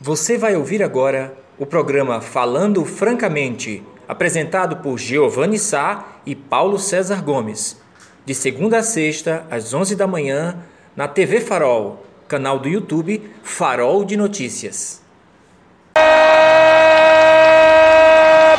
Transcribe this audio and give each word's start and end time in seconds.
Você 0.00 0.36
vai 0.36 0.54
ouvir 0.54 0.82
agora 0.82 1.34
o 1.58 1.64
programa 1.64 2.20
Falando 2.20 2.84
Francamente, 2.84 3.82
apresentado 4.06 4.76
por 4.76 4.98
Giovanni 4.98 5.58
Sá 5.58 6.18
e 6.26 6.34
Paulo 6.34 6.78
César 6.78 7.24
Gomes, 7.24 7.80
de 8.26 8.34
segunda 8.34 8.80
a 8.80 8.82
sexta, 8.82 9.46
às 9.50 9.72
11 9.72 9.96
da 9.96 10.06
manhã, 10.06 10.58
na 10.94 11.08
TV 11.08 11.40
Farol, 11.40 12.04
canal 12.28 12.58
do 12.58 12.68
YouTube 12.68 13.22
Farol 13.42 14.04
de 14.04 14.18
Notícias. 14.18 15.00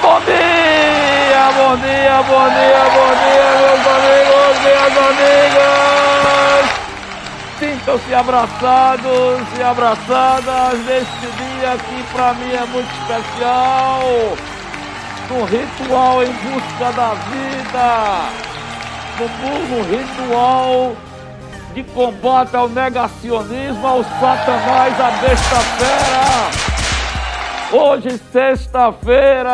Bom 0.01 0.19
dia, 0.25 1.51
bom 1.51 1.77
dia, 1.77 2.23
bom 2.23 2.49
dia, 2.49 2.83
bom 2.95 3.13
dia, 3.13 3.49
meus 3.61 3.85
amigos, 3.85 4.57
minhas 4.63 4.97
amigas. 4.97 5.86
Sintam-se 7.87 8.13
abraçados 8.13 9.47
e 9.57 9.63
abraçadas 9.63 10.77
neste 10.85 11.25
dia 11.37 11.77
que 11.77 12.03
para 12.11 12.33
mim 12.33 12.51
é 12.51 12.65
muito 12.65 12.91
especial. 12.91 14.01
No 15.29 15.45
ritual 15.45 16.21
em 16.21 16.33
busca 16.33 16.91
da 16.91 17.13
vida, 17.31 18.25
no 19.17 19.83
ritual 19.83 20.97
de 21.73 21.83
combate 21.83 22.57
ao 22.57 22.67
negacionismo, 22.67 23.87
ao 23.87 24.03
satanás, 24.03 24.99
à 24.99 25.11
besta 25.21 25.55
fera. 25.77 26.51
Hoje, 27.71 28.19
sexta-feira, 28.33 29.53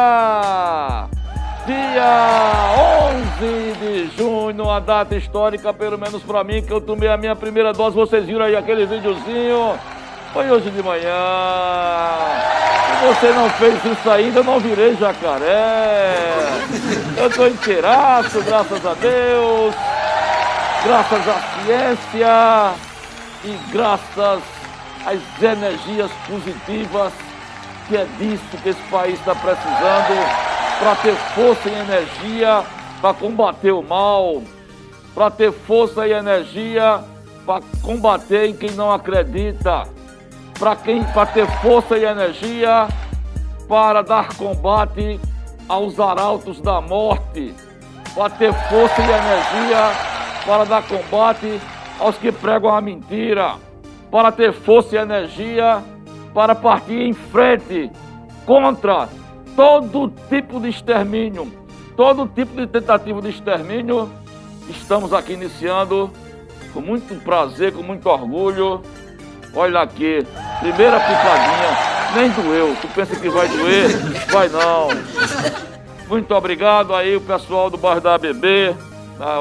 dia 1.68 2.74
11 3.12 3.74
de 3.80 4.10
junho, 4.18 4.33
uma 4.52 4.80
data 4.80 5.16
histórica, 5.16 5.74
pelo 5.74 5.98
menos 5.98 6.22
para 6.24 6.44
mim, 6.44 6.62
que 6.62 6.72
eu 6.72 6.82
tomei 6.82 7.10
a 7.10 7.18
minha 7.18 7.36
primeira 7.36 7.72
dose. 7.72 7.96
Vocês 7.96 8.26
viram 8.26 8.46
aí 8.46 8.56
aquele 8.56 8.86
videozinho? 8.86 9.78
Foi 10.34 10.50
hoje 10.50 10.70
de 10.70 10.82
manhã. 10.82 11.16
Se 13.00 13.06
você 13.06 13.32
não 13.34 13.50
fez 13.52 13.86
isso 13.86 14.10
ainda, 14.10 14.40
eu 14.40 14.44
não 14.44 14.60
virei 14.60 14.96
jacaré. 14.96 16.16
Eu 17.18 17.28
estou 17.28 17.48
inteiraço, 17.48 18.42
graças 18.42 18.86
a 18.86 18.94
Deus, 18.96 19.76
graças 20.84 21.28
à 21.28 21.64
ciência 21.64 22.74
e 23.46 23.72
graças 23.72 24.42
às 25.06 25.44
energias 25.44 26.12
positivas 26.28 27.14
que 27.88 27.98
é 27.98 28.06
disso 28.18 28.58
que 28.62 28.70
esse 28.70 28.82
país 28.84 29.20
está 29.20 29.36
precisando 29.36 30.26
para 30.80 30.96
ter 30.96 31.16
força 31.36 31.70
e 31.70 31.74
energia 31.74 32.64
para 33.04 33.14
combater 33.14 33.74
o 33.74 33.84
mal, 33.84 34.42
para 35.14 35.30
ter 35.30 35.52
força 35.52 36.08
e 36.08 36.14
energia 36.14 37.04
para 37.46 37.62
combater 37.82 38.46
em 38.46 38.56
quem 38.56 38.72
não 38.72 38.94
acredita, 38.94 39.84
para 40.58 40.74
quem 40.78 41.04
para 41.04 41.26
ter 41.26 41.46
força 41.60 41.98
e 41.98 42.06
energia 42.06 42.88
para 43.68 44.02
dar 44.02 44.34
combate 44.38 45.20
aos 45.68 46.00
arautos 46.00 46.62
da 46.62 46.80
morte, 46.80 47.54
para 48.16 48.30
ter 48.30 48.54
força 48.70 49.02
e 49.02 49.04
energia 49.04 49.92
para 50.46 50.64
dar 50.64 50.84
combate 50.84 51.60
aos 52.00 52.18
que 52.18 52.32
pregam 52.32 52.74
a 52.74 52.80
mentira, 52.80 53.56
para 54.10 54.32
ter 54.32 54.54
força 54.54 54.96
e 54.96 55.00
energia 55.00 55.84
para 56.34 56.56
partir 56.56 57.02
em 57.02 57.12
frente 57.12 57.92
contra 58.46 59.10
todo 59.58 60.10
tipo 60.30 60.62
de 60.62 60.70
extermínio, 60.70 61.63
todo 61.96 62.28
tipo 62.28 62.56
de 62.56 62.68
tentativa 62.68 63.22
de 63.22 63.30
extermínio. 63.30 64.10
Estamos 64.70 65.14
aqui 65.14 65.34
iniciando 65.34 66.12
com 66.74 66.82
muito 66.82 67.16
prazer, 67.24 67.74
com 67.74 67.84
muito 67.84 68.08
orgulho. 68.08 68.82
Olha 69.56 69.82
aqui, 69.82 70.26
primeira 70.60 71.00
picadinha, 71.00 72.16
nem 72.16 72.30
doeu. 72.32 72.76
Tu 72.82 72.88
pensa 72.90 73.16
que 73.16 73.30
vai 73.30 73.48
doer? 73.48 73.90
Vai 74.32 74.50
não. 74.50 74.88
Muito 76.08 76.34
obrigado 76.34 76.94
aí 76.94 77.16
o 77.16 77.22
pessoal 77.22 77.70
do 77.70 77.78
bairro 77.78 78.02
da 78.02 78.16
ABB, 78.16 78.76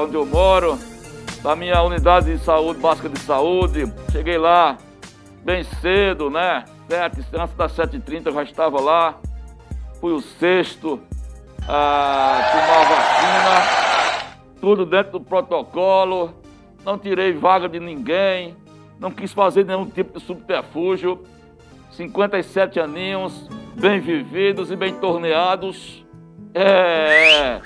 onde 0.03 0.15
eu 0.15 0.25
moro, 0.25 0.77
da 1.41 1.55
minha 1.55 1.81
unidade 1.81 2.31
de 2.31 2.43
saúde, 2.43 2.79
básica 2.79 3.09
de 3.09 3.19
saúde. 3.19 3.91
Cheguei 4.11 4.37
lá 4.37 4.77
bem 5.43 5.63
cedo, 5.81 6.29
né? 6.29 6.63
sete, 6.87 7.25
antes 7.33 7.55
das 7.55 7.75
7h30 7.75 8.27
eu 8.27 8.33
já 8.33 8.43
estava 8.43 8.79
lá. 8.79 9.15
Fui 9.99 10.13
o 10.13 10.21
sexto 10.21 10.99
a 11.67 12.39
tomar 12.51 12.83
vacina. 12.89 14.53
Tudo 14.59 14.85
dentro 14.85 15.13
do 15.13 15.21
protocolo. 15.21 16.33
Não 16.83 16.97
tirei 16.97 17.33
vaga 17.33 17.67
de 17.67 17.79
ninguém. 17.79 18.55
Não 18.99 19.11
quis 19.11 19.33
fazer 19.33 19.65
nenhum 19.65 19.85
tipo 19.85 20.19
de 20.19 20.25
subterfúgio. 20.25 21.23
57 21.91 22.79
aninhos, 22.79 23.47
bem 23.75 23.99
vividos 23.99 24.71
e 24.71 24.75
bem 24.75 24.93
torneados. 24.95 26.03
É. 26.53 27.61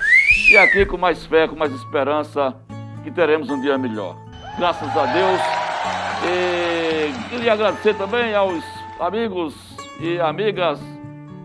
E 0.50 0.56
aqui 0.56 0.84
com 0.84 0.96
mais 0.96 1.24
fé, 1.26 1.46
com 1.48 1.56
mais 1.56 1.72
esperança, 1.72 2.54
que 3.02 3.10
teremos 3.10 3.48
um 3.50 3.60
dia 3.60 3.78
melhor. 3.78 4.16
Graças 4.58 4.96
a 4.96 5.06
Deus. 5.06 5.40
E 6.24 7.28
queria 7.30 7.52
agradecer 7.52 7.94
também 7.94 8.34
aos 8.34 8.64
amigos 8.98 9.54
e 10.00 10.18
amigas, 10.20 10.80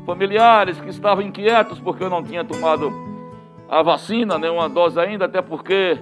familiares 0.05 0.79
que 0.79 0.89
estavam 0.89 1.23
inquietos 1.23 1.79
porque 1.79 2.03
eu 2.03 2.09
não 2.09 2.23
tinha 2.23 2.43
tomado 2.43 2.91
a 3.69 3.81
vacina, 3.81 4.37
nenhuma 4.37 4.69
dose 4.69 4.99
ainda, 4.99 5.25
até 5.25 5.41
porque 5.41 5.97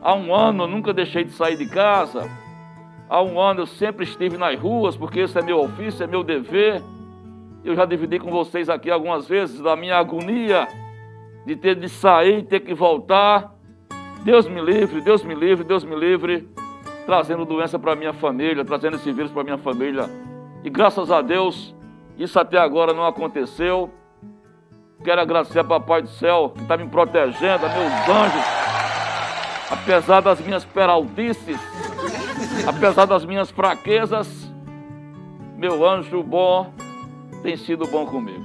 há 0.00 0.14
um 0.14 0.34
ano 0.34 0.64
eu 0.64 0.68
nunca 0.68 0.92
deixei 0.92 1.24
de 1.24 1.32
sair 1.32 1.56
de 1.56 1.66
casa. 1.66 2.28
Há 3.08 3.22
um 3.22 3.38
ano 3.38 3.60
eu 3.60 3.66
sempre 3.66 4.04
estive 4.04 4.38
nas 4.38 4.58
ruas, 4.58 4.96
porque 4.96 5.20
esse 5.20 5.38
é 5.38 5.42
meu 5.42 5.60
ofício, 5.60 6.02
é 6.02 6.06
meu 6.06 6.24
dever. 6.24 6.82
Eu 7.62 7.74
já 7.74 7.84
dividi 7.84 8.18
com 8.18 8.30
vocês 8.30 8.68
aqui 8.68 8.90
algumas 8.90 9.28
vezes 9.28 9.60
da 9.60 9.76
minha 9.76 9.96
agonia 9.96 10.66
de 11.44 11.56
ter 11.56 11.74
de 11.74 11.88
sair, 11.88 12.42
ter 12.44 12.60
que 12.60 12.74
voltar. 12.74 13.54
Deus 14.24 14.48
me 14.48 14.60
livre, 14.60 15.02
Deus 15.02 15.22
me 15.22 15.34
livre, 15.34 15.64
Deus 15.64 15.84
me 15.84 15.94
livre, 15.94 16.48
trazendo 17.04 17.44
doença 17.44 17.78
para 17.78 17.94
minha 17.94 18.14
família, 18.14 18.64
trazendo 18.64 18.96
esse 18.96 19.12
vírus 19.12 19.30
para 19.30 19.44
minha 19.44 19.58
família. 19.58 20.08
E 20.62 20.70
graças 20.70 21.10
a 21.10 21.20
Deus, 21.20 21.74
isso 22.18 22.38
até 22.38 22.58
agora 22.58 22.92
não 22.92 23.06
aconteceu. 23.06 23.90
Quero 25.02 25.20
agradecer 25.20 25.58
a 25.58 25.64
Papai 25.64 26.02
do 26.02 26.08
Céu 26.08 26.52
que 26.54 26.62
está 26.62 26.76
me 26.76 26.86
protegendo, 26.88 27.66
a 27.66 27.68
meus 27.68 28.08
anjos. 28.08 28.44
Apesar 29.70 30.20
das 30.20 30.40
minhas 30.40 30.64
peraltices, 30.64 31.58
apesar 32.66 33.06
das 33.06 33.24
minhas 33.24 33.50
fraquezas, 33.50 34.28
meu 35.56 35.86
anjo 35.86 36.22
bom 36.22 36.72
tem 37.42 37.56
sido 37.56 37.86
bom 37.86 38.06
comigo. 38.06 38.44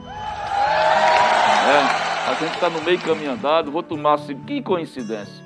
É, 1.68 2.30
a 2.30 2.34
gente 2.40 2.53
está 2.53 2.69
no 2.69 2.81
meio 2.81 3.00
caminho 3.00 3.31
andado, 3.31 3.72
vou 3.72 3.84
tomar 3.84 4.16
assim, 4.16 4.36
que 4.41 4.62
coincidência. 4.62 5.46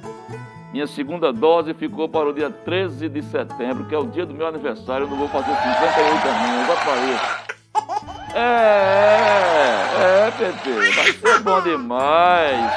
Minha 0.71 0.87
segunda 0.87 1.31
dose 1.31 1.73
ficou 1.73 2.09
para 2.09 2.29
o 2.29 2.33
dia 2.33 2.49
13 2.49 3.07
de 3.07 3.21
setembro, 3.21 3.85
que 3.85 3.93
é 3.93 3.97
o 3.97 4.07
dia 4.07 4.25
do 4.25 4.33
meu 4.33 4.47
aniversário. 4.47 5.05
Eu 5.05 5.09
não 5.09 5.17
vou 5.17 5.27
fazer 5.27 5.55
58 5.55 6.27
anos, 6.27 6.67
vai 6.67 6.83
para 6.83 7.05
isso. 7.05 8.12
É, 8.35 8.39
é, 8.39 10.27
é, 10.27 10.31
Pepe, 10.31 10.71
vai 10.95 11.11
ser 11.11 11.39
bom 11.43 11.61
demais. 11.61 12.73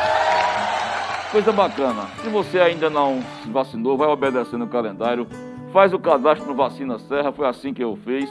Coisa 1.33 1.51
bacana. 1.51 2.03
Se 2.23 2.29
você 2.29 2.61
ainda 2.61 2.91
não 2.91 3.23
se 3.43 3.51
vacinou, 3.51 3.97
vai 3.97 4.07
obedecendo 4.09 4.67
o 4.67 4.69
calendário. 4.69 5.27
Faz 5.73 5.95
o 5.95 5.99
cadastro 5.99 6.47
no 6.47 6.55
Vacina 6.55 6.99
Serra, 6.99 7.33
foi 7.33 7.47
assim 7.47 7.73
que 7.73 7.83
eu 7.83 7.97
fiz, 7.97 8.31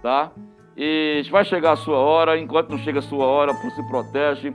tá? 0.00 0.30
E 0.76 1.22
vai 1.30 1.44
chegar 1.44 1.72
a 1.72 1.76
sua 1.76 1.98
hora, 1.98 2.38
enquanto 2.38 2.70
não 2.70 2.78
chega 2.78 3.00
a 3.00 3.02
sua 3.02 3.26
hora, 3.26 3.52
se 3.52 3.82
protege, 3.88 4.54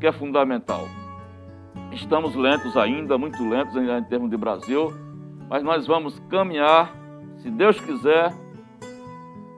que 0.00 0.06
é 0.06 0.12
fundamental. 0.12 0.88
Estamos 1.92 2.34
lentos 2.34 2.76
ainda, 2.76 3.16
muito 3.16 3.48
lentos 3.48 3.76
em 3.76 4.04
termos 4.04 4.28
de 4.28 4.36
Brasil, 4.36 4.92
mas 5.48 5.62
nós 5.62 5.86
vamos 5.86 6.18
caminhar, 6.28 6.92
se 7.38 7.50
Deus 7.50 7.80
quiser, 7.80 8.32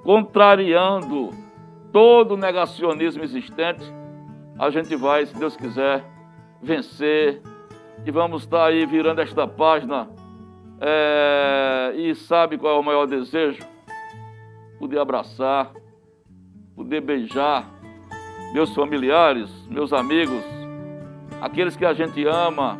contrariando 0.02 1.30
todo 1.94 2.32
o 2.32 2.36
negacionismo 2.36 3.22
existente. 3.22 3.84
A 4.58 4.68
gente 4.68 4.96
vai, 4.96 5.24
se 5.26 5.38
Deus 5.38 5.56
quiser, 5.56 6.04
vencer 6.60 7.40
e 8.04 8.10
vamos 8.10 8.42
estar 8.42 8.66
aí 8.66 8.84
virando 8.84 9.20
esta 9.20 9.46
página. 9.46 10.08
É, 10.80 11.92
e 11.94 12.12
sabe 12.16 12.58
qual 12.58 12.76
é 12.76 12.80
o 12.80 12.82
maior 12.82 13.06
desejo? 13.06 13.62
Poder 14.76 14.98
abraçar, 14.98 15.70
poder 16.74 17.00
beijar 17.00 17.70
meus 18.52 18.74
familiares, 18.74 19.48
meus 19.68 19.92
amigos, 19.92 20.42
aqueles 21.40 21.76
que 21.76 21.86
a 21.86 21.94
gente 21.94 22.26
ama, 22.26 22.76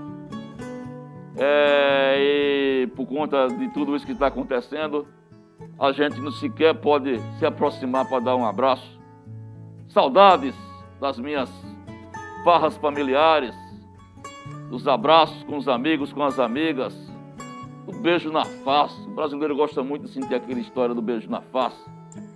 é, 1.37 2.17
e 2.19 2.87
por 2.97 3.07
conta 3.07 3.47
de 3.47 3.69
tudo 3.69 3.95
isso 3.95 4.05
que 4.05 4.13
está 4.13 4.27
acontecendo, 4.27 5.07
a 5.79 5.93
gente 5.93 6.21
não 6.21 6.33
sequer 6.33 6.75
pode 6.75 7.21
se 7.39 7.47
aproximar 7.47 8.09
para 8.09 8.19
dar 8.19 8.37
um 8.37 8.45
abraço. 8.45 9.04
Saudades 9.95 10.57
das 11.01 11.21
minhas 11.21 11.49
farras 12.45 12.77
familiares, 12.79 13.55
dos 14.69 14.89
abraços 14.89 15.45
com 15.45 15.57
os 15.57 15.69
amigos, 15.69 16.13
com 16.13 16.25
as 16.25 16.41
amigas, 16.41 16.93
do 17.87 17.93
beijo 18.01 18.33
na 18.33 18.45
face. 18.45 19.01
O 19.07 19.15
brasileiro 19.15 19.55
gosta 19.55 19.85
muito 19.85 20.07
de 20.07 20.11
sentir 20.11 20.35
aquela 20.35 20.59
história 20.59 20.97
do 20.97 21.01
beijo 21.01 21.31
na 21.31 21.41
face. 21.41 21.81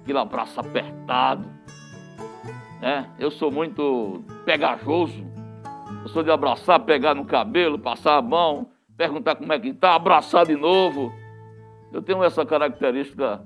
aquele 0.03 0.19
abraço 0.19 0.61
apertado. 0.61 1.51
Né? 2.81 3.11
Eu 3.19 3.29
sou 3.29 3.51
muito 3.51 4.23
pegajoso. 4.45 5.27
Eu 6.03 6.09
sou 6.11 6.23
de 6.23 6.31
abraçar, 6.31 6.79
pegar 6.79 7.17
no 7.17 7.25
cabelo, 7.25 7.77
passar 7.77 8.19
a 8.19 8.23
mão, 8.23 8.69
perguntar 8.97 9.35
como 9.35 9.53
é 9.53 9.59
que 9.59 9.75
tá, 9.75 9.97
abraçar 9.97 10.47
de 10.47 10.55
novo. 10.55 11.13
Eu 11.93 12.03
tenho 12.03 12.23
essa 12.23 12.47
característica 12.47 13.45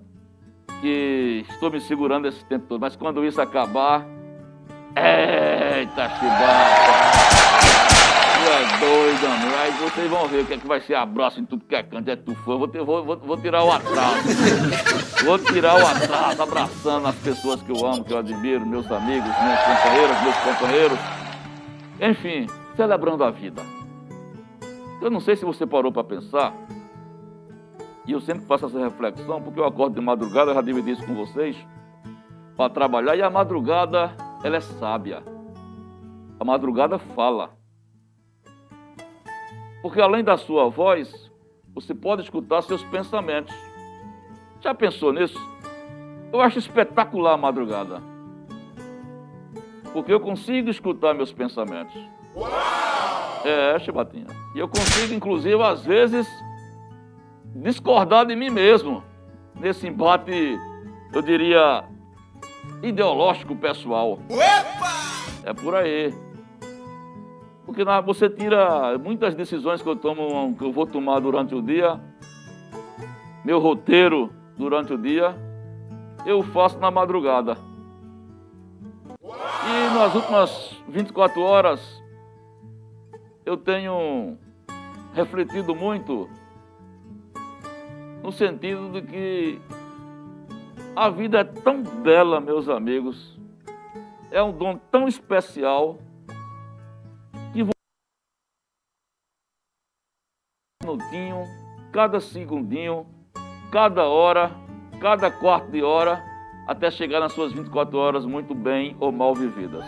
que 0.82 1.46
estou 1.48 1.70
me 1.70 1.80
segurando 1.80 2.26
esse 2.26 2.44
tempo 2.44 2.66
todo, 2.68 2.80
mas 2.80 2.96
quando 2.96 3.24
isso 3.24 3.40
acabar, 3.40 4.04
eita 4.96 6.08
chibata! 6.10 7.22
É 8.44 8.78
doido, 8.80 9.26
amigo. 9.26 9.56
Aí 9.56 9.70
vocês 9.70 10.10
vão 10.10 10.26
ver 10.26 10.42
o 10.42 10.46
que 10.46 10.54
é 10.54 10.58
que 10.58 10.66
vai 10.66 10.80
ser 10.80 10.96
abraço 10.96 11.38
em 11.38 11.44
tudo 11.44 11.64
que 11.64 11.76
é 11.76 11.82
canto, 11.84 12.10
é 12.10 12.16
tufão. 12.16 12.58
Vou, 12.58 12.68
vou, 12.68 13.04
vou, 13.04 13.16
vou 13.16 13.36
tirar 13.36 13.62
o 13.62 13.70
atraso. 13.70 14.28
vou 15.24 15.38
tirar 15.38 15.76
o 15.76 15.86
atraso, 15.86 16.42
abraçando 16.42 17.06
as 17.06 17.14
pessoas 17.14 17.62
que 17.62 17.70
eu 17.70 17.86
amo, 17.86 18.02
que 18.02 18.12
eu 18.12 18.18
admiro, 18.18 18.66
meus 18.66 18.90
amigos, 18.90 19.28
meus 19.28 19.60
companheiros, 19.60 20.22
meus 20.22 20.36
companheiros. 20.38 20.98
Enfim, 22.00 22.46
celebrando 22.74 23.22
a 23.22 23.30
vida. 23.30 23.62
Eu 25.00 25.10
não 25.10 25.20
sei 25.20 25.36
se 25.36 25.44
você 25.44 25.64
parou 25.64 25.92
para 25.92 26.02
pensar, 26.02 26.52
e 28.06 28.12
eu 28.12 28.20
sempre 28.20 28.44
faço 28.46 28.66
essa 28.66 28.78
reflexão, 28.78 29.40
porque 29.40 29.60
eu 29.60 29.64
acordo 29.64 29.94
de 29.94 30.00
madrugada, 30.00 30.50
eu 30.50 30.54
já 30.54 30.62
dividi 30.62 30.92
isso 30.92 31.06
com 31.06 31.14
vocês, 31.14 31.56
para 32.56 32.68
trabalhar, 32.70 33.16
e 33.16 33.22
a 33.22 33.30
madrugada, 33.30 34.14
ela 34.42 34.56
é 34.56 34.60
sábia. 34.60 35.22
A 36.38 36.44
madrugada 36.44 36.98
fala. 36.98 37.50
Porque 39.80 40.00
além 40.00 40.24
da 40.24 40.36
sua 40.36 40.68
voz, 40.68 41.30
você 41.74 41.94
pode 41.94 42.22
escutar 42.22 42.62
seus 42.62 42.82
pensamentos. 42.84 43.54
Já 44.60 44.74
pensou 44.74 45.12
nisso? 45.12 45.38
Eu 46.32 46.40
acho 46.40 46.58
espetacular 46.58 47.34
a 47.34 47.36
madrugada. 47.36 48.02
Porque 49.92 50.12
eu 50.12 50.20
consigo 50.20 50.70
escutar 50.70 51.14
meus 51.14 51.32
pensamentos. 51.32 51.94
Uau! 52.34 52.50
É, 53.44 53.78
Chibatinha. 53.80 54.26
E 54.54 54.58
eu 54.58 54.68
consigo, 54.68 55.14
inclusive, 55.14 55.60
às 55.62 55.84
vezes, 55.84 56.26
discordar 57.54 58.26
de 58.26 58.36
mim 58.36 58.50
mesmo. 58.50 59.02
Nesse 59.54 59.86
embate, 59.86 60.58
eu 61.12 61.22
diria, 61.22 61.84
ideológico 62.82 63.54
pessoal. 63.54 64.18
Opa! 64.28 64.92
É 65.44 65.52
por 65.52 65.74
aí. 65.74 66.14
Porque 67.64 67.84
você 68.04 68.28
tira 68.28 68.98
muitas 68.98 69.34
decisões 69.34 69.80
que 69.80 69.88
eu 69.88 69.96
tomo, 69.96 70.54
que 70.56 70.64
eu 70.64 70.72
vou 70.72 70.86
tomar 70.86 71.20
durante 71.20 71.54
o 71.54 71.62
dia, 71.62 72.00
meu 73.44 73.58
roteiro 73.58 74.32
durante 74.56 74.92
o 74.92 74.98
dia, 74.98 75.34
eu 76.26 76.42
faço 76.42 76.78
na 76.78 76.90
madrugada. 76.90 77.56
E 79.22 79.94
nas 79.94 80.14
últimas 80.14 80.76
24 80.88 81.40
horas, 81.40 82.02
eu 83.46 83.56
tenho 83.56 84.36
refletido 85.14 85.74
muito 85.74 86.28
no 88.22 88.32
sentido 88.32 88.92
de 88.92 89.02
que 89.02 89.60
a 90.94 91.08
vida 91.10 91.40
é 91.40 91.44
tão 91.44 91.82
bela, 91.82 92.40
meus 92.40 92.68
amigos, 92.68 93.38
é 94.30 94.42
um 94.42 94.52
dom 94.52 94.76
tão 94.90 95.08
especial 95.08 95.98
minutinho, 100.82 101.44
cada 101.92 102.20
segundinho, 102.20 103.06
cada 103.70 104.04
hora, 104.04 104.50
cada 105.00 105.30
quarto 105.30 105.70
de 105.70 105.82
hora, 105.82 106.22
até 106.66 106.90
chegar 106.90 107.20
nas 107.20 107.32
suas 107.32 107.52
24 107.52 107.96
horas 107.96 108.26
muito 108.26 108.54
bem 108.54 108.96
ou 109.00 109.12
mal 109.12 109.34
vividas. 109.34 109.84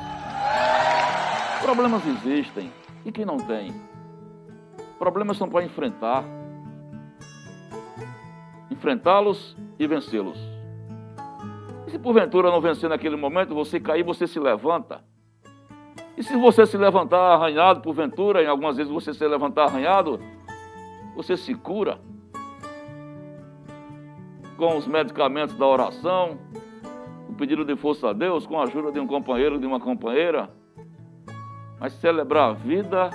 Problemas 1.60 2.02
existem 2.06 2.70
e 3.04 3.12
quem 3.12 3.24
não 3.24 3.36
tem? 3.36 3.74
Problemas 4.98 5.36
são 5.36 5.48
para 5.48 5.64
enfrentar, 5.64 6.24
enfrentá-los 8.70 9.56
e 9.78 9.86
vencê-los. 9.86 10.38
E 11.86 11.90
se 11.90 11.98
porventura 11.98 12.50
não 12.50 12.60
vencer 12.60 12.88
naquele 12.88 13.16
momento, 13.16 13.54
você 13.54 13.78
cair, 13.78 14.02
você 14.02 14.26
se 14.26 14.38
levanta. 14.38 15.02
E 16.16 16.22
se 16.22 16.36
você 16.36 16.64
se 16.64 16.76
levantar 16.76 17.34
arranhado, 17.34 17.80
porventura, 17.80 18.42
em 18.42 18.46
algumas 18.46 18.76
vezes 18.76 18.92
você 18.92 19.12
se 19.12 19.26
levantar 19.26 19.64
arranhado, 19.64 20.20
você 21.14 21.36
se 21.36 21.54
cura 21.54 21.98
com 24.56 24.76
os 24.76 24.86
medicamentos 24.86 25.56
da 25.56 25.66
oração, 25.66 26.38
o 27.28 27.34
pedido 27.34 27.64
de 27.64 27.74
força 27.76 28.10
a 28.10 28.12
Deus, 28.12 28.46
com 28.46 28.60
a 28.60 28.64
ajuda 28.64 28.92
de 28.92 29.00
um 29.00 29.06
companheiro, 29.06 29.58
de 29.58 29.66
uma 29.66 29.80
companheira. 29.80 30.48
Mas 31.80 31.92
celebrar 31.94 32.50
a 32.50 32.52
vida 32.52 33.10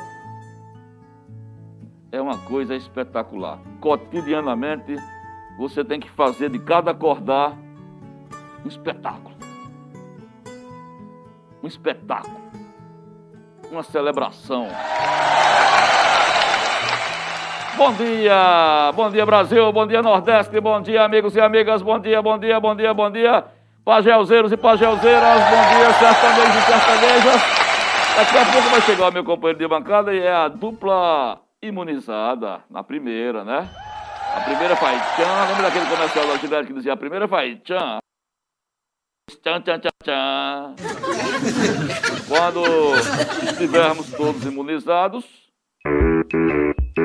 é 2.12 2.22
uma 2.22 2.38
coisa 2.40 2.76
espetacular. 2.76 3.60
Cotidianamente, 3.80 4.96
você 5.60 5.84
tem 5.84 6.00
que 6.00 6.10
fazer 6.10 6.50
de 6.50 6.58
cada 6.58 6.92
acordar 6.92 7.52
um 8.64 8.68
espetáculo. 8.70 9.36
Um 11.62 11.68
espetáculo. 11.68 12.40
Uma 13.70 13.84
celebração. 13.84 14.68
Bom 17.76 17.92
dia, 17.92 18.92
bom 18.96 19.10
dia 19.10 19.26
Brasil, 19.26 19.72
bom 19.74 19.86
dia 19.86 20.02
Nordeste, 20.02 20.60
bom 20.62 20.82
dia 20.82 21.04
amigos 21.04 21.36
e 21.36 21.42
amigas, 21.42 21.82
bom 21.82 22.00
dia, 22.00 22.22
bom 22.22 22.38
dia, 22.38 22.60
bom 22.60 22.76
dia, 22.76 22.94
bom 22.94 23.12
dia, 23.12 23.46
pagelzeiros 23.84 24.52
e 24.54 24.58
pagelzeiras, 24.58 25.40
bom 25.44 25.78
dia 25.78 25.94
sertanejos 25.94 26.56
e 26.56 26.62
sertanejas. 26.62 27.42
Daqui 28.16 28.38
a 28.38 28.46
pouco 28.52 28.70
vai 28.70 28.82
chegar 28.82 29.10
o 29.10 29.14
meu 29.14 29.24
companheiro 29.26 29.60
de 29.60 29.68
bancada 29.68 30.14
e 30.14 30.20
é 30.20 30.34
a 30.34 30.48
dupla 30.48 31.42
imunizada, 31.62 32.62
na 32.70 32.82
primeira, 32.82 33.44
né? 33.44 33.70
A 34.40 34.44
primeira 34.46 34.76
faz 34.78 35.02
tchan, 35.16 35.48
lembra 35.48 35.64
daquele 35.64 35.86
comercial 35.86 36.28
da 36.28 36.38
Gillette 36.38 36.68
que 36.68 36.74
dizia 36.74 36.94
a 36.94 36.98
primeira 36.98 37.28
faz 37.28 37.60
tchan? 37.62 38.00
Tchan, 39.30 39.62
tchan, 39.62 39.80
tchan, 39.80 39.90
tchan. 40.02 40.76
Quando 42.26 42.64
estivermos 43.52 44.10
todos 44.12 44.46
imunizados, 44.46 45.26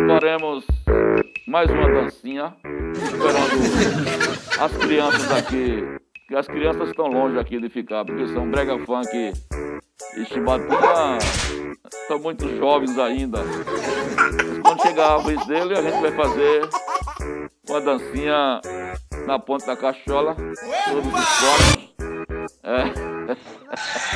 faremos 0.07 0.65
mais 1.49 1.69
uma 1.71 1.89
dancinha, 1.89 2.55
esperando 3.03 4.61
as 4.61 4.77
crianças 4.77 5.33
aqui, 5.33 5.85
as 6.37 6.47
crianças 6.47 6.89
estão 6.89 7.09
longe 7.09 7.37
aqui 7.39 7.61
de 7.61 7.69
ficar, 7.69 8.05
porque 8.05 8.29
são 8.29 8.49
brega 8.49 8.79
funk 8.87 9.32
e 10.17 10.25
chibatinha, 10.27 11.19
estão 11.93 12.20
muito 12.20 12.49
jovens 12.56 12.97
ainda. 12.97 13.41
Mas 13.43 14.58
quando 14.63 14.82
chegar 14.82 15.15
a 15.15 15.19
vez 15.19 15.44
dele, 15.47 15.77
a 15.77 15.82
gente 15.82 16.01
vai 16.01 16.13
fazer 16.13 16.69
uma 17.69 17.81
dancinha 17.81 18.61
na 19.27 19.39
ponta 19.39 19.67
da 19.67 19.77
cachola, 19.77 20.35
todos 20.35 21.06
os 21.06 21.13
corpos. 21.13 21.94
É. 22.63 23.15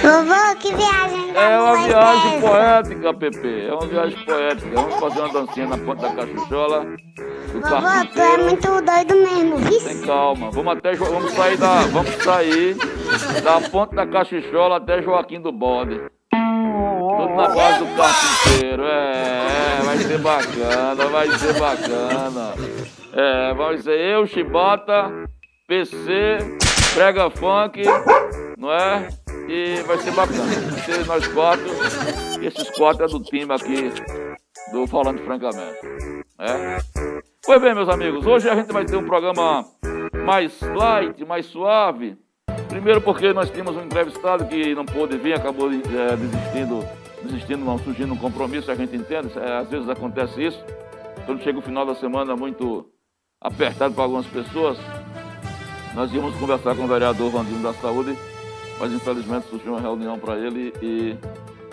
Vovô, 0.02 0.56
que 0.60 0.74
viagem 0.74 1.32
É 1.34 1.58
uma 1.58 1.86
viagem 1.86 2.40
poética, 2.40 3.14
Pepe. 3.14 3.66
É 3.66 3.72
uma 3.72 3.86
viagem 3.86 4.24
poética. 4.24 4.70
Vamos 4.74 4.94
fazer 4.96 5.20
uma 5.20 5.32
dancinha 5.32 5.66
na 5.66 5.78
ponta 5.78 6.08
da 6.08 6.14
cachuchola. 6.14 6.86
Vovô, 7.52 8.06
tu 8.12 8.20
é 8.20 8.38
muito 8.38 8.68
doido 8.68 9.16
mesmo, 9.16 9.56
viu? 9.56 9.80
Tem 9.80 10.00
calma. 10.02 10.50
Vamos 10.50 10.76
até 10.76 10.94
vamos 10.94 11.32
sair 11.32 11.56
da. 11.56 11.80
Vamos 11.86 12.14
sair 12.22 12.76
da 13.42 13.60
ponta 13.70 13.96
da 13.96 14.06
cachuchola 14.06 14.76
até 14.76 15.02
Joaquim 15.02 15.40
do 15.40 15.52
Bode. 15.52 16.00
Tudo 16.30 17.34
na 17.34 17.48
base 17.48 17.78
do 17.80 17.96
carpinteiro. 17.96 18.84
É, 18.84 19.78
é, 19.78 19.82
vai 19.84 19.98
ser 19.98 20.18
bacana, 20.18 21.06
vai 21.06 21.30
ser 21.30 21.58
bacana. 21.58 22.77
É, 23.20 23.52
vai 23.52 23.76
ser 23.78 23.98
eu, 23.98 24.24
Chibata, 24.28 25.10
PC, 25.66 26.38
prega 26.94 27.28
funk, 27.28 27.82
não 28.56 28.70
é? 28.70 29.08
E 29.48 29.82
vai 29.82 29.98
ser 29.98 30.12
bacana. 30.12 30.44
Vai 30.44 30.80
ser 30.82 31.04
nós 31.04 31.26
quatro. 31.26 31.66
Esses 32.40 32.70
quatro 32.70 33.04
é 33.04 33.08
do 33.08 33.20
time 33.20 33.52
aqui 33.52 33.90
do 34.70 34.86
Falando 34.86 35.18
Francamente. 35.24 35.80
É? 36.38 36.78
Pois 37.44 37.60
bem, 37.60 37.74
meus 37.74 37.88
amigos, 37.88 38.24
hoje 38.24 38.48
a 38.48 38.54
gente 38.54 38.72
vai 38.72 38.84
ter 38.84 38.94
um 38.94 39.04
programa 39.04 39.64
mais 40.24 40.60
light, 40.60 41.24
mais 41.24 41.46
suave. 41.46 42.16
Primeiro 42.68 43.00
porque 43.00 43.32
nós 43.32 43.50
tínhamos 43.50 43.74
um 43.74 43.82
entrevistado 43.82 44.46
que 44.46 44.76
não 44.76 44.86
pôde 44.86 45.18
vir, 45.18 45.34
acabou 45.34 45.68
é, 45.72 46.16
desistindo, 46.16 46.86
desistindo, 47.24 47.64
não, 47.64 47.78
surgindo 47.78 48.14
um 48.14 48.16
compromisso, 48.16 48.70
a 48.70 48.76
gente 48.76 48.94
entende, 48.94 49.36
é, 49.36 49.56
às 49.56 49.68
vezes 49.68 49.88
acontece 49.88 50.40
isso. 50.40 50.64
Quando 51.26 51.42
chega 51.42 51.58
o 51.58 51.62
final 51.62 51.84
da 51.84 51.96
semana 51.96 52.36
muito 52.36 52.88
apertado 53.40 53.94
para 53.94 54.04
algumas 54.04 54.26
pessoas, 54.26 54.78
nós 55.94 56.12
íamos 56.12 56.34
conversar 56.36 56.74
com 56.74 56.84
o 56.84 56.88
vereador 56.88 57.30
Vandinho 57.30 57.62
da 57.62 57.72
Saúde, 57.74 58.16
mas 58.80 58.92
infelizmente 58.92 59.48
surgiu 59.48 59.72
uma 59.72 59.80
reunião 59.80 60.18
para 60.18 60.36
ele 60.36 60.72
e 60.82 61.16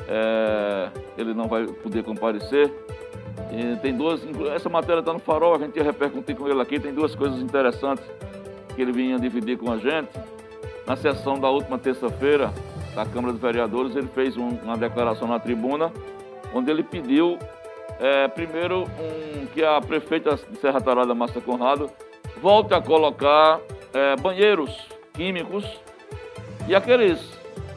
é, 0.08 0.90
ele 1.18 1.34
não 1.34 1.48
vai 1.48 1.66
poder 1.66 2.04
comparecer. 2.04 2.72
E 3.52 3.76
tem 3.78 3.96
duas, 3.96 4.22
essa 4.54 4.70
matéria 4.70 5.00
está 5.00 5.12
no 5.12 5.20
farol, 5.20 5.56
a 5.56 5.60
gente 5.60 5.76
ia 5.78 5.84
repercutir 5.84 6.36
com 6.36 6.48
ele 6.48 6.62
aqui, 6.62 6.80
tem 6.80 6.94
duas 6.94 7.16
coisas 7.16 7.42
interessantes 7.42 8.06
que 8.76 8.82
ele 8.82 8.92
vinha 8.92 9.20
dividir 9.20 9.58
com 9.58 9.72
a 9.72 9.78
gente. 9.78 10.10
na 10.86 10.96
sessão 10.96 11.40
da 11.40 11.50
última 11.50 11.80
terça-feira 11.80 12.54
da 12.94 13.06
Câmara 13.06 13.34
dos 13.34 13.42
Vereadores, 13.42 13.96
ele 13.96 14.08
fez 14.08 14.38
um, 14.38 14.50
uma 14.64 14.78
declaração 14.78 15.28
na 15.28 15.40
tribuna, 15.40 15.92
onde 16.54 16.70
ele 16.70 16.84
pediu, 16.84 17.40
é, 18.00 18.28
primeiro, 18.28 18.84
um, 18.84 19.46
que 19.48 19.64
a 19.64 19.80
prefeita 19.80 20.36
de 20.36 20.58
Serra 20.58 20.82
Tarada, 20.82 21.14
Márcia 21.16 21.42
Conrado, 21.42 21.90
volte 22.42 22.74
a 22.74 22.82
colocar 22.82 23.60
é, 23.94 24.16
banheiros 24.18 24.88
químicos 25.14 25.66
e 26.68 26.76
aqueles 26.76 27.20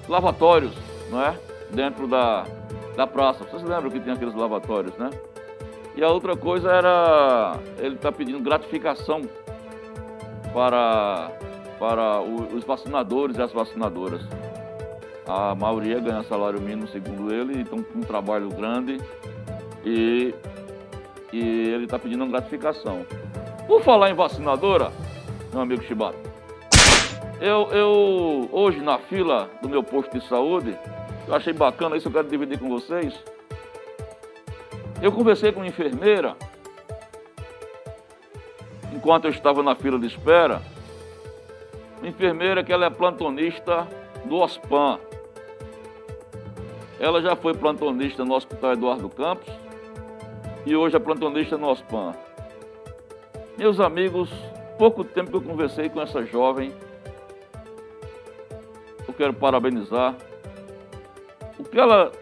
lavatórios, 0.09 0.73
não 1.11 1.23
é? 1.23 1.39
Dentro 1.71 2.07
da, 2.07 2.45
da 2.97 3.07
praça. 3.07 3.45
Vocês 3.45 3.63
lembram 3.63 3.91
que 3.91 4.01
tem 4.01 4.13
aqueles 4.13 4.35
lavatórios, 4.35 4.97
né? 4.97 5.11
E 5.95 6.03
a 6.03 6.09
outra 6.09 6.37
coisa 6.37 6.71
era, 6.71 7.59
ele 7.79 7.97
está 7.97 8.11
pedindo 8.11 8.41
gratificação 8.41 9.23
para, 10.53 11.31
para 11.79 12.21
os 12.21 12.65
vacinadores 12.65 13.37
e 13.37 13.43
as 13.43 13.53
vacinadoras. 13.53 14.23
A 15.27 15.55
maioria 15.55 16.01
ganha 16.01 16.23
salário 16.23 16.61
mínimo, 16.61 16.89
segundo 16.89 17.33
ele, 17.35 17.61
estão 17.63 17.83
com 17.83 17.99
um 17.99 18.03
trabalho 18.03 18.49
grande 18.49 18.99
e, 19.89 20.35
e 21.33 21.71
ele 21.71 21.85
está 21.85 21.99
pedindo 21.99 22.23
uma 22.23 22.31
gratificação. 22.31 23.07
Por 23.67 23.83
falar 23.83 24.11
em 24.11 24.15
vacinadora, 24.15 24.93
meu 25.53 25.63
amigo 25.63 25.83
Chibata, 25.83 26.19
eu, 27.41 27.69
eu 27.71 28.49
hoje 28.53 28.81
na 28.81 28.99
fila 28.99 29.51
do 29.63 29.69
meu 29.69 29.83
posto 29.83 30.19
de 30.19 30.27
saúde, 30.27 30.77
eu 31.27 31.35
achei 31.35 31.53
bacana, 31.53 31.97
isso 31.97 32.09
eu 32.09 32.13
quero 32.13 32.29
dividir 32.29 32.59
com 32.59 32.69
vocês. 32.69 33.15
Eu 35.01 35.13
conversei 35.13 35.53
com 35.53 35.61
uma 35.61 35.67
enfermeira 35.67 36.37
enquanto 38.93 39.27
eu 39.27 39.31
estava 39.31 39.63
na 39.63 39.75
fila 39.75 39.99
de 39.99 40.07
espera. 40.07 40.61
Uma 41.99 42.09
enfermeira 42.09 42.65
que 42.65 42.73
ela 42.73 42.87
é 42.87 42.91
plantonista 42.91 43.87
do 44.25 44.37
OSPAN. 44.37 44.99
Ela 46.99 47.23
já 47.23 47.37
foi 47.37 47.55
plantonista 47.55 48.25
no 48.25 48.35
Hospital 48.35 48.73
Eduardo 48.73 49.09
Campos 49.09 49.68
e 50.67 50.77
hoje 50.77 50.97
é 50.97 50.99
plantonista 50.99 51.57
no 51.57 51.69
OSPAN. 51.69 52.15
Meus 53.57 53.81
amigos, 53.81 54.31
pouco 54.79 55.05
tempo 55.05 55.31
que 55.31 55.37
eu 55.37 55.43
conversei 55.43 55.89
com 55.89 56.01
essa 56.01 56.25
jovem, 56.25 56.73
eu 59.07 59.15
quero 59.15 59.33
parabenizar. 59.33 60.15
O 61.59 61.65
que 61.65 61.79
ela 61.79 62.13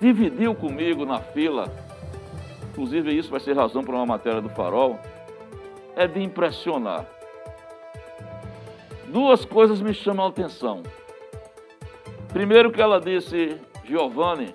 dividiu 0.00 0.54
comigo 0.54 1.06
na 1.06 1.20
fila, 1.20 1.72
inclusive 2.70 3.16
isso 3.16 3.30
vai 3.30 3.40
ser 3.40 3.56
razão 3.56 3.82
para 3.82 3.94
uma 3.94 4.06
matéria 4.06 4.40
do 4.40 4.48
Farol, 4.50 4.98
é 5.96 6.06
de 6.06 6.22
impressionar. 6.22 7.06
Duas 9.06 9.44
coisas 9.44 9.80
me 9.80 9.94
chamam 9.94 10.26
a 10.26 10.28
atenção. 10.28 10.82
Primeiro 12.32 12.72
que 12.72 12.80
ela 12.80 13.00
disse, 13.00 13.60
Giovanni, 13.84 14.54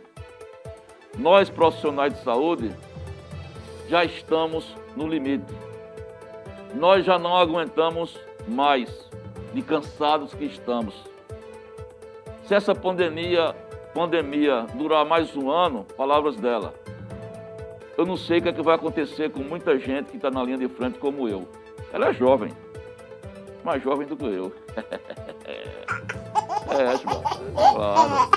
nós 1.17 1.50
profissionais 1.50 2.13
de 2.13 2.24
saúde 2.24 2.75
já 3.88 4.03
estamos 4.03 4.75
no 4.96 5.08
limite. 5.08 5.53
Nós 6.75 7.06
já 7.06 7.17
não 7.17 7.36
aguentamos 7.36 8.17
mais 8.48 9.10
de 9.53 9.62
cansados 9.62 10.34
que 10.34 10.46
estamos. 10.46 10.94
Se 12.44 12.53
essa 12.53 12.75
pandemia, 12.75 13.56
pandemia 13.94 14.65
durar 14.75 15.06
mais 15.06 15.36
um 15.36 15.50
ano, 15.50 15.86
palavras 15.96 16.36
dela, 16.36 16.74
eu 17.98 18.06
não 18.06 18.15
sei 18.15 18.39
o 18.39 18.41
que, 18.44 18.50
é 18.50 18.53
que 18.53 18.62
vai 18.62 18.75
acontecer 18.75 19.32
com 19.32 19.39
muita 19.39 19.77
gente 19.79 20.12
que 20.12 20.17
está 20.17 20.29
na 20.29 20.44
linha 20.44 20.58
de 20.58 20.67
frente 20.67 21.00
como 21.00 21.27
eu. 21.27 21.48
Ela 21.91 22.10
é 22.10 22.13
jovem, 22.13 22.51
mais 23.63 23.82
jovem 23.82 24.06
do 24.06 24.15
que 24.15 24.25
eu. 24.25 24.53
é, 26.70 26.94
claro. 27.74 28.29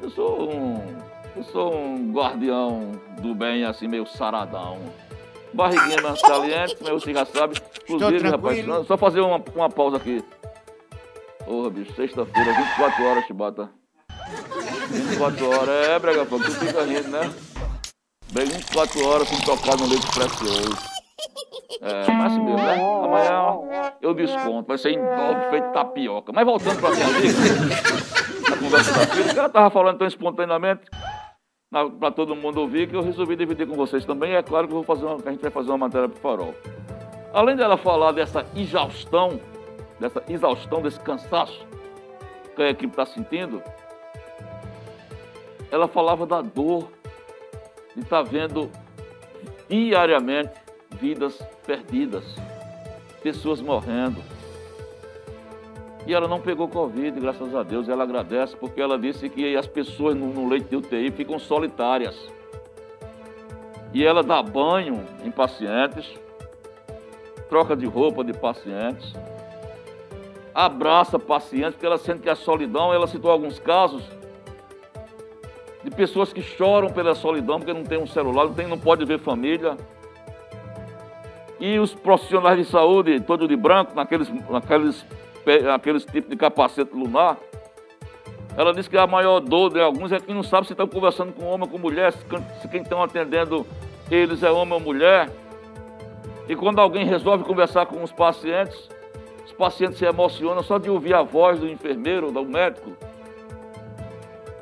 Eu 0.00 0.10
sou 0.10 0.50
um, 0.50 0.98
eu 1.36 1.42
sou 1.44 1.74
um 1.74 2.12
guardião 2.12 2.92
do 3.20 3.34
bem, 3.34 3.64
assim, 3.64 3.88
meio 3.88 4.06
saradão. 4.06 4.78
Barriguinha 5.52 6.00
mais 6.02 6.20
caliente, 6.22 6.76
mas 6.80 6.90
você 6.90 7.12
já 7.12 7.24
sabe. 7.26 7.56
Inclusive, 7.88 8.28
rapaz, 8.28 8.64
só 8.86 8.96
fazer 8.96 9.20
uma, 9.20 9.42
uma 9.54 9.68
pausa 9.68 9.96
aqui. 9.96 10.24
Porra, 11.44 11.70
bicho, 11.70 11.92
sexta-feira, 11.94 12.52
24 12.52 13.04
horas, 13.04 13.24
Chibata. 13.26 13.70
24 14.90 15.50
horas, 15.50 15.88
é, 15.88 15.98
Brega 15.98 16.24
Fogo, 16.24 16.44
tu 16.44 16.52
fica 16.52 16.84
rindo, 16.84 17.08
né? 17.08 17.32
Bem 18.32 18.46
24 18.46 19.06
horas 19.06 19.28
sem 19.28 19.40
tocar 19.40 19.76
no 19.76 19.86
leite 19.86 20.06
precioso. 20.06 20.92
É, 21.80 22.12
mas 22.12 22.32
assim 22.32 22.42
mesmo, 22.42 22.56
né? 22.56 22.74
Amanhã 22.74 23.92
eu 24.00 24.14
desconto, 24.14 24.68
vai 24.68 24.78
ser 24.78 24.90
em 24.92 24.98
dobro 24.98 25.50
feito 25.50 25.72
tapioca. 25.72 26.32
Mas 26.32 26.44
voltando 26.44 26.80
pra 26.80 26.90
minha 26.90 27.06
amiga, 27.06 27.38
a 28.52 28.56
conversa 28.56 28.92
da 28.92 29.06
filha, 29.06 29.32
o 29.32 29.34
cara 29.34 29.48
tava 29.48 29.70
falando 29.70 29.98
tão 29.98 30.06
espontaneamente 30.06 30.82
para 31.98 32.10
todo 32.10 32.36
mundo 32.36 32.60
ouvir 32.60 32.86
que 32.86 32.94
eu 32.94 33.02
resolvi 33.02 33.34
dividir 33.34 33.66
com 33.66 33.74
vocês 33.74 34.04
também. 34.04 34.34
É 34.34 34.42
claro 34.42 34.68
que, 34.68 34.74
vou 34.74 34.82
fazer 34.82 35.06
uma, 35.06 35.16
a 35.16 35.30
gente 35.30 35.40
vai 35.40 35.50
fazer 35.50 35.70
uma 35.70 35.78
matéria 35.78 36.06
para 36.06 36.18
o 36.18 36.20
farol. 36.20 36.54
Além 37.32 37.56
dela 37.56 37.78
falar 37.78 38.12
dessa 38.12 38.46
exaustão, 38.54 39.40
dessa 39.98 40.22
exaustão, 40.28 40.82
desse 40.82 41.00
cansaço 41.00 41.66
que 42.54 42.62
a 42.62 42.68
equipe 42.68 42.92
está 42.92 43.06
sentindo, 43.06 43.62
ela 45.70 45.88
falava 45.88 46.26
da 46.26 46.42
dor 46.42 46.90
de 47.96 48.02
estar 48.02 48.22
tá 48.22 48.30
vendo 48.30 48.70
diariamente 49.66 50.52
vidas 51.00 51.40
perdidas, 51.66 52.36
pessoas 53.22 53.62
morrendo. 53.62 54.22
E 56.06 56.12
ela 56.12 56.26
não 56.26 56.40
pegou 56.40 56.68
Covid, 56.68 57.18
graças 57.20 57.54
a 57.54 57.62
Deus, 57.62 57.88
ela 57.88 58.02
agradece, 58.02 58.56
porque 58.56 58.80
ela 58.80 58.98
disse 58.98 59.28
que 59.28 59.56
as 59.56 59.66
pessoas 59.66 60.16
no, 60.16 60.26
no 60.26 60.48
leite 60.48 60.68
de 60.68 60.76
UTI 60.76 61.10
ficam 61.10 61.38
solitárias. 61.38 62.16
E 63.94 64.04
ela 64.04 64.22
dá 64.22 64.42
banho 64.42 65.04
em 65.24 65.30
pacientes, 65.30 66.12
troca 67.48 67.76
de 67.76 67.86
roupa 67.86 68.24
de 68.24 68.32
pacientes, 68.32 69.14
abraça 70.54 71.18
pacientes, 71.18 71.74
porque 71.74 71.86
ela 71.86 71.98
sente 71.98 72.20
que 72.20 72.30
a 72.30 72.34
solidão, 72.34 72.92
ela 72.92 73.06
citou 73.06 73.30
alguns 73.30 73.58
casos 73.58 74.02
de 75.82 75.90
pessoas 75.90 76.32
que 76.32 76.42
choram 76.42 76.90
pela 76.90 77.14
solidão 77.14 77.58
porque 77.58 77.72
não 77.72 77.84
tem 77.84 77.98
um 77.98 78.06
celular, 78.06 78.46
não, 78.46 78.54
tem, 78.54 78.66
não 78.66 78.78
pode 78.78 79.04
ver 79.04 79.18
família. 79.18 79.76
E 81.58 81.78
os 81.78 81.94
profissionais 81.94 82.58
de 82.58 82.64
saúde, 82.64 83.20
todos 83.20 83.48
de 83.48 83.56
branco, 83.56 83.94
naqueles, 83.94 84.28
naqueles, 84.48 85.06
naqueles 85.62 86.04
tipos 86.04 86.30
de 86.30 86.36
capacete 86.36 86.94
lunar, 86.94 87.36
ela 88.56 88.72
diz 88.72 88.86
que 88.86 88.96
a 88.96 89.06
maior 89.06 89.40
dor 89.40 89.72
de 89.72 89.80
alguns 89.80 90.12
é 90.12 90.20
que 90.20 90.32
não 90.32 90.42
sabe 90.42 90.66
se 90.66 90.72
estão 90.72 90.86
conversando 90.86 91.32
com 91.32 91.46
homem 91.46 91.62
ou 91.62 91.68
com 91.68 91.78
mulher, 91.78 92.12
se 92.12 92.68
quem 92.68 92.82
estão 92.82 93.02
atendendo 93.02 93.66
eles 94.10 94.42
é 94.42 94.50
homem 94.50 94.74
ou 94.74 94.80
mulher. 94.80 95.30
E 96.48 96.54
quando 96.54 96.80
alguém 96.80 97.06
resolve 97.06 97.44
conversar 97.44 97.86
com 97.86 98.02
os 98.02 98.12
pacientes, 98.12 98.90
os 99.46 99.52
pacientes 99.52 99.98
se 99.98 100.04
emocionam 100.04 100.62
só 100.62 100.78
de 100.78 100.90
ouvir 100.90 101.14
a 101.14 101.22
voz 101.22 101.58
do 101.60 101.68
enfermeiro, 101.68 102.30
do 102.30 102.44
médico 102.44 102.92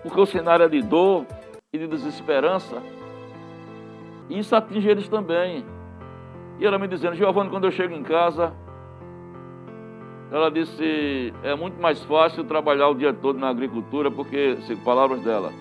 porque 0.03 0.21
o 0.21 0.27
cenário 0.27 0.65
é 0.65 0.69
de 0.69 0.83
dor 0.83 1.27
e 1.73 1.79
de 1.79 1.87
desesperança. 1.87 2.83
E 4.29 4.39
isso 4.39 4.55
atinge 4.55 4.89
eles 4.89 5.09
também. 5.09 5.65
E 6.59 6.67
ela 6.67 6.79
me 6.79 6.89
dizendo, 6.89 7.15
Giovanni, 7.17 7.51
quando 7.51 7.65
eu 7.65 7.71
chego 7.71 7.95
em 7.95 8.03
casa, 8.03 8.53
ela 10.33 10.51
disse, 10.51 11.35
é 11.43 11.55
muito 11.57 11.81
mais 11.81 12.03
fácil 12.05 12.45
trabalhar 12.45 12.89
o 12.89 12.95
dia 12.95 13.13
todo 13.13 13.39
na 13.39 13.49
agricultura, 13.49 14.11
porque, 14.11 14.57
palavras 14.85 15.21
dela, 15.23 15.53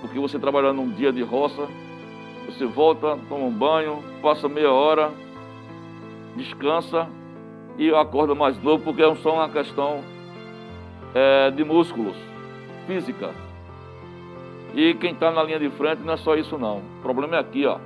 porque 0.00 0.18
você 0.20 0.38
trabalhando 0.38 0.76
num 0.76 0.90
dia 0.90 1.12
de 1.12 1.22
roça, 1.22 1.66
você 2.46 2.64
volta, 2.64 3.18
toma 3.28 3.44
um 3.44 3.50
banho, 3.50 4.02
passa 4.22 4.48
meia 4.48 4.72
hora, 4.72 5.10
descansa 6.36 7.08
e 7.76 7.92
acorda 7.92 8.34
mais 8.34 8.62
novo, 8.62 8.84
porque 8.84 9.02
é 9.02 9.14
só 9.16 9.34
uma 9.34 9.48
questão 9.48 10.00
é, 11.14 11.50
de 11.50 11.64
músculos, 11.64 12.16
física. 12.86 13.30
E 14.74 14.94
quem 14.94 15.12
está 15.12 15.32
na 15.32 15.42
linha 15.42 15.58
de 15.58 15.70
frente 15.70 16.02
não 16.02 16.14
é 16.14 16.16
só 16.16 16.36
isso 16.36 16.56
não. 16.56 16.78
O 16.78 17.02
problema 17.02 17.36
é 17.36 17.40
aqui, 17.40 17.66
ó. 17.66 17.78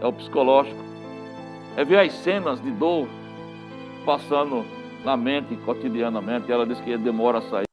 É 0.00 0.06
o 0.06 0.12
psicológico. 0.12 0.82
É 1.76 1.84
ver 1.84 2.00
as 2.00 2.12
cenas 2.12 2.60
de 2.60 2.70
dor 2.70 3.08
passando 4.04 4.64
na 5.04 5.16
mente 5.16 5.56
cotidianamente. 5.58 6.50
Ela 6.50 6.66
disse 6.66 6.82
que 6.82 6.96
demora 6.96 7.38
a 7.38 7.42
sair. 7.42 7.64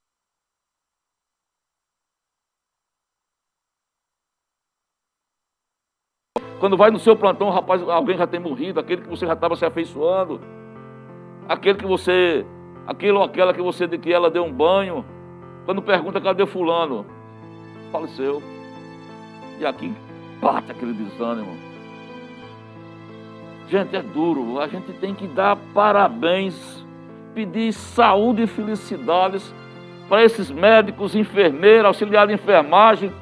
Quando 6.60 6.75
vai 6.75 6.89
no 6.89 6.98
seu 6.98 7.15
plantão, 7.15 7.51
rapaz, 7.51 7.88
alguém 7.88 8.17
já 8.17 8.25
tem 8.25 8.39
morrido, 8.39 8.79
aquele 8.79 9.03
que 9.03 9.10
você 9.10 9.27
já 9.27 9.34
estava 9.34 9.55
se 9.55 9.63
afeiçoando, 9.63 10.41
aquele 11.48 11.77
que 11.77 11.86
você, 11.86 12.43
aquele 12.88 13.12
ou 13.12 13.24
aquela 13.24 13.53
que 13.53 13.62
você 13.62 13.86
de 13.86 13.98
que 13.98 14.12
ela 14.12 14.31
deu 14.31 14.43
um 14.43 14.51
banho. 14.51 15.05
Quando 15.65 15.84
pergunta 15.84 16.19
cadê 16.19 16.46
fulano, 16.48 17.05
faleceu. 17.91 18.41
E 19.60 19.65
aqui 19.65 19.93
bate 20.41 20.72
aquele 20.72 20.93
desânimo. 20.93 21.55
Gente, 23.67 23.96
é 23.96 24.01
duro. 24.01 24.60
A 24.60 24.67
gente 24.67 24.93
tem 24.93 25.13
que 25.13 25.27
dar 25.27 25.57
parabéns 25.74 26.87
pedir 27.38 27.72
saúde 27.72 28.41
e 28.41 28.48
felicidades 28.48 29.53
para 30.10 30.24
esses 30.24 30.50
médicos, 30.50 31.13
enfermeiros, 31.13 31.86
auxiliar 31.86 32.25
de 32.25 32.34
enfermagem, 32.34 33.13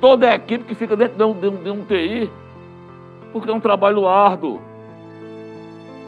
toda 0.00 0.30
a 0.30 0.36
equipe 0.36 0.62
que 0.62 0.74
fica 0.76 0.96
dentro 0.96 1.16
de 1.16 1.24
um, 1.24 1.32
de 1.32 1.48
um, 1.48 1.56
de 1.64 1.70
um 1.70 1.84
TI, 1.84 2.30
porque 3.32 3.50
é 3.50 3.52
um 3.52 3.58
trabalho 3.58 4.06
árduo. 4.06 4.60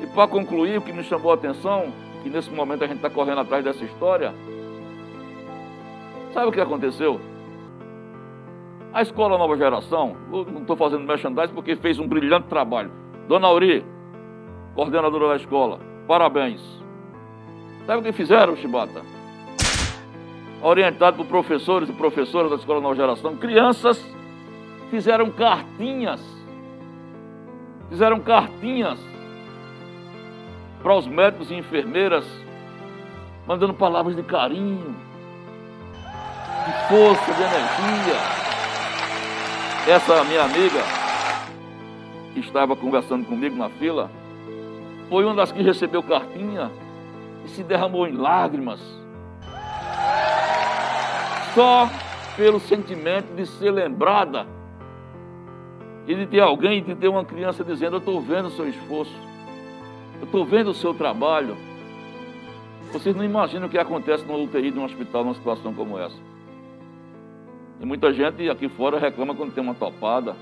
E 0.00 0.06
para 0.06 0.28
concluir, 0.28 0.78
o 0.78 0.82
que 0.82 0.92
me 0.92 1.02
chamou 1.02 1.32
a 1.32 1.34
atenção, 1.34 1.92
que 2.22 2.30
nesse 2.30 2.48
momento 2.48 2.84
a 2.84 2.86
gente 2.86 2.98
está 2.98 3.10
correndo 3.10 3.40
atrás 3.40 3.64
dessa 3.64 3.84
história, 3.84 4.32
sabe 6.32 6.46
o 6.46 6.52
que 6.52 6.60
aconteceu? 6.60 7.20
A 8.92 9.02
escola 9.02 9.36
Nova 9.36 9.56
Geração, 9.56 10.14
não 10.30 10.60
estou 10.60 10.76
fazendo 10.76 11.04
merchandising 11.04 11.54
porque 11.54 11.74
fez 11.74 11.98
um 11.98 12.06
brilhante 12.06 12.46
trabalho. 12.46 12.92
Dona 13.26 13.48
Auri, 13.48 13.84
coordenadora 14.76 15.30
da 15.30 15.36
escola, 15.36 15.80
parabéns. 16.06 16.81
Sabe 17.86 17.98
o 17.98 18.02
que 18.02 18.12
fizeram, 18.12 18.56
Chibata? 18.56 19.02
Orientado 20.62 21.16
por 21.16 21.26
professores 21.26 21.88
e 21.88 21.92
professoras 21.92 22.50
da 22.50 22.56
escola 22.56 22.80
Nova 22.80 22.94
Geração, 22.94 23.36
crianças 23.36 24.00
fizeram 24.90 25.30
cartinhas. 25.30 26.20
Fizeram 27.88 28.20
cartinhas 28.20 29.00
para 30.80 30.96
os 30.96 31.06
médicos 31.06 31.50
e 31.50 31.54
enfermeiras, 31.54 32.24
mandando 33.46 33.74
palavras 33.74 34.14
de 34.14 34.22
carinho, 34.22 34.94
de 36.64 36.88
força, 36.88 37.32
de 37.32 37.42
energia. 37.42 38.20
Essa 39.88 40.24
minha 40.24 40.44
amiga, 40.44 40.80
que 42.32 42.40
estava 42.40 42.76
conversando 42.76 43.26
comigo 43.26 43.56
na 43.56 43.68
fila, 43.68 44.08
foi 45.08 45.24
uma 45.24 45.34
das 45.34 45.50
que 45.50 45.62
recebeu 45.62 46.02
cartinha 46.02 46.70
e 47.44 47.48
se 47.48 47.62
derramou 47.62 48.06
em 48.06 48.12
lágrimas. 48.12 48.80
Só 51.54 51.88
pelo 52.36 52.58
sentimento 52.60 53.34
de 53.34 53.46
ser 53.46 53.70
lembrada 53.70 54.46
e 56.06 56.14
de 56.14 56.26
ter 56.26 56.40
alguém, 56.40 56.82
de 56.82 56.94
ter 56.94 57.08
uma 57.08 57.24
criança 57.24 57.64
dizendo: 57.64 57.96
Eu 57.96 57.98
estou 57.98 58.20
vendo 58.20 58.46
o 58.46 58.50
seu 58.50 58.68
esforço, 58.68 59.14
eu 60.20 60.24
estou 60.24 60.44
vendo 60.44 60.70
o 60.70 60.74
seu 60.74 60.94
trabalho. 60.94 61.56
Vocês 62.92 63.16
não 63.16 63.24
imaginam 63.24 63.66
o 63.66 63.70
que 63.70 63.78
acontece 63.78 64.24
no 64.24 64.42
UTI 64.42 64.70
de 64.70 64.78
um 64.78 64.84
hospital 64.84 65.24
numa 65.24 65.34
situação 65.34 65.72
como 65.72 65.98
essa. 65.98 66.16
E 67.80 67.86
muita 67.86 68.12
gente 68.12 68.48
aqui 68.50 68.68
fora 68.68 68.98
reclama 68.98 69.34
quando 69.34 69.54
tem 69.54 69.62
uma 69.62 69.74
topada. 69.74 70.36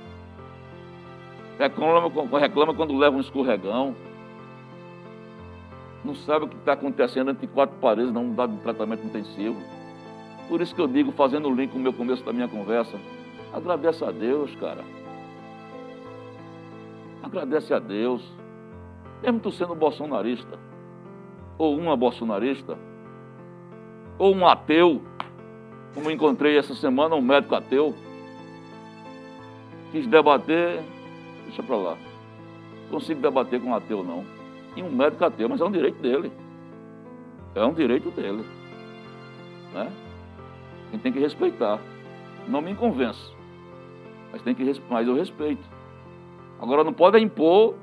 Reclama, 1.58 2.10
reclama 2.38 2.74
quando 2.74 2.96
leva 2.96 3.16
um 3.16 3.20
escorregão. 3.20 3.94
Não 6.04 6.14
sabe 6.14 6.46
o 6.46 6.48
que 6.48 6.56
está 6.56 6.72
acontecendo 6.72 7.30
entre 7.30 7.46
quatro 7.46 7.76
paredes, 7.76 8.12
não 8.12 8.32
dá 8.32 8.46
de 8.46 8.56
tratamento 8.58 9.04
intensivo. 9.04 9.56
Por 10.48 10.60
isso 10.60 10.74
que 10.74 10.80
eu 10.80 10.88
digo, 10.88 11.12
fazendo 11.12 11.48
o 11.48 11.54
link 11.54 11.70
com 11.72 11.78
o 11.78 11.82
meu 11.82 11.92
começo 11.92 12.24
da 12.24 12.32
minha 12.32 12.48
conversa, 12.48 12.98
agradece 13.52 14.04
a 14.04 14.10
Deus, 14.10 14.54
cara. 14.56 14.82
Agradece 17.22 17.74
a 17.74 17.78
Deus. 17.78 18.22
Mesmo 19.22 19.38
tu 19.40 19.52
sendo 19.52 19.74
bolsonarista, 19.74 20.58
ou 21.58 21.76
uma 21.76 21.94
bolsonarista, 21.94 22.78
ou 24.18 24.34
um 24.34 24.46
ateu, 24.46 25.02
como 25.94 26.10
encontrei 26.10 26.56
essa 26.56 26.74
semana 26.74 27.14
um 27.14 27.20
médico 27.20 27.54
ateu, 27.54 27.94
quis 29.92 30.06
debater, 30.06 30.82
deixa 31.44 31.62
para 31.62 31.76
lá. 31.76 31.96
Consigo 32.90 33.20
debater 33.20 33.60
com 33.60 33.68
um 33.68 33.74
ateu, 33.74 34.02
não. 34.02 34.39
E 34.76 34.82
um 34.82 34.90
médico 34.90 35.24
ateu, 35.24 35.48
mas 35.48 35.60
é 35.60 35.64
um 35.64 35.70
direito 35.70 36.00
dele. 36.00 36.32
É 37.54 37.64
um 37.64 37.72
direito 37.72 38.10
dele. 38.10 38.44
Né? 39.74 39.90
A 40.88 40.92
gente 40.92 41.02
tem 41.02 41.12
que 41.12 41.18
respeitar. 41.18 41.78
Não 42.46 42.60
me 42.60 42.74
convence. 42.74 43.32
Mas, 44.32 44.42
tem 44.42 44.54
que, 44.54 44.82
mas 44.88 45.08
eu 45.08 45.14
respeito. 45.14 45.62
Agora 46.60 46.84
não 46.84 46.92
pode 46.92 47.18
impor 47.18 47.74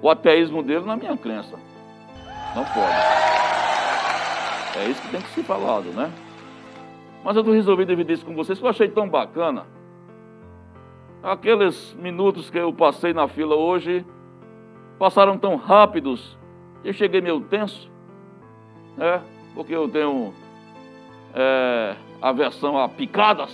o 0.00 0.08
ateísmo 0.08 0.62
dele 0.62 0.84
na 0.84 0.96
minha 0.96 1.16
crença. 1.16 1.58
Não 2.54 2.64
pode. 2.64 3.20
É 4.78 4.88
isso 4.88 5.02
que 5.02 5.08
tem 5.08 5.20
que 5.20 5.28
ser 5.30 5.42
falado, 5.42 5.90
né? 5.92 6.10
Mas 7.22 7.36
eu 7.36 7.42
resolvi 7.42 7.84
dividir 7.84 8.14
isso 8.14 8.24
com 8.24 8.34
vocês, 8.34 8.58
que 8.58 8.64
eu 8.64 8.70
achei 8.70 8.88
tão 8.88 9.08
bacana. 9.08 9.66
Aqueles 11.22 11.94
minutos 12.00 12.48
que 12.48 12.58
eu 12.58 12.72
passei 12.72 13.12
na 13.12 13.28
fila 13.28 13.54
hoje 13.54 14.06
passaram 15.00 15.36
tão 15.38 15.56
rápidos. 15.56 16.38
Eu 16.84 16.92
cheguei 16.92 17.22
meio 17.22 17.40
tenso, 17.40 17.90
né? 18.98 19.22
Porque 19.54 19.74
eu 19.74 19.88
tenho 19.88 20.34
é, 21.34 21.96
aversão 22.20 22.78
a 22.78 22.86
picadas, 22.86 23.50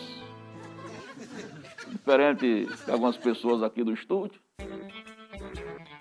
diferente 1.89 2.67
de 2.67 2.91
algumas 2.91 3.17
pessoas 3.17 3.63
aqui 3.63 3.85
do 3.85 3.93
estúdio 3.93 4.41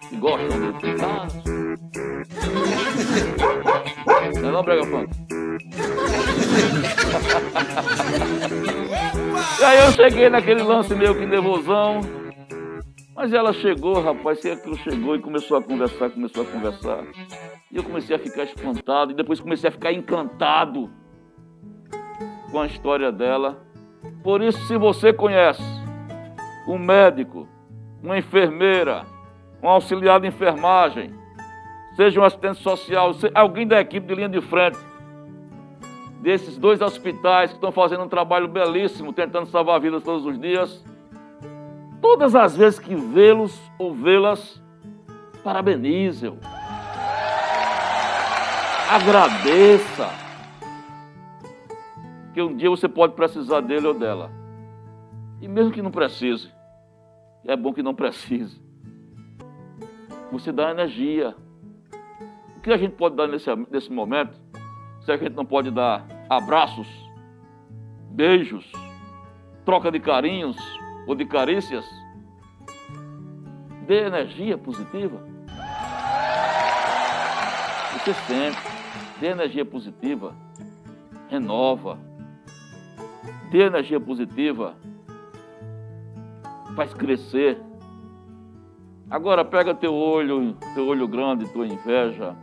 que 0.09 0.15
gostam 0.17 0.49
de 0.49 0.73
picadas. 0.79 1.43
Não 4.41 4.49
é 4.49 4.51
não, 4.51 4.63
Brega 4.63 4.83
Funk? 4.85 5.15
e 9.59 9.63
aí 9.63 9.85
eu 9.85 9.91
cheguei 9.91 10.29
naquele 10.29 10.63
lance 10.63 10.95
meio 10.95 11.13
que 11.15 11.25
nervosão. 11.25 12.24
Mas 13.15 13.31
ela 13.31 13.53
chegou, 13.53 14.01
rapaz, 14.01 14.43
e 14.43 14.51
aquilo 14.51 14.75
chegou 14.75 15.15
e 15.15 15.21
começou 15.21 15.55
a 15.55 15.63
conversar, 15.63 16.09
começou 16.09 16.43
a 16.43 16.45
conversar. 16.45 17.05
E 17.71 17.77
eu 17.77 17.83
comecei 17.83 18.13
a 18.13 18.19
ficar 18.19 18.43
espantado 18.43 19.13
e 19.13 19.15
depois 19.15 19.39
comecei 19.39 19.69
a 19.69 19.71
ficar 19.71 19.93
encantado 19.93 20.91
com 22.51 22.59
a 22.59 22.65
história 22.65 23.13
dela. 23.13 23.65
Por 24.21 24.41
isso, 24.41 24.59
se 24.67 24.77
você 24.77 25.13
conhece 25.13 25.63
um 26.67 26.77
médico, 26.77 27.47
uma 28.03 28.17
enfermeira, 28.17 29.05
um 29.63 29.69
auxiliar 29.69 30.19
de 30.19 30.27
enfermagem, 30.27 31.13
seja 31.95 32.19
um 32.19 32.23
assistente 32.23 32.61
social, 32.61 33.11
alguém 33.33 33.65
da 33.65 33.79
equipe 33.79 34.05
de 34.05 34.13
linha 34.13 34.27
de 34.29 34.41
frente, 34.41 34.77
desses 36.21 36.57
dois 36.57 36.81
hospitais 36.81 37.51
que 37.51 37.55
estão 37.55 37.71
fazendo 37.71 38.03
um 38.03 38.09
trabalho 38.09 38.49
belíssimo, 38.49 39.13
tentando 39.13 39.45
salvar 39.45 39.79
vidas 39.79 40.03
todos 40.03 40.25
os 40.25 40.37
dias. 40.37 40.83
Todas 42.07 42.35
as 42.35 42.55
vezes 42.55 42.77
que 42.77 42.93
vê-los 42.93 43.59
ou 43.79 43.91
vê-las, 43.91 44.61
parabenize-o. 45.43 46.37
Agradeça. 48.87 50.07
Que 52.31 52.43
um 52.43 52.55
dia 52.55 52.69
você 52.69 52.87
pode 52.87 53.13
precisar 53.15 53.61
dele 53.61 53.87
ou 53.87 53.95
dela. 53.95 54.29
E 55.41 55.47
mesmo 55.47 55.71
que 55.71 55.81
não 55.81 55.89
precise, 55.89 56.51
é 57.43 57.57
bom 57.57 57.73
que 57.73 57.81
não 57.81 57.95
precise. 57.95 58.61
Você 60.31 60.51
dá 60.51 60.69
energia. 60.69 61.35
O 62.55 62.61
que 62.61 62.71
a 62.71 62.77
gente 62.77 62.93
pode 62.93 63.15
dar 63.15 63.27
nesse, 63.27 63.49
nesse 63.71 63.91
momento? 63.91 64.39
Se 65.01 65.11
a 65.11 65.17
gente 65.17 65.33
não 65.33 65.43
pode 65.43 65.71
dar 65.71 66.05
abraços, 66.29 66.87
beijos, 68.11 68.71
troca 69.65 69.91
de 69.91 69.99
carinhos 69.99 70.55
ou 71.07 71.15
de 71.15 71.25
carícias. 71.25 71.85
Dê 73.87 74.05
energia 74.05 74.57
positiva. 74.57 75.19
Você 77.93 78.13
sente, 78.13 78.57
dê 79.19 79.27
energia 79.27 79.65
positiva, 79.65 80.35
renova. 81.29 81.97
Dê 83.51 83.63
energia 83.63 83.99
positiva, 83.99 84.75
faz 86.75 86.93
crescer. 86.93 87.59
Agora 89.09 89.45
pega 89.45 89.73
teu 89.73 89.93
olho, 89.93 90.53
teu 90.73 90.87
olho 90.87 91.07
grande, 91.07 91.47
tua 91.53 91.65
inveja, 91.65 92.35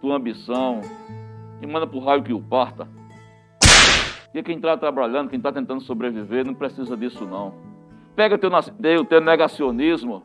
tua 0.00 0.16
ambição, 0.16 0.80
e 1.62 1.66
manda 1.66 1.86
para 1.86 1.96
o 1.96 2.04
raio 2.04 2.22
que 2.22 2.32
o 2.32 2.40
parta. 2.40 2.86
E 4.34 4.42
quem 4.42 4.56
está 4.56 4.76
trabalhando, 4.76 5.28
quem 5.28 5.38
está 5.38 5.52
tentando 5.52 5.80
sobreviver, 5.80 6.44
não 6.44 6.54
precisa 6.54 6.96
disso 6.96 7.24
não. 7.24 7.69
Pega 8.14 8.36
teu, 8.36 8.50
teu, 8.80 9.04
teu 9.04 9.20
negacionismo, 9.20 10.22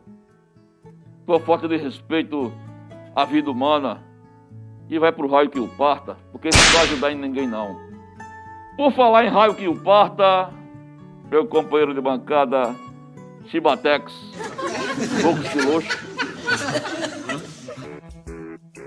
tua 1.24 1.40
falta 1.40 1.66
de 1.66 1.76
respeito 1.76 2.52
à 3.14 3.24
vida 3.24 3.50
humana 3.50 4.02
e 4.88 4.98
vai 4.98 5.10
para 5.12 5.26
o 5.26 5.30
raio 5.30 5.50
que 5.50 5.58
o 5.58 5.68
parta, 5.68 6.16
porque 6.30 6.48
isso 6.48 6.58
não 6.58 6.72
vai 6.72 6.82
ajudar 6.82 7.12
em 7.12 7.16
ninguém 7.16 7.46
não. 7.46 7.76
Por 8.76 8.92
falar 8.92 9.24
em 9.24 9.28
raio 9.28 9.54
que 9.54 9.66
o 9.66 9.74
parta, 9.74 10.50
meu 11.30 11.46
companheiro 11.46 11.94
de 11.94 12.00
bancada, 12.00 12.74
Chibatex, 13.46 14.12
pouco 15.22 15.40
estiloxo. 15.40 16.06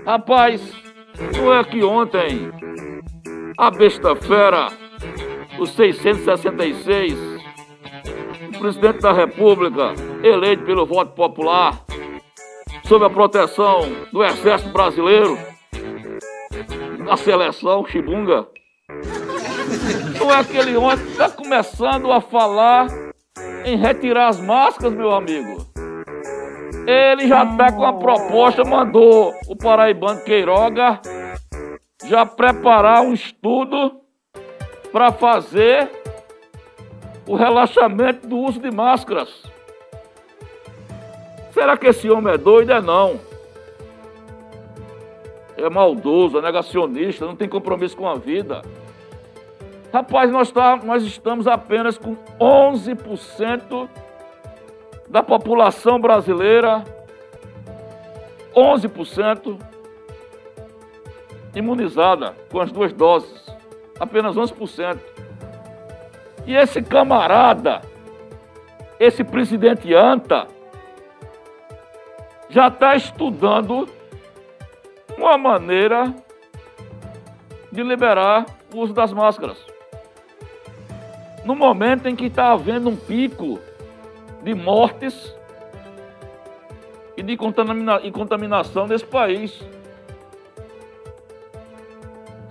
Rapaz, 0.06 0.72
não 1.36 1.54
é 1.54 1.64
que 1.64 1.82
ontem 1.82 2.50
a 3.58 3.70
besta 3.70 4.16
fera, 4.16 4.68
o 5.58 5.66
666, 5.66 7.18
o 7.18 7.29
presidente 8.60 9.00
da 9.00 9.10
República, 9.10 9.94
eleito 10.22 10.64
pelo 10.64 10.84
voto 10.84 11.12
popular, 11.12 11.82
sob 12.84 13.04
a 13.04 13.10
proteção 13.10 13.80
do 14.12 14.22
Exército 14.22 14.70
Brasileiro, 14.70 15.38
a 17.08 17.16
seleção, 17.16 17.86
Chibunga. 17.86 18.46
Não 20.18 20.30
é 20.30 20.36
aquele 20.36 20.76
homem 20.76 20.98
que 20.98 21.12
está 21.12 21.30
começando 21.30 22.12
a 22.12 22.20
falar 22.20 22.88
em 23.64 23.76
retirar 23.76 24.28
as 24.28 24.38
máscaras, 24.38 24.92
meu 24.92 25.10
amigo. 25.10 25.66
Ele 26.86 27.26
já 27.26 27.44
está 27.44 27.72
com 27.72 27.84
a 27.84 27.94
proposta, 27.94 28.62
mandou 28.62 29.32
o 29.48 29.56
paraibano 29.56 30.22
Queiroga 30.22 31.00
já 32.04 32.26
preparar 32.26 33.02
um 33.02 33.14
estudo 33.14 34.00
para 34.92 35.12
fazer 35.12 35.90
o 37.30 37.36
relaxamento 37.36 38.26
do 38.26 38.38
uso 38.38 38.58
de 38.58 38.72
máscaras. 38.72 39.28
Será 41.52 41.76
que 41.76 41.86
esse 41.86 42.10
homem 42.10 42.34
é 42.34 42.36
doido? 42.36 42.72
É 42.72 42.80
não. 42.80 43.20
É 45.56 45.70
maldoso, 45.70 46.38
é 46.38 46.42
negacionista, 46.42 47.24
não 47.24 47.36
tem 47.36 47.48
compromisso 47.48 47.96
com 47.96 48.08
a 48.08 48.16
vida. 48.16 48.62
Rapaz, 49.92 50.28
nós, 50.32 50.50
tá, 50.50 50.80
nós 50.82 51.04
estamos 51.04 51.46
apenas 51.46 51.96
com 51.96 52.16
11% 52.40 53.88
da 55.08 55.22
população 55.22 56.00
brasileira, 56.00 56.82
11% 58.56 59.56
imunizada 61.54 62.34
com 62.50 62.58
as 62.60 62.72
duas 62.72 62.92
doses. 62.92 63.56
Apenas 64.00 64.34
11%. 64.34 65.19
E 66.46 66.54
esse 66.54 66.82
camarada, 66.82 67.80
esse 68.98 69.22
presidente 69.22 69.94
Anta, 69.94 70.46
já 72.48 72.68
está 72.68 72.96
estudando 72.96 73.88
uma 75.16 75.38
maneira 75.38 76.14
de 77.70 77.82
liberar 77.82 78.46
o 78.74 78.78
uso 78.78 78.92
das 78.92 79.12
máscaras. 79.12 79.64
No 81.44 81.54
momento 81.54 82.08
em 82.08 82.16
que 82.16 82.26
está 82.26 82.52
havendo 82.52 82.88
um 82.88 82.96
pico 82.96 83.58
de 84.42 84.54
mortes 84.54 85.34
e 87.16 87.22
de 87.22 87.36
contamina 87.36 88.00
e 88.02 88.10
contaminação 88.10 88.86
nesse 88.86 89.04
país. 89.04 89.62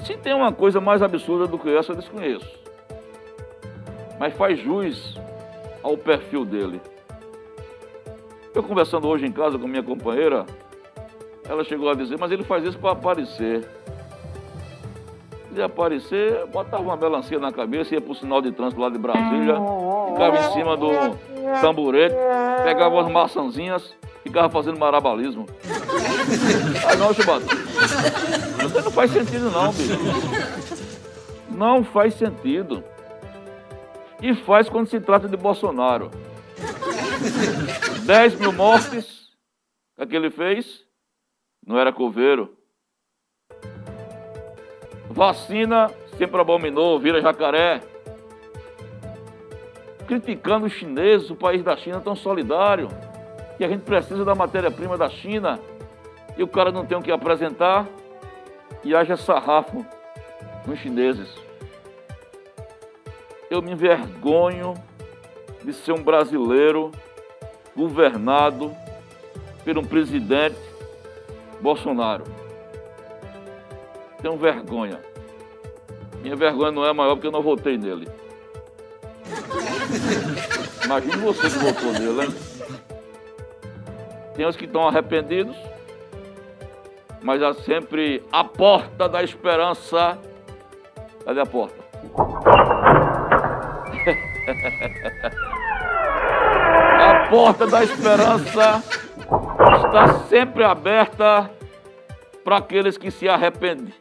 Se 0.06 0.16
tem 0.18 0.34
uma 0.34 0.52
coisa 0.52 0.80
mais 0.80 1.02
absurda 1.02 1.48
do 1.48 1.58
que 1.58 1.70
essa, 1.76 1.92
eu 1.92 1.96
desconheço. 1.96 2.60
Mas 4.20 4.34
faz 4.34 4.60
jus 4.60 5.16
ao 5.82 5.98
perfil 5.98 6.44
dele. 6.44 6.82
Eu 8.54 8.62
conversando 8.62 9.08
hoje 9.08 9.26
em 9.26 9.32
casa 9.32 9.58
com 9.58 9.68
minha 9.68 9.84
companheira, 9.84 10.46
ela 11.48 11.64
chegou 11.64 11.90
a 11.90 11.96
dizer, 11.96 12.18
mas 12.20 12.32
ele 12.32 12.44
faz 12.44 12.64
isso 12.64 12.78
para 12.78 12.92
aparecer. 12.92 13.68
Se 15.54 15.62
aparecer, 15.62 16.46
botava 16.48 16.84
uma 16.84 16.96
melancia 16.96 17.40
na 17.40 17.52
cabeça, 17.52 17.96
ia 17.96 18.02
pro 18.02 18.14
sinal 18.14 18.42
de 18.42 18.52
trânsito 18.52 18.80
lá 18.80 18.90
de 18.90 18.98
Brasília, 18.98 19.56
ficava 20.10 20.38
em 20.38 20.54
cima 20.54 20.78
do 20.78 20.90
tamborete, 21.60 22.16
pegava 22.64 23.02
as 23.02 23.12
maçãzinhas, 23.12 23.96
ficava 24.24 24.48
fazendo 24.50 24.78
marabalismo. 24.78 25.48
Ah 26.88 26.96
não, 26.96 27.14
Chibata. 27.14 27.46
Isso 28.66 28.82
não 28.84 28.92
faz 28.92 29.12
sentido 29.12 29.50
não, 29.50 29.72
bicho. 29.74 30.00
Não 31.50 31.84
faz 31.84 32.14
sentido. 32.14 32.84
E 34.22 34.34
faz 34.34 34.70
quando 34.70 34.88
se 34.88 35.00
trata 35.00 35.28
de 35.28 35.38
Bolsonaro. 35.38 36.12
10 38.06 38.40
mil 38.40 38.52
mortes, 38.52 39.30
que 40.08 40.16
ele 40.16 40.30
fez? 40.30 40.84
Não 41.66 41.78
era 41.78 41.94
coveiro. 41.94 42.58
Vacina 45.10 45.92
sempre 46.18 46.40
abominou, 46.40 47.00
vira 47.00 47.22
jacaré. 47.22 47.82
Criticando 50.08 50.66
os 50.66 50.74
chineses, 50.74 51.30
o 51.30 51.36
país 51.36 51.64
da 51.64 51.78
China 51.78 52.02
tão 52.02 52.16
solidário, 52.16 52.90
que 53.58 53.64
a 53.64 53.68
gente 53.68 53.84
precisa 53.84 54.26
da 54.26 54.34
matéria-prima 54.34 54.98
da 54.98 55.10
China 55.10 55.60
e 56.38 56.44
o 56.44 56.48
cara 56.48 56.72
não 56.72 56.86
tem 56.86 56.98
o 56.98 57.02
que 57.02 57.12
apresentar 57.12 57.88
e 58.84 58.96
haja 58.96 59.18
sarrafo 59.18 59.86
nos 60.66 60.80
chineses. 60.80 61.49
Eu 63.50 63.62
me 63.62 63.72
envergonho 63.72 64.76
de 65.64 65.74
ser 65.74 65.92
um 65.92 66.04
brasileiro 66.04 66.92
governado 67.76 68.72
por 69.64 69.78
um 69.78 69.84
presidente 69.84 70.60
Bolsonaro. 71.60 72.24
Tenho 74.22 74.38
vergonha. 74.38 75.00
Minha 76.22 76.36
vergonha 76.36 76.72
não 76.72 76.86
é 76.86 76.94
maior 76.94 77.16
porque 77.16 77.28
eu 77.28 77.32
não 77.32 77.42
votei 77.42 77.78
nele. 77.78 78.08
Imagine 80.84 81.18
você 81.18 81.50
que 81.50 81.58
votou 81.58 81.94
nele, 81.94 82.26
hein? 82.26 82.36
Tem 84.36 84.46
os 84.46 84.56
que 84.56 84.66
estão 84.66 84.88
arrependidos, 84.88 85.56
mas 87.22 87.42
há 87.42 87.54
sempre 87.54 88.24
a 88.32 88.44
porta 88.44 89.08
da 89.08 89.24
esperança. 89.24 90.18
Cadê 91.26 91.42
a 91.42 91.46
porta? 91.46 91.80
A 97.00 97.28
porta 97.30 97.68
da 97.68 97.84
esperança 97.84 98.84
está 99.78 100.20
sempre 100.28 100.64
aberta 100.64 101.50
para 102.44 102.58
aqueles 102.58 102.98
que 102.98 103.12
se 103.12 103.28
arrependem. 103.30 103.94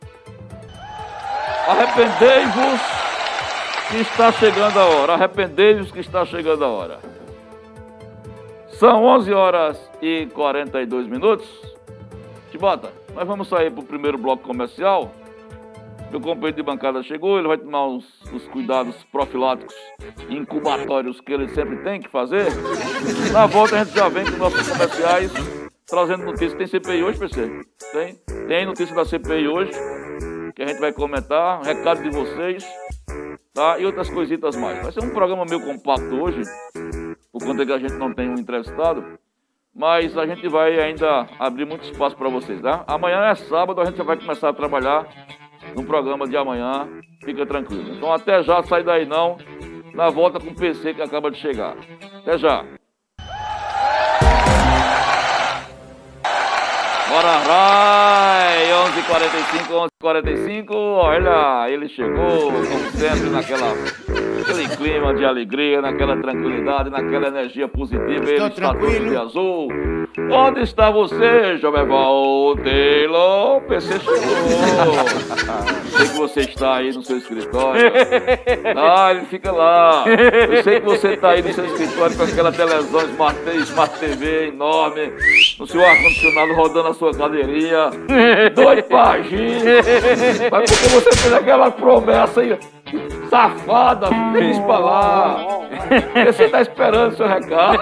Arrependei-vos 1.69 2.81
que 3.91 3.97
está 3.99 4.33
chegando 4.33 4.79
a 4.79 4.87
hora. 4.87 5.15
Arrependei-vos 5.15 5.91
que 5.91 6.01
está 6.01 6.25
chegando 6.25 6.65
a 6.65 6.69
hora. 6.69 6.99
São 8.71 9.05
11 9.05 9.33
horas 9.33 9.91
e 10.01 10.27
42 10.33 11.07
minutos. 11.09 11.49
Tibota, 12.51 12.93
nós 13.15 13.27
vamos 13.27 13.49
sair 13.49 13.71
para 13.71 13.81
o 13.81 13.87
primeiro 13.87 14.17
bloco 14.17 14.43
comercial. 14.43 15.13
Meu 16.11 16.21
companheiro 16.21 16.57
de 16.57 16.63
bancada 16.63 17.03
chegou, 17.03 17.39
ele 17.39 17.49
vai 17.49 17.59
tomar 17.59 17.87
os, 17.87 18.23
os 18.33 18.47
cuidados 18.49 19.05
profiláticos 19.13 19.75
incubatórios 20.31 21.21
que 21.21 21.33
ele 21.33 21.49
sempre 21.49 21.77
tem 21.79 22.01
que 22.01 22.09
fazer. 22.09 22.47
Na 23.33 23.47
volta 23.47 23.77
a 23.77 23.85
gente 23.85 23.95
já 23.95 24.09
vem 24.09 24.25
com 24.25 24.39
nossos 24.39 24.69
comerciais 24.69 25.33
trazendo 25.87 26.25
notícias. 26.25 26.55
Tem 26.55 26.67
CPI 26.67 27.03
hoje, 27.03 27.19
PC? 27.19 27.63
Tem? 27.93 28.15
Tem 28.47 28.67
notícia 28.67 28.95
da 28.95 29.05
CPI 29.05 29.49
hoje, 29.49 29.73
que 30.55 30.63
a 30.63 30.67
gente 30.67 30.81
vai 30.81 30.93
comentar, 30.93 31.63
recado 31.63 32.03
de 32.03 32.11
vocês, 32.11 32.65
tá? 33.53 33.79
E 33.79 33.85
outras 33.85 34.09
coisitas 34.09 34.57
mais. 34.57 34.83
Vai 34.83 34.93
ser 34.93 35.03
um 35.03 35.11
programa 35.11 35.45
meio 35.45 35.65
compacto 35.65 36.23
hoje, 36.23 36.43
por 37.31 37.45
conta 37.45 37.67
que 37.67 37.73
a 37.73 37.79
gente 37.79 37.95
não 37.95 38.15
tem 38.15 38.31
um 38.31 38.39
entrevistado, 38.39 39.05
mas 39.75 40.17
a 40.17 40.27
gente 40.27 40.47
vai 40.49 40.79
ainda 40.81 41.27
abrir 41.39 41.65
muito 41.65 41.85
espaço 41.85 42.17
para 42.17 42.29
vocês, 42.29 42.61
tá? 42.63 42.85
Amanhã 42.87 43.25
é 43.27 43.35
sábado, 43.35 43.81
a 43.81 43.85
gente 43.85 43.99
já 43.99 44.05
vai 44.05 44.17
começar 44.17 44.49
a 44.49 44.55
trabalhar 44.55 45.07
no 45.75 45.85
programa 45.85 46.27
de 46.27 46.37
amanhã, 46.37 46.89
fica 47.25 47.47
tranquilo. 47.47 47.95
Então 47.95 48.13
até 48.13 48.43
já, 48.43 48.63
sai 48.63 48.83
daí 48.83 49.07
não, 49.07 49.37
na 49.95 50.11
volta 50.11 50.39
com 50.39 50.51
o 50.51 50.55
PC 50.55 50.95
que 50.95 51.03
acaba 51.03 51.31
de 51.31 51.39
chegar. 51.39 51.77
Até 52.23 52.39
já. 52.39 52.65
Bora 57.09 57.39
vai! 57.39 58.69
11h45, 58.69 59.89
11h45. 60.01 60.71
Olha, 60.71 61.69
ele 61.69 61.89
chegou, 61.89 62.53
como 62.53 62.91
sempre, 62.93 63.31
naquela, 63.31 63.75
naquele 64.39 64.69
clima 64.77 65.13
de 65.13 65.25
alegria, 65.25 65.83
naquela 65.83 66.17
tranquilidade, 66.17 66.89
naquela 66.89 67.27
energia 67.27 67.67
positiva. 67.67 68.13
Estou 68.13 68.47
ele 68.47 68.51
tranquilo. 68.51 68.55
está 68.55 68.75
todo 68.75 69.11
de 69.11 69.17
azul. 69.17 69.69
Onde 70.31 70.61
está 70.63 70.91
você, 70.91 71.57
Joveval 71.59 72.57
Taylor? 72.63 73.61
PC 73.63 73.99
chegou. 74.01 74.19
sei 75.91 76.07
que 76.09 76.17
você 76.17 76.41
está 76.41 76.77
aí 76.77 76.93
no 76.93 77.03
seu 77.03 77.19
escritório. 77.19 77.93
Ah, 78.77 79.11
ele 79.13 79.27
fica 79.27 79.51
lá. 79.51 80.05
Eu 80.07 80.63
sei 80.63 80.81
que 80.81 80.87
você 80.87 81.15
está 81.15 81.31
aí 81.31 81.43
no 81.43 81.53
seu 81.53 81.65
escritório 81.65 82.17
com 82.17 82.23
aquela 82.23 82.53
televisão 82.53 83.01
Smart, 83.01 83.39
Smart 83.63 83.99
TV 83.99 84.49
enorme, 84.49 85.13
no 85.59 85.67
seu 85.67 85.85
ar-condicionado 85.85 86.55
rodando 86.55 86.89
a 86.89 86.95
sua 86.95 87.13
cadeirinha. 87.13 87.91
Pra 88.89 89.11
agir. 89.11 89.88
Mas 90.51 90.71
porque 90.71 90.89
você 90.89 91.17
fez 91.17 91.33
aquela 91.33 91.71
promessa 91.71 92.41
aí, 92.41 92.59
safada, 93.31 94.09
fez 94.33 94.59
pra 94.61 94.79
lá. 94.79 95.37
Você 96.27 96.45
está 96.45 96.61
esperando 96.61 97.13
o 97.13 97.17
seu 97.17 97.27
recado. 97.27 97.79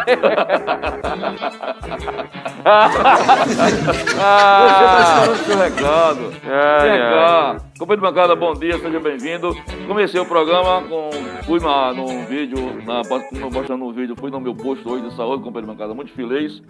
Você 4.62 4.84
está 4.84 5.00
esperando 5.02 5.32
o 5.32 5.44
seu 5.44 5.58
recado. 5.58 6.30
Vem 6.30 6.98
cá. 6.98 7.56
De 7.78 7.96
bancada, 7.96 8.36
bom 8.36 8.54
dia, 8.54 8.78
seja 8.78 9.00
bem-vindo. 9.00 9.56
Comecei 9.86 10.20
o 10.20 10.26
programa 10.26 10.82
com. 10.88 11.10
Fui 11.44 11.60
na, 11.60 11.92
num 11.92 12.24
vídeo, 12.24 12.82
na, 12.84 13.02
postando 13.50 13.84
um 13.84 13.92
vídeo, 13.92 14.16
fui 14.18 14.30
no 14.30 14.40
meu 14.40 14.54
posto 14.54 14.90
hoje 14.90 15.08
de 15.08 15.14
saúde, 15.14 15.42
companheiro 15.42 15.72
de 15.72 15.76
bancada, 15.76 15.94
muito 15.94 16.12
feliz. 16.12 16.62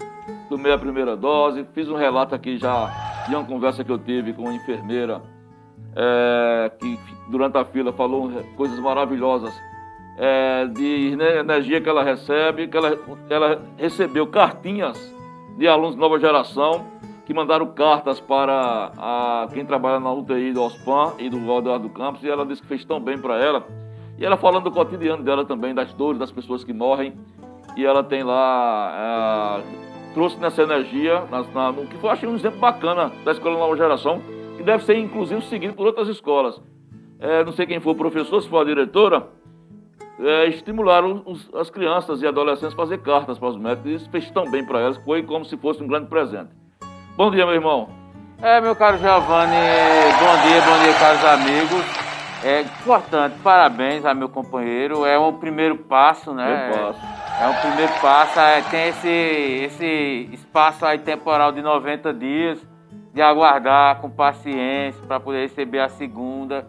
Tomei 0.49 0.73
a 0.73 0.79
primeira 0.79 1.17
dose, 1.17 1.67
fiz 1.73 1.89
um 1.89 1.97
relato 1.97 2.35
aqui 2.35 2.57
já 2.57 3.25
de 3.29 3.35
uma 3.35 3.45
conversa 3.45 3.83
que 3.83 3.91
eu 3.91 3.99
tive 3.99 4.33
com 4.33 4.43
uma 4.43 4.55
enfermeira 4.55 5.21
é, 5.97 6.71
que 6.79 6.99
durante 7.29 7.57
a 7.57 7.65
fila 7.65 7.93
falou 7.93 8.31
coisas 8.57 8.79
maravilhosas 8.79 9.53
é, 10.19 10.67
de 10.67 11.17
energia 11.39 11.81
que 11.81 11.89
ela 11.89 12.05
recebe, 12.05 12.69
que 12.69 12.77
ela, 12.77 12.99
ela 13.29 13.63
recebeu 13.77 14.27
cartinhas 14.27 15.15
de 15.57 15.67
alunos 15.67 15.95
de 15.95 16.01
nova 16.01 16.19
geração 16.19 16.97
que 17.27 17.35
mandaram 17.35 17.67
cartas 17.67 18.21
para 18.21 18.93
a, 18.97 19.49
quem 19.53 19.67
trabalha 19.67 19.99
na 19.99 20.13
UTI 20.13 20.53
do 20.53 20.63
OSPAN 20.63 21.15
e 21.19 21.29
do 21.29 21.39
Eduardo 21.59 21.89
Campos, 21.89 22.23
e 22.23 22.29
ela 22.29 22.47
disse 22.47 22.63
que 22.63 22.69
fez 22.69 22.85
tão 22.85 23.01
bem 23.01 23.19
para 23.19 23.37
ela. 23.43 23.67
E 24.17 24.25
ela 24.25 24.37
falando 24.37 24.65
do 24.65 24.71
cotidiano 24.71 25.25
dela 25.25 25.45
também, 25.45 25.75
das 25.75 25.93
dores 25.93 26.21
das 26.21 26.31
pessoas 26.31 26.63
que 26.63 26.73
morrem, 26.73 27.15
e 27.77 27.85
ela 27.85 28.05
tem 28.05 28.23
lá, 28.23 28.93
é, 28.95 29.26
trouxe 30.17 30.41
nessa 30.41 30.63
energia, 30.63 31.25
na, 31.31 31.43
na, 31.43 31.73
no 31.73 31.87
que 31.87 32.03
eu 32.03 32.09
achei 32.09 32.27
um 32.27 32.35
exemplo 32.35 32.59
bacana 32.59 33.13
da 33.23 33.33
Escola 33.33 33.59
Nova 33.59 33.77
Geração, 33.77 34.23
que 34.57 34.63
deve 34.63 34.83
ser 34.83 34.97
inclusive 34.97 35.43
seguido 35.43 35.75
por 35.75 35.87
outras 35.87 36.09
escolas. 36.09 36.59
É, 37.21 37.45
não 37.45 37.53
sei 37.53 37.67
quem 37.67 37.81
for 37.81 37.91
o 37.91 37.95
professor, 37.95 38.41
se 38.41 38.49
for 38.49 38.63
a 38.63 38.65
diretora, 38.65 39.29
é, 40.19 40.47
estimularam 40.47 41.23
os, 41.27 41.55
as 41.55 41.69
crianças 41.69 42.23
e 42.23 42.27
adolescentes 42.27 42.73
a 42.73 42.77
fazer 42.77 43.03
cartas 43.03 43.39
para 43.39 43.49
os 43.49 43.59
médicos. 43.59 43.91
E 43.91 43.95
isso 43.95 44.09
fez 44.09 44.31
tão 44.31 44.51
bem 44.51 44.65
para 44.65 44.81
elas, 44.81 44.97
foi 45.05 45.23
como 45.23 45.45
se 45.45 45.55
fosse 45.59 45.83
um 45.83 45.87
grande 45.87 46.07
presente. 46.07 46.49
Bom 47.15 47.31
dia, 47.31 47.45
meu 47.45 47.55
irmão. 47.55 47.91
É, 48.41 48.59
meu 48.59 48.75
caro 48.75 48.97
Giovanni, 48.97 49.53
bom 50.19 50.49
dia, 50.49 50.63
bom 50.63 50.83
dia, 50.83 50.95
caros 50.99 51.25
amigos. 51.27 51.85
É 52.43 52.63
importante, 52.63 53.37
parabéns 53.45 54.07
a 54.07 54.15
meu 54.15 54.31
companheiro. 54.31 55.05
É 55.05 55.19
um 55.19 55.35
primeiro 55.35 55.77
passo, 55.77 56.33
né? 56.33 56.71
Primeiro 56.71 56.87
passo. 56.87 57.26
É, 57.41 57.49
um 57.49 57.55
primeiro 57.55 57.93
passo. 58.01 58.41
É, 58.41 58.63
tem 58.63 58.89
esse, 58.89 59.09
esse 59.09 60.31
espaço 60.33 60.87
aí 60.87 60.99
temporal 60.99 61.53
de 61.53 61.61
90 61.61 62.15
dias 62.15 62.67
de 63.13 63.23
aguardar 63.23 64.01
com 64.01 64.11
paciência 64.11 65.03
para 65.07 65.19
poder 65.19 65.43
receber 65.43 65.81
a 65.81 65.89
segunda. 65.89 66.67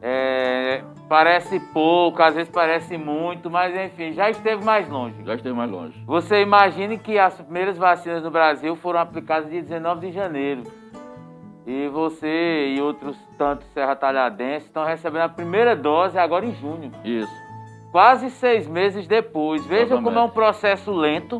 É, 0.00 0.82
parece 1.08 1.60
pouco, 1.60 2.22
às 2.22 2.34
vezes 2.34 2.50
parece 2.50 2.96
muito, 2.96 3.50
mas 3.50 3.76
enfim, 3.76 4.12
já 4.12 4.30
esteve 4.30 4.64
mais 4.64 4.88
longe. 4.88 5.14
Já 5.24 5.34
esteve 5.34 5.54
mais 5.54 5.70
longe. 5.70 6.02
Você 6.06 6.40
imagine 6.40 6.96
que 6.96 7.18
as 7.18 7.34
primeiras 7.40 7.76
vacinas 7.76 8.22
no 8.22 8.30
Brasil 8.30 8.74
foram 8.76 9.00
aplicadas 9.00 9.50
dia 9.50 9.62
19 9.62 10.08
de 10.08 10.12
janeiro. 10.12 10.62
E 11.66 11.88
você 11.88 12.74
e 12.74 12.80
outros 12.80 13.16
tantos 13.38 13.66
serra-talhadenses 13.74 14.66
estão 14.66 14.84
recebendo 14.84 15.22
a 15.22 15.28
primeira 15.28 15.76
dose 15.76 16.18
agora 16.18 16.44
em 16.44 16.54
junho. 16.54 16.90
Isso. 17.04 17.41
Quase 17.92 18.30
seis 18.30 18.66
meses 18.66 19.06
depois. 19.06 19.64
Veja 19.66 20.00
como 20.00 20.18
é 20.18 20.22
um 20.22 20.30
processo 20.30 20.90
lento 20.90 21.38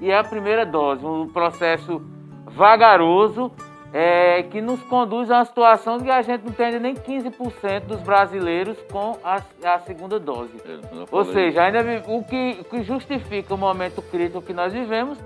e 0.00 0.10
é 0.10 0.18
a 0.18 0.24
primeira 0.24 0.66
dose. 0.66 1.06
Um 1.06 1.28
processo 1.28 2.02
vagaroso 2.46 3.52
é, 3.92 4.42
que 4.42 4.60
nos 4.60 4.82
conduz 4.82 5.30
a 5.30 5.36
uma 5.36 5.44
situação 5.44 5.98
de 5.98 6.04
que 6.04 6.10
a 6.10 6.20
gente 6.20 6.44
não 6.44 6.52
tem 6.52 6.80
nem 6.80 6.94
15% 6.94 7.82
dos 7.82 8.00
brasileiros 8.00 8.76
com 8.90 9.16
a, 9.22 9.40
a 9.64 9.78
segunda 9.78 10.18
dose. 10.18 10.50
Ou 11.12 11.24
seja, 11.26 11.62
ainda 11.62 12.02
o 12.08 12.24
que, 12.24 12.58
o 12.60 12.64
que 12.64 12.82
justifica 12.82 13.54
o 13.54 13.56
momento 13.56 14.02
crítico 14.02 14.42
que 14.42 14.52
nós 14.52 14.72
vivemos 14.72 15.16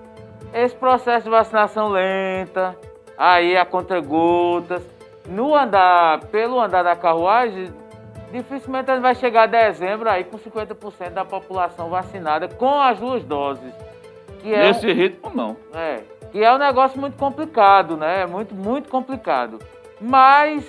é 0.53 0.65
esse 0.65 0.75
processo 0.75 1.25
de 1.25 1.31
vacinação 1.31 1.89
lenta, 1.89 2.77
aí 3.17 3.57
a 3.57 3.65
contra-gotas. 3.65 4.87
No 5.27 5.55
andar, 5.55 6.21
pelo 6.27 6.61
andar 6.61 6.83
da 6.83 6.95
carruagem, 6.95 7.73
dificilmente 8.33 8.91
a 8.91 8.95
gente 8.95 9.03
vai 9.03 9.15
chegar 9.15 9.45
a 9.45 9.47
dezembro 9.47 10.09
aí 10.09 10.25
com 10.25 10.39
50% 10.39 11.11
da 11.11 11.25
população 11.25 11.89
vacinada 11.89 12.49
com 12.49 12.81
as 12.81 12.99
duas 12.99 13.25
doses. 13.25 13.73
Que 14.41 14.55
é 14.55 14.69
Nesse 14.69 14.87
um, 14.87 14.95
ritmo, 14.95 15.31
não. 15.35 15.57
É, 15.75 16.03
que 16.31 16.43
é 16.43 16.53
um 16.53 16.59
negócio 16.59 17.01
muito 17.01 17.17
complicado, 17.17 17.97
né? 17.97 18.27
Muito, 18.27 18.55
muito 18.55 18.89
complicado. 18.89 19.59
Mas 20.01 20.65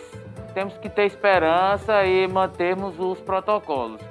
temos 0.53 0.77
que 0.77 0.89
ter 0.89 1.05
esperança 1.05 2.03
e 2.05 2.27
mantermos 2.27 2.99
os 2.99 3.19
protocolos. 3.21 4.01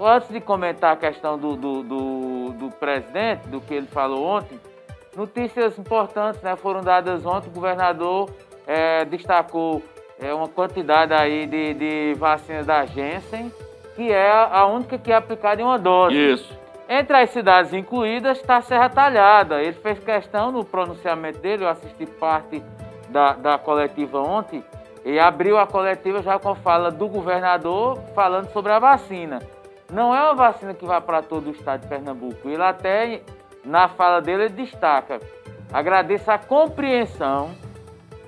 Antes 0.00 0.28
de 0.28 0.40
comentar 0.40 0.92
a 0.92 0.96
questão 0.96 1.38
do, 1.38 1.56
do, 1.56 1.82
do, 1.82 2.52
do 2.52 2.70
presidente, 2.70 3.48
do 3.48 3.60
que 3.60 3.74
ele 3.74 3.86
falou 3.86 4.24
ontem, 4.24 4.58
notícias 5.16 5.78
importantes 5.78 6.40
né, 6.42 6.56
foram 6.56 6.80
dadas 6.80 7.26
ontem. 7.26 7.48
O 7.48 7.52
governador 7.52 8.30
é, 8.66 9.04
destacou 9.04 9.82
é, 10.22 10.32
uma 10.32 10.48
quantidade 10.48 11.12
aí 11.12 11.46
de, 11.46 11.74
de 11.74 12.14
vacinas 12.14 12.64
da 12.64 12.86
Janssen, 12.86 13.52
que 13.96 14.10
é 14.10 14.30
a 14.30 14.66
única 14.66 14.96
que 14.96 15.12
é 15.12 15.16
aplicada 15.16 15.60
em 15.60 15.64
uma 15.64 15.78
dose. 15.78 16.16
Isso. 16.16 16.58
Entre 16.88 17.16
as 17.16 17.30
cidades 17.30 17.72
incluídas 17.72 18.38
está 18.38 18.60
Serra 18.60 18.88
Talhada. 18.88 19.62
Ele 19.62 19.72
fez 19.72 19.98
questão 19.98 20.52
no 20.52 20.64
pronunciamento 20.64 21.38
dele, 21.38 21.64
eu 21.64 21.68
assisti 21.68 22.06
parte 22.06 22.62
da, 23.08 23.32
da 23.32 23.58
coletiva 23.58 24.20
ontem, 24.20 24.64
e 25.04 25.18
abriu 25.18 25.58
a 25.58 25.66
coletiva 25.66 26.22
já 26.22 26.38
com 26.38 26.50
a 26.50 26.54
fala 26.54 26.90
do 26.90 27.08
governador 27.08 27.98
falando 28.14 28.50
sobre 28.52 28.72
a 28.72 28.78
vacina. 28.78 29.40
Não 29.90 30.14
é 30.14 30.22
uma 30.22 30.34
vacina 30.34 30.72
que 30.72 30.86
vai 30.86 31.00
para 31.00 31.22
todo 31.22 31.48
o 31.48 31.50
estado 31.50 31.82
de 31.82 31.88
Pernambuco. 31.88 32.48
Ele 32.48 32.62
até, 32.62 33.20
na 33.64 33.88
fala 33.88 34.20
dele, 34.20 34.44
ele 34.44 34.54
destaca. 34.54 35.18
Agradeço 35.72 36.30
a 36.30 36.38
compreensão 36.38 37.50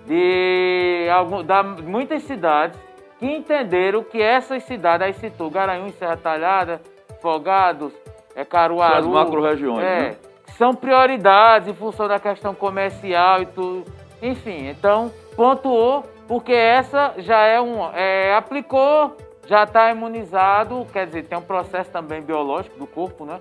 de 0.06 1.08
algum, 1.10 1.42
da, 1.42 1.62
muitas 1.62 2.22
cidades 2.24 2.78
que 3.18 3.26
entenderam 3.26 4.02
que 4.02 4.20
essas 4.20 4.62
cidades, 4.64 5.06
aí 5.06 5.12
citou 5.14 5.50
Garanhuns, 5.50 5.94
Serra 5.94 6.16
Talhada, 6.16 6.80
Fogados, 7.20 7.92
é 8.34 8.44
Caruaru. 8.44 8.96
As 8.96 9.06
macro-regiões, 9.06 9.84
é, 9.84 10.00
né? 10.00 10.16
São 10.58 10.74
prioridades 10.74 11.68
em 11.68 11.74
função 11.74 12.06
da 12.06 12.18
questão 12.18 12.54
comercial 12.54 13.42
e 13.42 13.46
tudo. 13.46 13.84
Enfim, 14.20 14.68
então, 14.68 15.10
pontuou, 15.36 16.04
porque 16.28 16.52
essa 16.52 17.14
já 17.18 17.40
é 17.40 17.60
um. 17.60 17.88
É, 17.92 18.34
aplicou, 18.34 19.16
já 19.46 19.64
está 19.64 19.90
imunizado, 19.90 20.86
quer 20.92 21.06
dizer, 21.06 21.24
tem 21.24 21.38
um 21.38 21.42
processo 21.42 21.90
também 21.90 22.22
biológico 22.22 22.78
do 22.78 22.86
corpo, 22.86 23.24
né? 23.24 23.40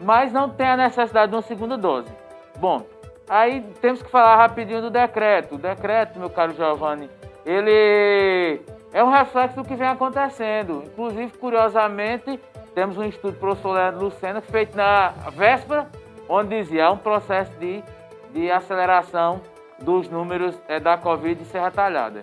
Mas 0.00 0.32
não 0.32 0.48
tem 0.48 0.66
a 0.66 0.76
necessidade 0.76 1.30
de 1.30 1.36
uma 1.36 1.42
segunda 1.42 1.76
dose. 1.76 2.10
Bom, 2.58 2.84
aí 3.28 3.62
temos 3.80 4.02
que 4.02 4.10
falar 4.10 4.36
rapidinho 4.36 4.82
do 4.82 4.90
decreto. 4.90 5.54
O 5.54 5.58
decreto, 5.58 6.18
meu 6.18 6.30
caro 6.30 6.52
Giovanni, 6.54 7.10
ele 7.44 8.60
é 8.92 9.02
um 9.02 9.10
reflexo 9.10 9.56
do 9.56 9.64
que 9.64 9.74
vem 9.74 9.88
acontecendo. 9.88 10.84
Inclusive, 10.86 11.32
curiosamente, 11.38 12.38
temos 12.74 12.96
um 12.96 13.04
estudo 13.04 13.34
do 13.34 13.40
professor 13.40 13.72
Leandro 13.72 14.04
Lucena 14.04 14.40
feito 14.40 14.76
na 14.76 15.08
véspera, 15.32 15.88
onde 16.28 16.60
dizia 16.60 16.86
há 16.86 16.92
um 16.92 16.98
processo 16.98 17.52
de, 17.58 17.82
de 18.32 18.50
aceleração 18.50 19.40
dos 19.80 20.08
números 20.08 20.56
é, 20.68 20.78
da 20.78 20.96
Covid 20.96 21.40
em 21.40 21.44
Serra 21.46 21.70
Talhada. 21.70 22.22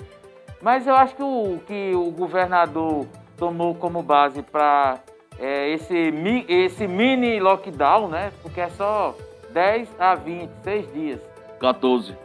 Mas 0.61 0.85
eu 0.85 0.95
acho 0.95 1.15
que 1.15 1.23
o 1.23 1.59
que 1.65 1.91
o 1.95 2.11
governador 2.11 3.07
tomou 3.37 3.73
como 3.73 4.03
base 4.03 4.41
para 4.43 4.99
é, 5.39 5.69
esse, 5.69 6.13
esse 6.47 6.87
mini 6.87 7.39
lockdown, 7.39 8.07
né? 8.07 8.31
Porque 8.43 8.61
é 8.61 8.69
só 8.69 9.15
10 9.53 9.89
a 9.99 10.15
20, 10.15 10.49
6 10.63 10.93
dias. 10.93 11.21
14. 11.59 12.17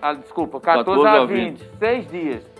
Ah, 0.00 0.12
desculpa, 0.12 0.60
14, 0.60 1.02
14 1.02 1.22
a 1.22 1.24
20, 1.24 1.58
20, 1.58 1.78
6 1.78 2.06
dias. 2.08 2.54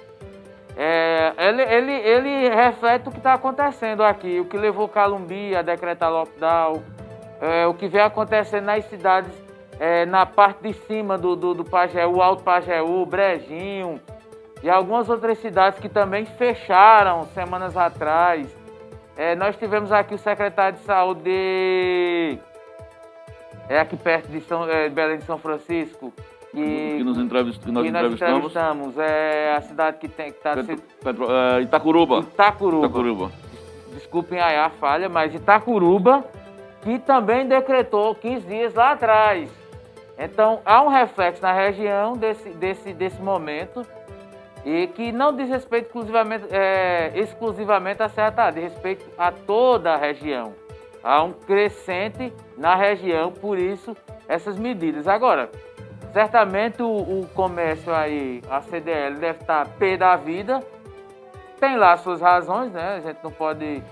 É, 0.77 1.33
ele, 1.39 1.63
ele, 1.63 1.93
ele 1.93 2.49
reflete 2.49 3.09
o 3.09 3.13
que 3.13 3.19
está 3.19 3.35
acontecendo 3.35 4.03
aqui, 4.03 4.41
o 4.41 4.45
que 4.45 4.57
levou 4.57 4.89
Calumbi 4.89 5.55
a 5.55 5.63
decretar 5.63 6.11
lockdown, 6.11 6.83
é, 7.41 7.67
o 7.67 7.75
que 7.75 7.87
vem 7.87 8.01
acontecendo 8.01 8.65
nas 8.65 8.85
cidades, 8.87 9.33
é, 9.79 10.05
na 10.05 10.27
parte 10.27 10.63
de 10.63 10.73
cima 10.73 11.17
do, 11.17 11.37
do, 11.37 11.55
do 11.55 11.65
Pajeú, 11.65 12.21
Alto 12.21 12.43
Pajeú, 12.43 13.07
Brejinho, 13.07 14.01
e 14.63 14.71
algumas 14.71 15.09
outras 15.09 15.39
cidades 15.39 15.79
que 15.79 15.89
também 15.89 16.25
fecharam 16.25 17.25
semanas 17.27 17.77
atrás. 17.77 18.49
É, 19.17 19.37
nós 19.37 19.57
tivemos 19.57 19.93
aqui 19.93 20.15
o 20.15 20.19
secretário 20.19 20.77
de 20.77 20.85
saúde 20.85 22.41
é 23.69 23.79
aqui 23.79 23.97
perto 23.97 24.29
de 24.29 24.41
São, 24.43 24.69
é, 24.69 24.89
Belém 24.89 25.19
de 25.19 25.25
São 25.25 25.39
Francisco, 25.39 26.13
que, 26.51 26.97
que 26.99 27.05
nos 27.05 27.19
entrevist, 27.19 27.61
que 27.61 27.73
nós, 27.73 27.85
que 27.85 27.91
nós 27.91 28.13
entrevistamos. 28.13 28.99
É 28.99 29.55
a 29.57 29.61
cidade 29.61 29.99
que 29.99 30.09
tem 30.09 30.31
que 30.31 30.39
está 30.39 30.55
Petro, 30.55 30.79
Petro, 31.03 31.27
é, 31.31 31.63
Itacuruba. 31.63 32.21
Itacuruba. 32.21 32.87
Itacuruba. 32.87 33.33
Desculpem 33.95 34.41
aí 34.41 34.57
a 34.57 34.71
falha, 34.71 35.09
mas 35.09 35.35
Itacuruba, 35.35 36.25
que 36.83 36.99
também 36.99 37.47
decretou 37.47 38.15
15 38.15 38.47
dias 38.47 38.75
lá 38.75 38.93
atrás. 38.93 39.51
Então, 40.19 40.61
há 40.65 40.83
um 40.83 40.89
reflexo 40.89 41.43
na 41.43 41.53
região 41.53 42.17
desse, 42.17 42.49
desse, 42.51 42.93
desse 42.93 43.21
momento 43.21 43.85
e 44.65 44.87
que 44.89 45.13
não 45.13 45.35
diz 45.35 45.49
respeito 45.49 45.87
exclusivamente, 45.87 46.47
é, 46.51 47.13
exclusivamente 47.17 48.03
à 48.03 48.09
Serra 48.09 48.33
Talhada, 48.33 48.61
diz 48.61 48.73
respeito 48.73 49.05
a 49.19 49.31
toda 49.31 49.93
a 49.93 49.97
região. 49.97 50.55
Há 51.05 51.23
um 51.23 51.33
crescente 51.33 52.33
na 52.57 52.75
região, 52.75 53.31
por 53.31 53.59
isso 53.59 53.95
essas 54.27 54.59
medidas. 54.59 55.07
Agora, 55.07 55.51
Certamente 56.15 56.81
o, 56.81 56.87
o, 56.87 57.29
comércio 57.35 57.93
aí, 57.93 58.41
a 58.49 58.61
CDL, 58.61 59.17
deve 59.17 59.41
estar 59.41 59.67
pé 59.67 59.97
da 59.97 60.15
vida. 60.15 60.61
Tem 61.59 61.77
lá 61.77 61.97
suas 61.97 62.21
razões, 62.21 62.73
né? 62.73 62.99
A 62.99 63.01
gente 63.01 63.19
não 63.21 63.33
pode 63.33 63.83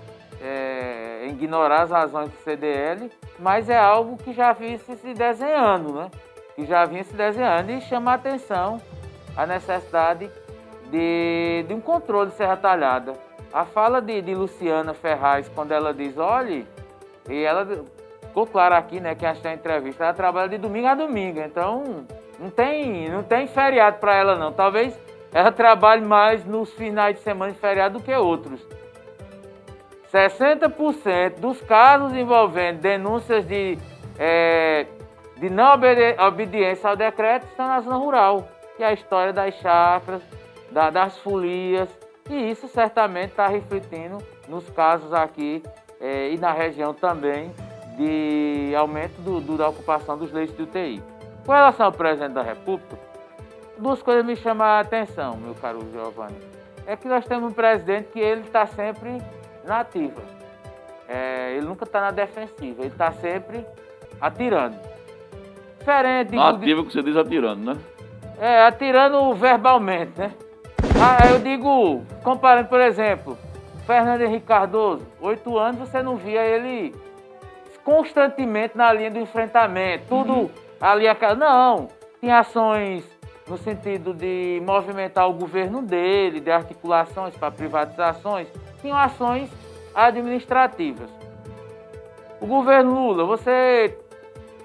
é, 0.40 1.26
ignorar 1.28 1.82
as 1.82 1.90
razões 1.90 2.30
do 2.30 2.36
CDL, 2.44 3.10
mas 3.40 3.68
é 3.68 3.76
algo 3.76 4.16
que 4.16 4.32
já 4.32 4.52
vinha 4.52 4.78
se 4.78 5.14
desenhando, 5.14 5.94
né? 5.94 6.10
Que 6.54 6.64
já 6.64 6.84
vinha 6.84 7.02
se 7.02 7.12
desenhando 7.12 7.70
e 7.70 7.80
chama 7.80 8.12
a 8.12 8.14
atenção 8.14 8.80
a 9.36 9.44
necessidade 9.44 10.30
de, 10.92 11.64
de 11.66 11.74
um 11.74 11.80
controle 11.80 12.30
de 12.30 12.36
Serra 12.36 12.56
Talhada. 12.56 13.14
A 13.52 13.64
fala 13.64 14.00
de, 14.00 14.22
de 14.22 14.32
Luciana 14.32 14.94
Ferraz, 14.94 15.48
quando 15.48 15.72
ela 15.72 15.92
diz, 15.92 16.16
olhe, 16.16 16.68
e 17.28 17.44
ela 17.44 17.66
ficou 18.20 18.46
claro 18.46 18.74
aqui, 18.74 19.00
né, 19.00 19.14
que 19.14 19.20
que 19.32 19.48
a 19.48 19.54
entrevista, 19.54 20.04
ela 20.04 20.14
trabalha 20.14 20.48
de 20.48 20.58
domingo 20.58 20.86
a 20.86 20.94
domingo, 20.94 21.40
então 21.40 22.06
não 22.38 22.50
tem, 22.50 23.08
não 23.08 23.22
tem 23.22 23.46
feriado 23.46 23.98
para 23.98 24.16
ela 24.16 24.36
não. 24.36 24.52
Talvez 24.52 24.98
ela 25.32 25.52
trabalhe 25.52 26.04
mais 26.04 26.44
nos 26.44 26.72
finais 26.72 27.16
de 27.16 27.22
semana 27.22 27.52
de 27.52 27.58
feriado 27.58 27.98
do 27.98 28.04
que 28.04 28.14
outros. 28.14 28.66
60% 30.12 31.40
dos 31.40 31.60
casos 31.62 32.12
envolvendo 32.14 32.80
denúncias 32.80 33.46
de, 33.46 33.78
é, 34.18 34.86
de 35.36 35.48
não 35.48 35.72
obediência 35.72 36.90
ao 36.90 36.96
decreto 36.96 37.46
estão 37.46 37.66
na 37.66 37.80
zona 37.80 37.96
rural, 37.96 38.46
que 38.76 38.82
é 38.82 38.86
a 38.88 38.92
história 38.92 39.32
das 39.32 39.54
chacras, 39.54 40.22
da, 40.70 40.90
das 40.90 41.16
folias, 41.18 41.88
e 42.28 42.50
isso 42.50 42.68
certamente 42.68 43.30
está 43.30 43.46
refletindo 43.46 44.18
nos 44.48 44.68
casos 44.70 45.12
aqui 45.14 45.62
é, 46.02 46.32
e 46.32 46.36
na 46.36 46.52
região 46.52 46.92
também 46.92 47.52
de 47.96 48.74
aumento 48.76 49.20
do, 49.22 49.40
do, 49.40 49.56
da 49.56 49.68
ocupação 49.68 50.18
dos 50.18 50.32
leitos 50.32 50.56
de 50.56 50.62
UTI. 50.64 51.02
Com 51.46 51.52
relação 51.52 51.86
ao 51.86 51.92
presidente 51.92 52.32
da 52.32 52.42
República, 52.42 52.98
duas 53.78 54.02
coisas 54.02 54.24
me 54.24 54.34
chamam 54.34 54.66
a 54.66 54.80
atenção, 54.80 55.36
meu 55.36 55.54
caro 55.54 55.80
Giovanni. 55.92 56.36
É 56.86 56.96
que 56.96 57.06
nós 57.06 57.24
temos 57.24 57.52
um 57.52 57.54
presidente 57.54 58.08
que 58.12 58.18
ele 58.18 58.40
está 58.40 58.66
sempre 58.66 59.22
na 59.64 59.80
ativa. 59.80 60.20
É, 61.08 61.54
ele 61.56 61.66
nunca 61.66 61.84
está 61.84 62.00
na 62.00 62.10
defensiva, 62.10 62.82
ele 62.82 62.88
está 62.88 63.12
sempre 63.12 63.64
atirando. 64.20 64.76
Diferente. 65.78 66.34
Na 66.34 66.50
ativa 66.50 66.84
que 66.84 66.92
você 66.92 67.02
diz 67.02 67.16
atirando, 67.16 67.74
né? 67.74 67.78
É, 68.40 68.64
atirando 68.64 69.32
verbalmente, 69.34 70.18
né? 70.18 70.32
Ah, 71.00 71.28
eu 71.28 71.38
digo, 71.38 72.02
comparando, 72.22 72.68
por 72.68 72.80
exemplo, 72.80 73.36
Fernando 73.86 74.22
Henrique 74.22 74.46
Cardoso, 74.46 75.06
oito 75.20 75.58
anos 75.58 75.78
você 75.78 76.02
não 76.02 76.16
via 76.16 76.42
ele 76.44 76.94
constantemente 77.84 78.76
na 78.76 78.92
linha 78.92 79.10
do 79.10 79.18
enfrentamento, 79.18 80.04
tudo 80.08 80.32
uhum. 80.32 80.50
ali, 80.80 81.04
não, 81.36 81.88
tinha 82.20 82.38
ações 82.38 83.04
no 83.48 83.58
sentido 83.58 84.14
de 84.14 84.62
movimentar 84.64 85.28
o 85.28 85.32
governo 85.32 85.82
dele, 85.82 86.40
de 86.40 86.50
articulações 86.50 87.34
para 87.36 87.50
privatizações, 87.50 88.46
tinham 88.80 88.96
ações 88.96 89.50
administrativas. 89.94 91.10
O 92.40 92.46
governo 92.46 92.94
Lula, 92.94 93.24
você 93.24 93.98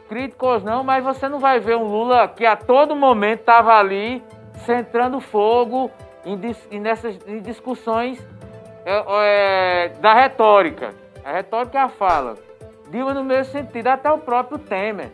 críticos 0.08 0.64
não, 0.64 0.84
mas 0.84 1.04
você 1.04 1.28
não 1.28 1.40
vai 1.40 1.60
ver 1.60 1.76
um 1.76 1.84
Lula 1.84 2.28
que 2.28 2.46
a 2.46 2.56
todo 2.56 2.96
momento 2.96 3.42
estava 3.42 3.74
ali 3.78 4.24
centrando 4.66 5.20
fogo 5.20 5.92
em, 6.26 6.40
em, 6.72 6.80
nessas, 6.80 7.18
em 7.28 7.42
discussões 7.42 8.20
é, 8.88 9.86
é, 9.86 9.90
da 10.00 10.14
retórica. 10.14 10.94
A 11.26 11.34
retórica 11.34 11.78
é 11.78 11.82
a 11.82 11.90
fala. 11.90 12.36
Dilma 12.90 13.14
no 13.14 13.22
mesmo 13.22 13.52
sentido, 13.52 13.88
até 13.88 14.10
o 14.10 14.18
próprio 14.18 14.58
Temer. 14.58 15.12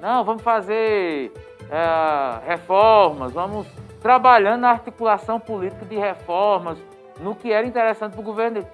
Não, 0.00 0.24
vamos 0.24 0.42
fazer 0.42 1.32
é, 1.68 2.46
reformas, 2.46 3.32
vamos 3.32 3.66
trabalhando 4.00 4.60
na 4.60 4.70
articulação 4.70 5.40
política 5.40 5.84
de 5.84 5.96
reformas, 5.96 6.78
no 7.18 7.34
que 7.34 7.50
era 7.50 7.66
interessante 7.66 8.12
para 8.12 8.20
o 8.20 8.24
governo. 8.24 8.64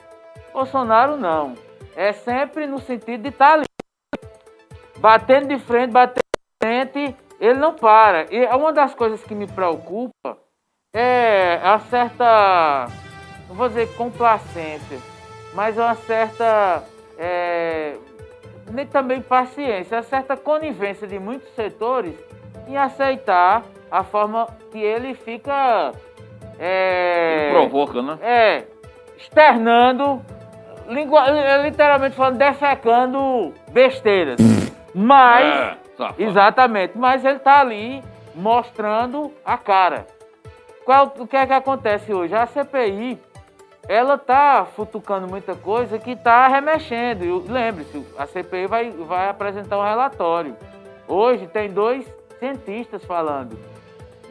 Bolsonaro 0.53 1.17
não. 1.17 1.55
É 1.97 2.13
sempre 2.13 2.67
no 2.67 2.79
sentido 2.79 3.23
de 3.23 3.31
estar 3.31 3.47
tá 3.47 3.53
ali. 3.55 3.65
Batendo 4.99 5.49
de 5.49 5.59
frente, 5.59 5.93
batendo 5.93 6.21
de 6.35 6.67
frente, 6.67 7.17
ele 7.41 7.59
não 7.59 7.75
para. 7.75 8.27
E 8.31 8.45
uma 8.55 8.71
das 8.71 8.95
coisas 8.95 9.23
que 9.25 9.35
me 9.35 9.47
preocupa 9.47 10.37
é 10.95 11.59
a 11.65 11.79
certa, 11.79 12.87
não 13.53 13.57
vou 13.57 13.69
dizer 13.69 13.95
complacência, 13.95 14.99
mas 15.53 15.77
uma 15.77 15.95
certa, 15.95 16.83
é, 17.19 17.97
nem 18.71 18.87
também 18.87 19.21
paciência, 19.21 19.99
uma 19.99 20.03
certa 20.03 20.37
conivência 20.39 21.07
de 21.07 21.19
muitos 21.19 21.55
setores 21.55 22.15
em 22.67 22.79
aceitar 22.79 23.63
a 23.91 24.03
forma 24.03 24.49
que 24.71 24.79
ele 24.79 25.15
fica 25.15 25.93
é, 26.59 27.51
Ele 27.51 27.69
provoca, 27.69 28.01
né? 28.01 28.19
É, 28.23 28.65
externando, 29.19 30.23
lingua, 30.89 31.27
literalmente 31.63 32.17
falando, 32.17 32.39
defecando 32.39 33.53
besteiras. 33.71 34.39
Mas, 34.95 35.77
é, 35.99 36.15
exatamente, 36.19 36.99
mas 36.99 37.25
ele 37.25 37.39
está 37.39 37.61
ali 37.61 38.03
mostrando 38.35 39.33
a 39.43 39.57
cara. 39.57 40.07
Qual, 40.85 41.15
o 41.19 41.27
que 41.27 41.35
é 41.35 41.47
que 41.47 41.53
acontece 41.55 42.13
hoje? 42.13 42.35
A 42.35 42.47
CPI, 42.47 43.19
ela 43.89 44.15
está 44.15 44.65
futucando 44.65 45.27
muita 45.27 45.55
coisa 45.55 45.99
que 45.99 46.13
está 46.13 46.49
remexendo. 46.49 47.45
Lembre-se, 47.49 48.07
a 48.17 48.27
CPI 48.27 48.67
vai, 48.67 48.91
vai 48.91 49.29
apresentar 49.29 49.79
um 49.79 49.85
relatório. 49.85 50.57
Hoje 51.09 51.47
tem 51.47 51.69
dois 51.69 52.07
cientistas 52.39 53.05
falando 53.05 53.73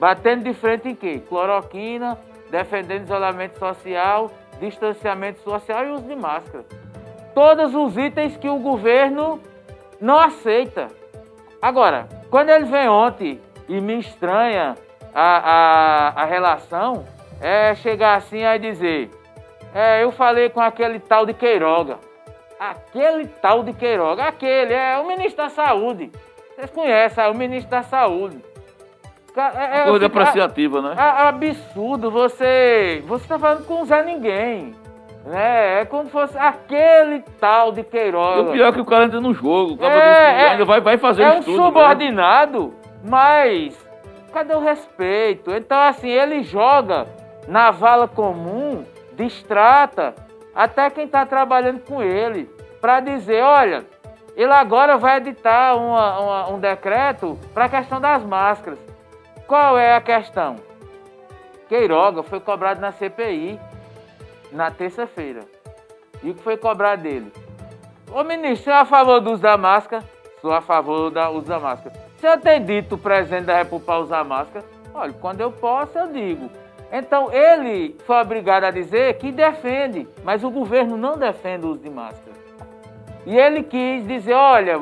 Batendo 0.02 0.46
de 0.46 0.54
frente 0.56 0.90
em 0.90 0.96
quê? 0.96 1.22
Cloroquina, 1.30 2.18
defendendo 2.50 3.04
isolamento 3.04 3.60
social, 3.60 4.32
distanciamento 4.60 5.40
social 5.42 5.86
e 5.86 5.92
uso 5.92 6.08
de 6.08 6.16
máscara. 6.16 6.66
Todos 7.36 7.76
os 7.76 7.96
itens 7.96 8.36
que 8.36 8.50
o 8.50 8.58
governo 8.58 9.40
não 10.02 10.18
aceita. 10.18 10.88
Agora, 11.62 12.10
quando 12.32 12.50
ele 12.50 12.66
vem 12.66 12.90
ontem 12.90 13.40
e 13.70 13.80
me 13.80 14.00
estranha 14.00 14.76
a, 15.14 15.22
a, 15.22 16.24
a 16.24 16.26
relação, 16.26 17.06
é 17.40 17.76
chegar 17.76 18.16
assim 18.16 18.44
e 18.44 18.58
dizer: 18.58 19.12
é, 19.74 20.04
eu 20.04 20.12
falei 20.12 20.50
com 20.50 20.60
aquele 20.62 21.00
tal 21.00 21.26
de 21.26 21.34
Queiroga. 21.34 22.00
Aquele 22.60 23.26
tal 23.28 23.64
de 23.64 23.74
Queiroga, 23.74 24.24
aquele, 24.24 24.74
é 24.74 24.98
o 25.00 25.08
ministro 25.08 25.44
da 25.44 25.50
Saúde. 25.50 26.12
Vocês 26.56 26.70
conhecem, 26.70 27.24
é 27.24 27.28
o 27.28 27.36
ministro 27.36 27.72
da 27.72 27.82
Saúde. 27.82 28.38
É, 29.36 29.82
é, 29.82 29.86
coisa 29.86 30.08
apreciativa, 30.08 30.82
né? 30.82 30.96
É, 30.98 31.28
absurdo 31.28 32.12
você. 32.12 33.02
Você 33.08 33.28
tá 33.28 33.40
falando 33.40 33.66
com 33.66 33.82
o 33.82 33.86
Zé 33.86 34.04
Ninguém. 34.04 34.76
Né? 35.26 35.82
É 35.82 35.86
como 35.86 36.06
se 36.06 36.12
fosse 36.12 36.38
aquele 36.38 37.22
tal 37.40 37.72
de 37.72 37.84
Queiroz. 37.84 38.48
o 38.48 38.52
pior 38.52 38.70
é 38.70 38.72
que 38.72 38.82
o 38.82 38.86
cara 38.86 39.06
entra 39.06 39.22
no 39.22 39.34
jogo, 39.34 39.82
o 39.82 39.86
é, 39.86 40.50
ainda 40.50 40.66
vai, 40.66 40.82
vai 40.82 40.98
fazer 40.98 41.24
É 41.24 41.30
um 41.30 41.42
tudo, 41.42 41.58
né? 41.58 41.64
subordinado, 41.64 42.68
né? 42.68 42.74
mas 43.04 43.88
cadê 44.34 44.56
o 44.56 44.60
respeito? 44.60 45.52
Então, 45.52 45.80
assim, 45.80 46.10
ele 46.10 46.42
joga 46.42 47.08
na 47.48 47.70
vala 47.70 48.08
comum, 48.08 48.84
distrata 49.22 50.16
até 50.54 50.90
quem 50.90 51.06
está 51.06 51.26
trabalhando 51.26 51.80
com 51.82 52.02
ele, 52.02 52.50
para 52.80 53.00
dizer: 53.00 53.42
olha, 53.42 53.86
ele 54.36 54.52
agora 54.52 54.98
vai 54.98 55.18
editar 55.18 55.76
uma, 55.76 56.20
uma, 56.20 56.50
um 56.50 56.60
decreto 56.60 57.38
para 57.54 57.66
a 57.66 57.70
questão 57.70 58.00
das 58.00 58.24
máscaras. 58.24 58.80
Qual 59.48 59.78
é 59.78 59.96
a 59.96 60.02
questão? 60.02 60.56
Queiroga 61.68 62.24
foi 62.24 62.40
cobrado 62.40 62.82
na 62.82 62.92
CPI 62.92 63.60
na 64.52 64.72
terça-feira. 64.72 65.42
E 66.22 66.30
o 66.30 66.36
que 66.36 66.44
foi 66.44 66.58
cobrado 66.58 67.04
dele? 67.04 67.32
Ô 68.12 68.24
ministro, 68.24 68.72
é 68.72 68.76
a 68.76 68.86
favor 68.86 69.20
do 69.22 69.32
uso 69.32 69.42
da 69.42 69.58
máscara? 69.58 70.04
Sou 70.42 70.52
a 70.52 70.62
favor 70.62 71.10
do 71.10 71.20
uso 71.32 71.48
da 71.48 71.60
máscara. 71.60 71.96
Se 72.18 72.28
eu 72.28 72.40
ter 72.40 72.60
dito 72.60 72.96
o 72.96 72.98
presidente 72.98 73.46
da 73.46 73.58
República 73.58 73.98
usar 73.98 74.24
máscara, 74.24 74.66
olha, 74.94 75.14
quando 75.14 75.42
eu 75.42 75.52
posso, 75.52 75.98
eu 75.98 76.12
digo. 76.12 76.50
Então 76.92 77.32
ele 77.32 77.96
foi 78.06 78.22
obrigado 78.22 78.66
a 78.66 78.72
dizer 78.72 79.18
que 79.18 79.32
defende, 79.32 80.08
mas 80.24 80.44
o 80.44 80.50
governo 80.50 80.98
não 80.98 81.18
defende 81.18 81.66
o 81.66 81.70
uso 81.70 81.80
de 81.80 81.90
máscara. 81.90 82.36
E 83.26 83.38
ele 83.38 83.64
quis 83.64 84.06
dizer, 84.08 84.34
olha, 84.34 84.82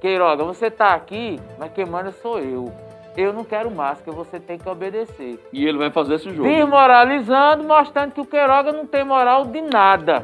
Queiroga, 0.00 0.44
você 0.44 0.66
está 0.66 0.94
aqui, 0.94 1.40
mas 1.58 1.72
quem 1.72 1.86
manda 1.86 2.12
sou 2.12 2.38
eu 2.38 2.72
eu 3.16 3.32
não 3.32 3.44
quero 3.44 3.70
máscara, 3.70 4.12
você 4.12 4.40
tem 4.40 4.58
que 4.58 4.68
obedecer. 4.68 5.38
E 5.52 5.66
ele 5.66 5.78
vai 5.78 5.90
fazer 5.90 6.14
esse 6.14 6.30
jogo. 6.30 6.48
Desmoralizando, 6.48 7.64
mostrando 7.64 8.12
que 8.12 8.20
o 8.20 8.26
Queiroga 8.26 8.72
não 8.72 8.86
tem 8.86 9.04
moral 9.04 9.44
de 9.44 9.60
nada. 9.60 10.22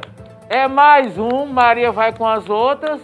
É 0.49 0.67
mais 0.67 1.17
um, 1.17 1.45
Maria 1.45 1.91
vai 1.91 2.13
com 2.13 2.27
as 2.27 2.49
outras. 2.49 3.01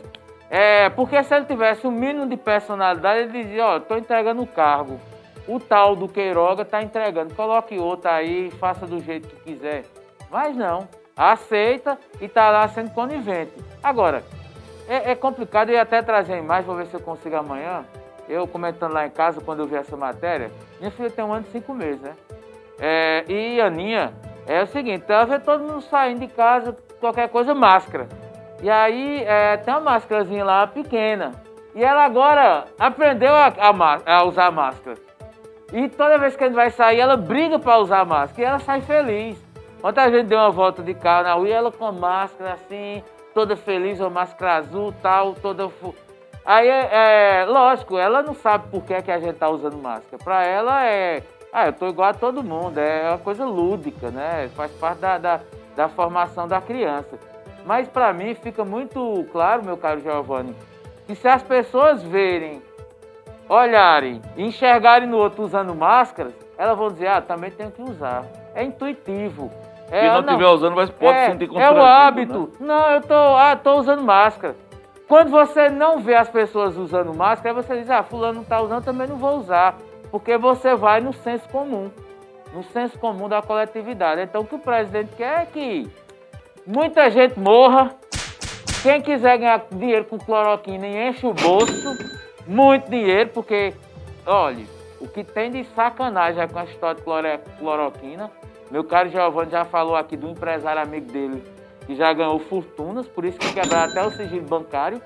É, 0.50 0.90
porque 0.90 1.22
se 1.24 1.36
ele 1.36 1.46
tivesse 1.46 1.86
o 1.86 1.90
um 1.90 1.94
mínimo 1.94 2.28
de 2.28 2.38
personalidade, 2.38 3.22
ele 3.22 3.44
dizia, 3.44 3.66
ó, 3.66 3.78
estou 3.78 3.98
entregando 3.98 4.42
o 4.42 4.48
cargo. 4.48 5.00
O 5.48 5.60
tal 5.60 5.96
do 5.96 6.08
Queiroga 6.08 6.64
está 6.64 6.82
entregando. 6.82 7.34
Coloque 7.34 7.78
outro 7.78 8.10
aí, 8.10 8.52
faça 8.52 8.86
do 8.86 9.00
jeito 9.00 9.28
que 9.28 9.54
quiser. 9.54 9.86
Mas 10.30 10.56
não. 10.56 10.88
Aceita 11.16 11.98
e 12.22 12.26
está 12.26 12.50
lá 12.50 12.68
sendo 12.68 12.92
conivente. 12.92 13.54
Agora, 13.82 14.24
é, 14.88 15.12
é 15.12 15.16
complicado, 15.16 15.70
eu 15.70 15.82
até 15.82 16.02
trazer 16.02 16.38
imagem, 16.38 16.66
vou 16.66 16.76
ver 16.76 16.88
se 16.88 16.94
eu 16.94 17.00
consigo 17.00 17.36
amanhã 17.36 17.86
eu 18.30 18.48
comentando 18.48 18.94
lá 18.94 19.06
em 19.06 19.10
casa, 19.10 19.42
quando 19.42 19.60
eu 19.60 19.68
vi 19.68 19.76
essa 19.76 19.96
matéria, 19.96 20.52
minha 20.80 20.92
filha 20.92 21.10
tem 21.10 21.24
um 21.24 21.34
ano 21.34 21.46
e 21.48 21.52
cinco 21.52 21.74
meses, 21.74 22.02
né? 22.02 22.14
É, 22.80 23.24
e 23.28 23.62
Aninha, 23.62 24.14
é 24.46 24.62
o 24.62 24.68
seguinte, 24.68 25.06
ela 25.08 25.26
vê 25.26 25.40
todo 25.40 25.64
mundo 25.64 25.82
saindo 25.82 26.20
de 26.20 26.28
casa, 26.28 26.76
qualquer 27.00 27.30
coisa, 27.30 27.56
máscara. 27.56 28.08
E 28.62 28.70
aí 28.70 29.24
é, 29.24 29.58
tem 29.58 29.74
uma 29.74 29.82
máscarazinha 29.82 30.44
lá 30.44 30.68
pequena. 30.68 31.32
E 31.74 31.84
ela 31.84 32.04
agora 32.04 32.66
aprendeu 32.78 33.34
a, 33.34 33.48
a, 33.48 34.18
a 34.18 34.24
usar 34.24 34.52
máscara. 34.52 34.98
E 35.72 35.90
toda 35.90 36.18
vez 36.18 36.36
que 36.36 36.44
a 36.44 36.48
gente 36.48 36.56
vai 36.56 36.70
sair, 36.70 37.00
ela 37.00 37.18
briga 37.18 37.60
para 37.60 37.78
usar 37.80 38.06
máscara 38.06 38.42
e 38.42 38.46
ela 38.46 38.60
sai 38.60 38.82
feliz. 38.82 39.38
Ontem 39.84 40.02
a 40.02 40.10
gente 40.10 40.28
deu 40.28 40.40
uma 40.40 40.50
volta 40.50 40.82
de 40.82 40.94
carro 40.94 41.24
na 41.24 41.34
rua 41.34 41.48
e 41.48 41.52
ela 41.52 41.72
com 41.72 41.92
máscara 41.92 42.54
assim, 42.54 43.04
toda 43.34 43.56
feliz, 43.56 44.00
uma 44.00 44.10
máscara 44.10 44.56
azul 44.56 44.94
tal, 45.02 45.34
toda. 45.36 45.70
Aí, 46.46 46.68
é, 46.68 47.42
é, 47.42 47.46
lógico, 47.46 47.98
ela 47.98 48.24
não 48.24 48.34
sabe 48.34 48.70
por 48.70 48.84
que, 48.84 48.94
é 48.94 49.02
que 49.02 49.12
a 49.12 49.20
gente 49.20 49.36
tá 49.36 49.50
usando 49.50 49.78
máscara. 49.78 50.24
Para 50.24 50.46
ela 50.46 50.86
é. 50.86 51.22
Ah, 51.52 51.68
eu 51.68 51.74
tô 51.74 51.88
igual 51.88 52.10
a 52.10 52.14
todo 52.14 52.44
mundo, 52.44 52.78
é 52.78 53.10
uma 53.10 53.18
coisa 53.18 53.46
lúdica, 53.46 54.10
né? 54.10 54.50
Faz 54.56 54.72
parte 54.74 55.00
da, 55.00 55.18
da, 55.18 55.40
da 55.76 55.90
formação 55.90 56.48
da 56.48 56.62
criança. 56.62 57.18
Mas 57.66 57.88
para 57.88 58.14
mim 58.14 58.34
fica 58.34 58.64
muito 58.64 59.26
claro, 59.32 59.64
meu 59.64 59.76
caro 59.76 60.00
Giovanni, 60.00 60.56
que 61.06 61.16
se 61.16 61.28
as 61.28 61.44
pessoas 61.44 62.02
verem, 62.02 62.62
olharem 63.50 64.22
e 64.36 64.44
enxergarem 64.44 65.08
no 65.08 65.18
outro 65.18 65.44
usando 65.44 65.74
máscaras, 65.76 66.34
elas 66.58 66.78
vão 66.78 66.90
dizer, 66.90 67.08
ah, 67.08 67.22
também 67.22 67.52
tenho 67.52 67.72
que 67.72 67.82
usar. 67.82 68.26
É 68.54 68.64
intuitivo. 68.64 69.52
É, 69.90 70.02
Quem 70.02 70.10
não 70.10 70.20
estiver 70.20 70.48
usando, 70.48 70.76
mas 70.76 70.90
pode 70.90 71.18
é, 71.18 71.32
sentir 71.32 71.44
É 71.44 71.48
o 71.48 71.50
constrangido, 71.50 71.82
hábito. 71.82 72.40
né? 72.60 72.68
Não, 72.68 72.92
eu 72.92 73.02
tô, 73.02 73.14
ah, 73.14 73.56
tô 73.56 73.76
usando 73.76 74.02
máscara. 74.04 74.56
Quando 75.08 75.30
você 75.30 75.70
não 75.70 76.00
vê 76.00 76.16
as 76.16 76.30
pessoas 76.30 76.76
usando 76.76 77.14
máscara, 77.14 77.54
você 77.54 77.78
diz, 77.80 77.90
ah, 77.90 78.04
fulano 78.04 78.40
não 78.40 78.44
tá 78.44 78.62
usando, 78.62 78.84
também 78.84 79.08
não 79.08 79.16
vou 79.16 79.38
usar. 79.38 79.78
Porque 80.12 80.38
você 80.38 80.76
vai 80.76 81.00
no 81.00 81.14
senso 81.14 81.48
comum. 81.50 81.90
No 82.54 82.64
senso 82.64 82.98
comum 83.00 83.30
da 83.30 83.42
coletividade. 83.42 84.22
Então 84.22 84.42
o 84.42 84.46
que 84.46 84.56
o 84.56 84.60
presidente 84.60 85.16
quer 85.16 85.44
é 85.44 85.46
que 85.46 85.90
muita 86.66 87.10
gente 87.10 87.40
morra. 87.40 87.92
Quem 88.84 89.02
quiser 89.02 89.38
ganhar 89.38 89.66
dinheiro 89.72 90.06
com 90.06 90.18
cloroquina 90.18 90.86
e 90.88 91.10
enche 91.10 91.26
o 91.26 91.34
bolso, 91.34 91.98
muito 92.48 92.90
dinheiro, 92.90 93.30
porque, 93.34 93.74
olha, 94.26 94.66
o 95.00 95.08
que 95.08 95.24
tem 95.24 95.52
de 95.52 95.64
sacanagem 95.76 96.42
é 96.42 96.48
com 96.48 96.60
a 96.60 96.64
história 96.64 97.38
de 97.38 97.52
cloroquina. 97.58 98.32
Meu 98.72 98.84
caro 98.84 99.10
Giovanni 99.10 99.52
já 99.52 99.66
falou 99.66 99.96
aqui 99.96 100.18
do 100.18 100.30
empresário 100.30 100.82
amigo 100.82 101.12
dele 101.12 101.44
que 101.86 101.96
já 101.96 102.12
ganhou 102.12 102.38
fortunas, 102.40 103.08
por 103.08 103.24
isso 103.24 103.40
que 103.40 103.54
quebraram 103.54 103.90
até 103.90 104.04
o 104.04 104.12
sigilo 104.12 104.46
bancário. 104.46 105.02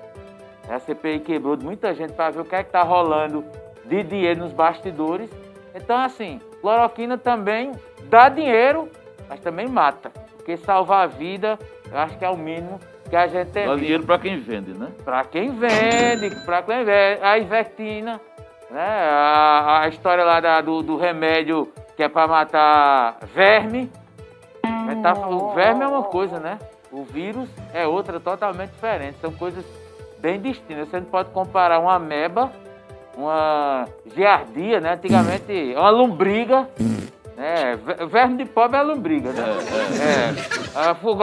A 0.68 0.78
CPI 0.78 1.20
quebrou 1.20 1.56
de 1.56 1.64
muita 1.64 1.94
gente 1.94 2.12
para 2.12 2.30
ver 2.30 2.40
o 2.40 2.44
que 2.44 2.54
é 2.54 2.62
que 2.62 2.68
está 2.68 2.82
rolando 2.82 3.44
de 3.84 4.02
dinheiro 4.02 4.40
nos 4.40 4.52
bastidores. 4.52 5.30
Então, 5.74 5.96
assim, 5.96 6.40
cloroquina 6.60 7.16
também 7.16 7.72
dá 8.04 8.28
dinheiro, 8.28 8.88
mas 9.28 9.40
também 9.40 9.68
mata. 9.68 10.10
Porque 10.36 10.56
salvar 10.56 11.04
a 11.04 11.06
vida, 11.06 11.58
eu 11.90 11.98
acho 11.98 12.18
que 12.18 12.24
é 12.24 12.28
o 12.28 12.36
mínimo 12.36 12.80
que 13.12 13.16
a 13.16 13.26
gente 13.26 13.50
tem. 13.50 13.66
Dá 13.68 13.76
dinheiro 13.76 14.04
para 14.04 14.18
quem 14.18 14.38
vende, 14.40 14.72
né? 14.72 14.88
Para 15.04 15.22
quem 15.24 15.50
vende, 15.50 16.34
para 16.46 16.62
quem 16.62 16.78
vende. 16.82 17.22
A 17.22 17.36
Ivertina, 17.38 18.18
né? 18.70 18.80
A, 19.10 19.80
a 19.82 19.88
história 19.88 20.24
lá 20.24 20.40
da- 20.40 20.62
do, 20.62 20.82
do 20.82 20.96
remédio 20.96 21.70
que 21.94 22.02
é 22.02 22.08
para 22.08 22.26
matar 22.26 23.18
verme. 23.34 23.90
Tá- 25.02 25.12
o 25.28 25.50
verme 25.52 25.84
é 25.84 25.86
uma 25.86 26.04
coisa, 26.04 26.38
né? 26.40 26.58
O 26.90 27.04
vírus 27.04 27.50
é 27.74 27.86
outra 27.86 28.18
totalmente 28.18 28.70
diferente. 28.70 29.18
São 29.20 29.30
coisas 29.30 29.62
bem 30.18 30.40
distintas. 30.40 30.88
Você 30.88 30.98
não 30.98 31.06
pode 31.06 31.28
comparar 31.32 31.80
uma 31.80 31.94
ameba, 31.96 32.50
uma 33.14 33.86
giardia, 34.16 34.80
né? 34.80 34.94
Antigamente, 34.94 35.74
uma 35.76 35.90
lombriga. 35.90 36.66
Né? 37.36 37.76
Ver- 37.84 38.06
Verme 38.06 38.36
de 38.38 38.44
pobre 38.44 38.78
é 38.78 38.82
lombriga, 38.82 39.30
né? 39.30 39.42
É. 40.00 40.62
Ah, 40.74 40.94
fu- 40.94 41.16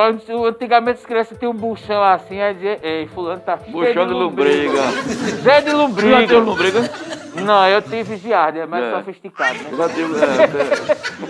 Antigamente 0.48 1.00
as 1.00 1.06
crianças 1.06 1.38
tinham 1.38 1.52
um 1.52 1.56
buchão 1.56 2.04
assim, 2.04 2.42
aí 2.42 2.54
dizia, 2.54 2.80
ei, 2.82 3.08
fulano 3.08 3.40
tá 3.42 3.58
cheio 3.58 3.72
Buchão 3.72 4.08
de 4.08 4.14
lombriga. 4.14 4.82
Cheio 4.82 5.04
de 5.04 5.32
Tu 5.38 5.44
já 5.44 5.62
teve 5.62 5.72
lombriga. 5.74 6.40
lombriga? 6.40 6.82
Não, 7.46 7.68
eu 7.68 7.82
tive 7.82 8.18
giardia, 8.18 8.64
é 8.64 8.66
mais 8.66 8.84
É. 8.86 8.92
sofisticado, 8.98 9.60
né? 9.60 9.70
Já 9.78 9.90
teve... 9.90 10.14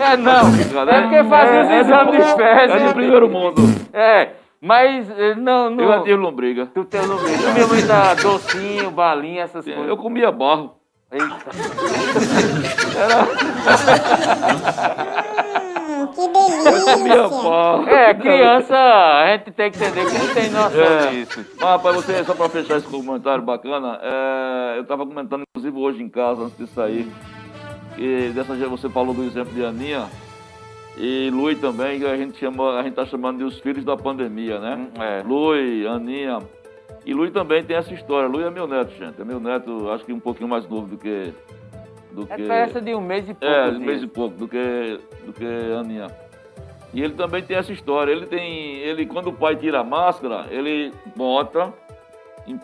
É, 0.12 0.16
não. 0.16 0.88
É 0.88 1.00
porque 1.02 1.24
fazia 1.24 1.60
os 1.62 1.68
é, 1.68 1.80
exames 1.80 2.16
de 2.16 2.22
é, 2.22 2.36
fezes. 2.36 2.82
é 2.82 2.86
do 2.88 2.94
primeiro 2.94 3.28
mundo. 3.28 3.62
É, 3.92 4.30
mas 4.60 5.10
eh, 5.10 5.34
não, 5.36 5.70
Eu 5.78 5.88
já 5.88 5.96
não. 5.96 6.02
tive 6.04 6.16
lombriga. 6.16 6.66
Tu 6.74 6.84
tem 6.86 7.00
lombriga. 7.02 7.38
Tu 7.38 7.52
Minha 7.54 7.66
mãe 7.66 7.86
dá 7.86 8.14
docinho, 8.14 8.90
balinha, 8.90 9.42
essas 9.42 9.66
Eu 9.66 9.74
coisas. 9.76 9.98
comia 9.98 10.32
barro. 10.32 10.74
Eita. 11.12 11.50
Hum, 15.90 16.06
que 16.14 16.28
delícia. 16.28 17.90
É, 17.90 18.14
criança, 18.14 18.76
a 18.76 19.32
gente 19.36 19.50
tem 19.52 19.70
que 19.70 19.78
entender 19.78 20.06
que 20.06 20.18
não 20.18 20.34
tem 20.34 20.50
noção 20.50 20.80
É. 20.82 21.06
disso. 21.10 21.44
Mas, 21.60 21.70
rapaz, 21.70 21.96
você, 21.96 22.24
só 22.24 22.34
pra 22.34 22.48
fechar 22.48 22.78
esse 22.78 22.86
comentário 22.86 23.42
bacana, 23.42 23.98
é, 24.02 24.78
eu 24.78 24.84
tava 24.84 25.06
comentando, 25.06 25.42
inclusive, 25.54 25.76
hoje 25.78 26.02
em 26.02 26.08
casa, 26.08 26.44
antes 26.44 26.56
de 26.56 26.66
sair, 26.68 27.10
que 27.96 28.30
dessa 28.34 28.54
vez 28.54 28.68
você 28.70 28.88
falou 28.88 29.14
do 29.14 29.24
exemplo 29.24 29.52
de 29.52 29.64
Aninha 29.64 30.06
e 30.96 31.30
Lui 31.32 31.54
também, 31.56 31.98
que 31.98 32.06
a 32.06 32.16
gente, 32.16 32.38
chama, 32.38 32.78
a 32.78 32.82
gente 32.82 32.94
tá 32.94 33.04
chamando 33.06 33.38
de 33.38 33.44
os 33.44 33.58
filhos 33.60 33.84
da 33.84 33.96
pandemia, 33.96 34.58
né? 34.58 34.86
É. 34.98 35.22
Lui, 35.22 35.86
Aninha. 35.86 36.38
E 37.04 37.14
Lui 37.14 37.30
também 37.30 37.64
tem 37.64 37.76
essa 37.76 37.92
história. 37.92 38.28
Lui 38.28 38.44
é 38.44 38.50
meu 38.50 38.66
neto, 38.66 38.90
gente. 38.96 39.20
É 39.20 39.24
meu 39.24 39.40
neto, 39.40 39.90
acho 39.90 40.04
que 40.04 40.12
um 40.12 40.20
pouquinho 40.20 40.48
mais 40.48 40.68
novo 40.68 40.86
do 40.86 40.98
que. 40.98 41.32
Do 42.12 42.22
É 42.22 42.36
que 42.36 42.42
diferença 42.42 42.80
de 42.80 42.94
um 42.94 43.00
mês 43.00 43.28
e 43.28 43.34
pouco. 43.34 43.54
é, 43.54 43.68
um 43.68 43.80
mês 43.80 44.02
e 44.02 44.06
pouco 44.06 44.36
do 44.36 44.48
que, 44.48 45.00
do 45.24 45.32
que 45.32 45.44
a 45.44 45.78
Aninha. 45.80 46.08
E 46.92 47.02
ele 47.02 47.14
também 47.14 47.42
tem 47.42 47.56
essa 47.56 47.72
história. 47.72 48.10
Ele 48.12 48.26
tem. 48.26 48.78
Ele, 48.78 49.06
quando 49.06 49.28
o 49.28 49.32
pai 49.32 49.56
tira 49.56 49.80
a 49.80 49.84
máscara, 49.84 50.46
ele 50.50 50.92
bota, 51.16 51.72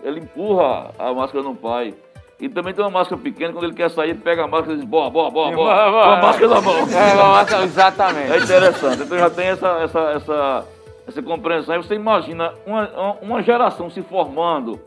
ele 0.02 0.20
empurra 0.20 0.90
a 0.98 1.12
máscara 1.14 1.44
no 1.44 1.54
pai. 1.54 1.94
E 2.38 2.48
também 2.50 2.74
tem 2.74 2.84
uma 2.84 2.90
máscara 2.90 3.20
pequena, 3.20 3.52
quando 3.52 3.64
ele 3.64 3.72
quer 3.72 3.88
sair, 3.90 4.10
ele 4.10 4.18
pega 4.18 4.44
a 4.44 4.46
máscara 4.46 4.74
e 4.74 4.76
diz, 4.76 4.84
boa, 4.84 5.08
boa, 5.08 5.30
boa, 5.30 5.50
boa, 5.52 5.74
com 5.74 6.10
a 6.10 6.16
máscara 6.20 6.48
na 6.48 6.60
mão. 6.60 6.74
É, 6.80 7.64
exatamente. 7.64 8.32
É 8.32 8.38
interessante. 8.38 9.02
Então 9.02 9.18
já 9.18 9.30
tem 9.30 9.46
essa, 9.46 9.68
essa, 9.82 10.00
essa, 10.10 10.64
essa 11.06 11.22
compreensão. 11.22 11.74
Aí 11.74 11.82
você 11.82 11.94
imagina 11.94 12.52
uma, 12.66 13.12
uma 13.22 13.42
geração 13.42 13.88
se 13.90 14.02
formando 14.02 14.80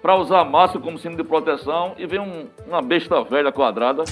para 0.00 0.16
usar 0.16 0.44
máscara 0.44 0.84
como 0.84 0.98
símbolo 0.98 1.22
de 1.22 1.28
proteção 1.28 1.94
e 1.96 2.06
vem 2.06 2.18
um- 2.20 2.48
uma 2.66 2.82
besta 2.82 3.22
velha 3.22 3.52
quadrada, 3.52 4.04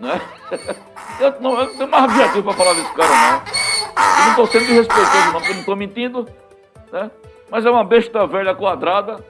né? 0.00 0.20
Eu 1.18 1.40
não, 1.40 1.52
eu 1.58 1.64
não 1.66 1.74
tenho 1.78 1.88
mais 1.90 2.04
objetivo 2.04 2.42
para 2.42 2.52
falar 2.52 2.74
desse 2.74 2.92
cara, 2.92 3.08
não. 3.08 3.38
Eu 3.38 4.22
não 4.24 4.30
estou 4.30 4.46
sendo 4.48 4.66
desrespeitoso, 4.66 5.24
não, 5.26 5.32
porque 5.32 5.48
eu 5.48 5.54
não 5.54 5.60
estou 5.60 5.76
mentindo, 5.76 6.28
né? 6.92 7.10
Mas 7.50 7.64
é 7.64 7.70
uma 7.70 7.82
besta 7.84 8.26
velha 8.26 8.54
quadrada 8.54 9.24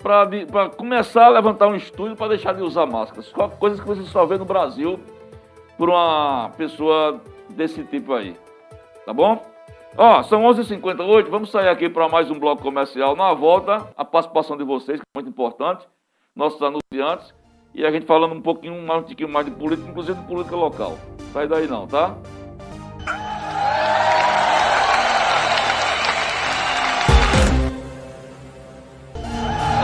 para 0.00 0.68
começar 0.76 1.24
a 1.26 1.28
levantar 1.30 1.66
um 1.66 1.74
estúdio 1.74 2.14
para 2.16 2.28
deixar 2.28 2.52
de 2.54 2.62
usar 2.62 2.86
máscaras. 2.86 3.32
Coisas 3.58 3.80
que 3.80 3.86
você 3.86 4.02
só 4.04 4.24
vê 4.24 4.38
no 4.38 4.44
Brasil 4.44 5.00
por 5.76 5.88
uma 5.90 6.50
pessoa 6.56 7.20
desse 7.50 7.82
tipo 7.82 8.12
aí. 8.14 8.36
Tá 9.04 9.12
bom? 9.12 9.42
Ó, 9.96 10.22
são 10.22 10.42
11h58, 10.44 11.28
vamos 11.28 11.50
sair 11.50 11.68
aqui 11.68 11.86
para 11.88 12.08
mais 12.08 12.30
um 12.30 12.38
bloco 12.38 12.62
comercial. 12.62 13.14
Na 13.14 13.34
volta, 13.34 13.88
a 13.94 14.04
participação 14.04 14.56
de 14.56 14.64
vocês, 14.64 14.98
que 14.98 15.04
é 15.14 15.18
muito 15.18 15.28
importante, 15.28 15.86
nossos 16.34 16.60
anunciantes, 16.62 17.34
e 17.74 17.84
a 17.84 17.90
gente 17.90 18.06
falando 18.06 18.34
um 18.34 18.40
pouquinho 18.40 18.80
mais, 18.86 19.02
um 19.02 19.04
tiquinho 19.04 19.28
mais 19.28 19.44
de 19.44 19.52
política, 19.52 19.90
inclusive 19.90 20.18
de 20.18 20.26
política 20.26 20.56
local. 20.56 20.96
Sai 21.34 21.46
daí 21.46 21.66
não, 21.68 21.86
tá? 21.86 22.14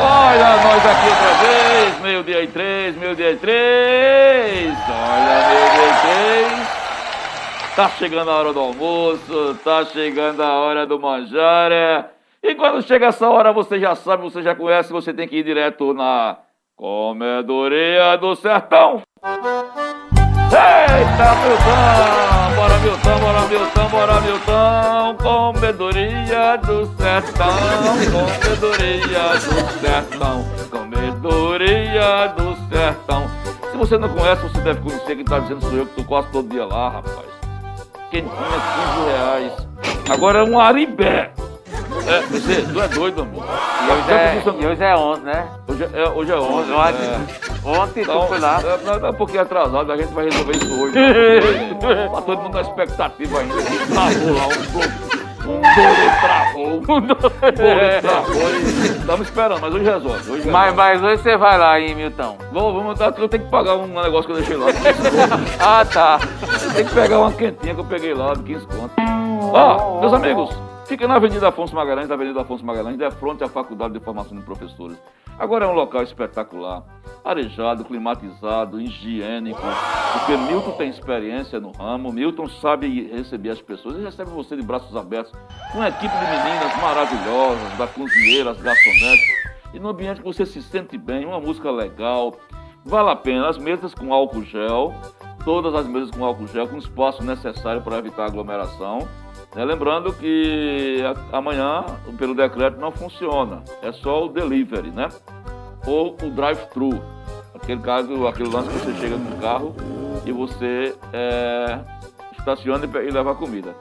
Olha 0.00 0.56
nós 0.62 0.86
aqui 0.86 1.08
outra 1.08 1.34
vez, 1.42 2.00
meio-dia 2.00 2.42
e 2.44 2.46
três, 2.46 2.96
meio-dia 2.96 3.32
e 3.32 3.36
três. 3.36 4.74
Olha, 4.88 5.48
meio-dia 5.48 5.86
e 5.86 6.00
três. 6.00 6.67
Tá 7.78 7.86
chegando 7.90 8.28
a 8.28 8.34
hora 8.34 8.52
do 8.52 8.58
almoço, 8.58 9.56
tá 9.62 9.84
chegando 9.84 10.42
a 10.42 10.52
hora 10.52 10.84
do 10.84 10.98
manjar. 10.98 11.70
é. 11.70 12.06
E 12.42 12.56
quando 12.56 12.82
chega 12.82 13.06
essa 13.06 13.30
hora, 13.30 13.52
você 13.52 13.78
já 13.78 13.94
sabe, 13.94 14.24
você 14.24 14.42
já 14.42 14.52
conhece, 14.52 14.92
você 14.92 15.14
tem 15.14 15.28
que 15.28 15.36
ir 15.36 15.44
direto 15.44 15.94
na 15.94 16.38
Comedoria 16.74 18.16
do 18.16 18.34
Sertão. 18.34 19.00
Eita, 20.50 21.36
Milton! 21.36 22.56
Bora, 22.56 22.78
Milton, 22.78 23.16
bora, 23.20 23.42
Milton, 23.46 23.88
bora, 23.88 24.20
Milton! 24.22 25.16
Comedoria 25.22 26.56
do 26.56 26.84
Sertão, 26.96 27.54
Comedoria 28.10 29.38
do 29.38 29.54
Sertão, 29.78 30.44
Comedoria 30.68 32.26
do 32.36 32.56
Sertão. 32.68 33.30
Se 33.70 33.76
você 33.76 33.96
não 33.96 34.08
conhece, 34.08 34.42
você 34.42 34.60
deve 34.62 34.80
conhecer, 34.80 35.14
quem 35.14 35.24
tá 35.24 35.38
dizendo 35.38 35.60
sou 35.60 35.74
eu, 35.74 35.86
que 35.86 35.94
tô 35.94 36.02
quase 36.02 36.28
todo 36.32 36.48
dia 36.48 36.64
lá, 36.64 36.88
rapaz. 36.88 37.37
Quentinha, 38.10 38.30
15 38.30 39.10
reais. 39.10 39.52
Agora 40.10 40.38
é 40.40 40.42
um 40.42 40.58
aribé. 40.58 41.30
É, 42.06 42.20
você, 42.22 42.62
tu 42.62 42.80
é 42.80 42.88
doido, 42.88 43.22
amor. 43.22 43.44
E 43.44 43.92
hoje, 43.92 44.12
é, 44.12 44.62
e 44.62 44.66
hoje 44.66 44.82
é 44.82 44.96
11, 44.96 45.20
né? 45.22 45.48
Hoje 45.68 45.88
é, 45.92 46.08
hoje 46.08 46.32
é 46.32 46.36
11. 46.36 46.72
Ontem, 46.72 47.04
é. 47.04 47.68
ontem 47.68 48.04
tu 48.04 48.10
Então, 48.10 48.28
foi 48.28 48.38
lá. 48.38 48.60
é, 48.62 48.78
não, 48.84 49.06
é 49.06 49.10
um 49.10 49.14
pouquinho 49.14 49.42
atrasado, 49.42 49.92
a 49.92 49.96
gente 49.96 50.12
vai 50.14 50.24
resolver 50.24 50.56
isso 50.56 50.80
hoje. 50.80 50.94
Tá 52.14 52.22
todo 52.22 52.42
mundo 52.42 52.54
na 52.54 52.60
expectativa 52.62 53.38
ainda. 53.40 53.54
Travou 53.92 54.34
lá 54.34 54.46
um, 54.46 54.50
Um 54.50 55.17
boleto 55.60 56.20
travou. 56.20 56.66
Um 56.68 56.80
boleto 56.80 57.30
travou. 58.02 58.50
Estamos 59.00 59.26
esperando, 59.28 59.60
mas 59.60 59.74
hoje 59.74 59.84
resolve. 59.84 60.30
Hoje 60.30 60.48
Mas, 60.48 60.70
resolve. 60.70 60.72
mas 60.76 61.02
hoje 61.02 61.22
você 61.22 61.36
vai 61.36 61.58
lá, 61.58 61.80
hein, 61.80 61.94
Milton? 61.94 62.36
Vou, 62.52 62.74
vamos 62.74 62.98
dar, 62.98 63.14
eu 63.18 63.28
tenho 63.28 63.44
que 63.44 63.50
pagar 63.50 63.76
um 63.76 63.86
negócio 64.02 64.26
que 64.26 64.32
eu 64.32 64.36
deixei 64.36 64.56
lá. 64.56 64.66
Ah, 65.60 65.84
tá. 65.84 66.18
Tem 66.74 66.84
que 66.84 66.94
pegar 66.94 67.18
uma 67.18 67.32
quentinha 67.32 67.74
que 67.74 67.80
eu 67.80 67.84
peguei 67.84 68.14
lá 68.14 68.34
de 68.34 68.42
15 68.42 68.66
conto. 68.66 68.92
Ó, 69.52 70.00
meus 70.00 70.12
amigos, 70.12 70.50
fica 70.88 71.06
na 71.06 71.16
Avenida 71.16 71.48
Afonso 71.48 71.74
Magalhães, 71.74 72.10
Avenida 72.10 72.40
Afonso 72.40 72.64
Magalhães, 72.64 72.96
de 72.96 73.10
frente 73.10 73.44
à 73.44 73.48
Faculdade 73.48 73.92
de 73.92 74.00
Formação 74.00 74.34
de 74.34 74.42
Professores. 74.42 74.96
Agora 75.38 75.66
é 75.66 75.68
um 75.68 75.74
local 75.74 76.02
espetacular, 76.02 76.82
arejado, 77.22 77.84
climatizado, 77.84 78.80
higiênico, 78.80 79.60
porque 80.14 80.34
Milton 80.34 80.72
tem 80.72 80.88
experiência 80.88 81.60
no 81.60 81.72
ramo, 81.72 82.10
Milton 82.10 82.48
sabe 82.48 83.06
receber 83.12 83.50
as 83.50 83.60
pessoas, 83.60 83.96
ele 83.96 84.06
recebe 84.06 84.30
você 84.30 84.56
de 84.56 84.62
braços 84.62 84.96
abertos, 84.96 85.30
com 85.70 85.78
uma 85.78 85.90
equipe 85.90 86.08
de 86.08 86.26
meninas 86.26 86.74
maravilhosas, 86.80 87.78
da 87.78 87.86
cozinheira, 87.86 88.52
as 88.52 88.60
garçonetes, 88.60 89.28
e 89.74 89.78
num 89.78 89.88
ambiente 89.88 90.20
que 90.20 90.26
você 90.26 90.46
se 90.46 90.62
sente 90.62 90.96
bem, 90.96 91.26
uma 91.26 91.38
música 91.38 91.70
legal, 91.70 92.34
vale 92.82 93.10
a 93.10 93.16
pena, 93.16 93.46
as 93.46 93.58
mesas 93.58 93.92
com 93.92 94.12
álcool 94.12 94.42
gel, 94.42 94.94
todas 95.44 95.74
as 95.74 95.86
mesas 95.86 96.10
com 96.10 96.24
álcool 96.24 96.48
gel, 96.48 96.66
com 96.66 96.78
espaço 96.78 97.22
necessário 97.22 97.82
para 97.82 97.98
evitar 97.98 98.24
aglomeração. 98.24 99.06
Né? 99.58 99.64
Lembrando 99.64 100.12
que 100.12 101.02
amanhã, 101.32 101.84
pelo 102.16 102.34
decreto, 102.34 102.78
não 102.80 102.92
funciona. 102.92 103.62
É 103.82 103.90
só 103.90 104.24
o 104.24 104.28
delivery, 104.28 104.90
né? 104.90 105.08
Ou 105.86 106.16
o 106.22 106.30
drive-thru. 106.30 106.90
Aquele 107.54 107.80
caso, 107.80 108.26
aquele 108.28 108.48
lance 108.48 108.68
que 108.68 108.78
você 108.78 108.94
chega 108.94 109.16
com 109.18 109.34
o 109.34 109.38
carro 109.40 109.74
e 110.24 110.30
você 110.30 110.94
é, 111.12 111.80
estaciona 112.38 112.84
e, 112.84 113.10
leva 113.10 113.32
a 113.32 113.34
comida. 113.34 113.74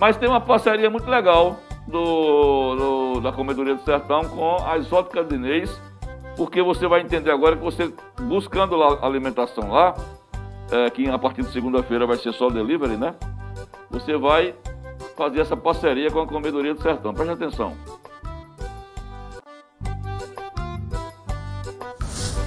Mas 0.00 0.16
tem 0.16 0.28
uma 0.28 0.40
parceria 0.40 0.90
muito 0.90 1.08
legal 1.08 1.56
do, 1.86 2.74
do- 3.14 3.20
da 3.20 3.30
Comedoria 3.32 3.74
do 3.76 3.82
Sertão 3.82 4.22
com 4.24 4.56
a 4.66 4.76
Exótica 4.78 5.22
Dinês, 5.22 5.80
porque 6.36 6.60
você 6.62 6.88
vai 6.88 7.00
entender 7.02 7.30
agora 7.30 7.56
que 7.56 7.62
você, 7.62 7.92
buscando 8.22 8.74
lá 8.76 8.98
alimentação 9.02 9.70
lá, 9.70 9.94
é, 10.72 10.90
que 10.90 11.08
a 11.08 11.18
partir 11.18 11.42
de 11.42 11.52
segunda-feira 11.52 12.06
vai 12.06 12.16
ser 12.16 12.32
só 12.32 12.48
delivery, 12.50 12.96
né? 12.96 13.14
Você 13.90 14.16
vai 14.16 14.54
fazer 15.16 15.40
essa 15.40 15.56
parceria 15.56 16.10
com 16.10 16.20
a 16.20 16.26
Comedoria 16.26 16.74
do 16.74 16.82
Sertão. 16.82 17.12
Preste 17.12 17.32
atenção. 17.32 17.74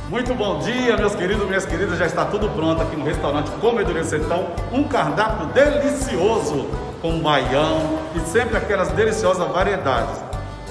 Muito 0.09 0.33
bom 0.35 0.59
dia, 0.59 0.95
meus 0.95 1.15
queridos, 1.15 1.47
minhas 1.47 1.65
queridas. 1.65 1.97
Já 1.97 2.05
está 2.05 2.25
tudo 2.25 2.47
pronto 2.49 2.81
aqui 2.81 2.95
no 2.95 3.03
restaurante 3.03 3.49
Comedoria 3.59 4.03
Sertão. 4.03 4.47
Um 4.71 4.83
cardápio 4.83 5.47
delicioso 5.47 6.67
com 7.01 7.19
baião 7.19 7.99
e 8.15 8.19
sempre 8.19 8.55
aquelas 8.55 8.89
deliciosas 8.89 9.47
variedades. 9.47 10.23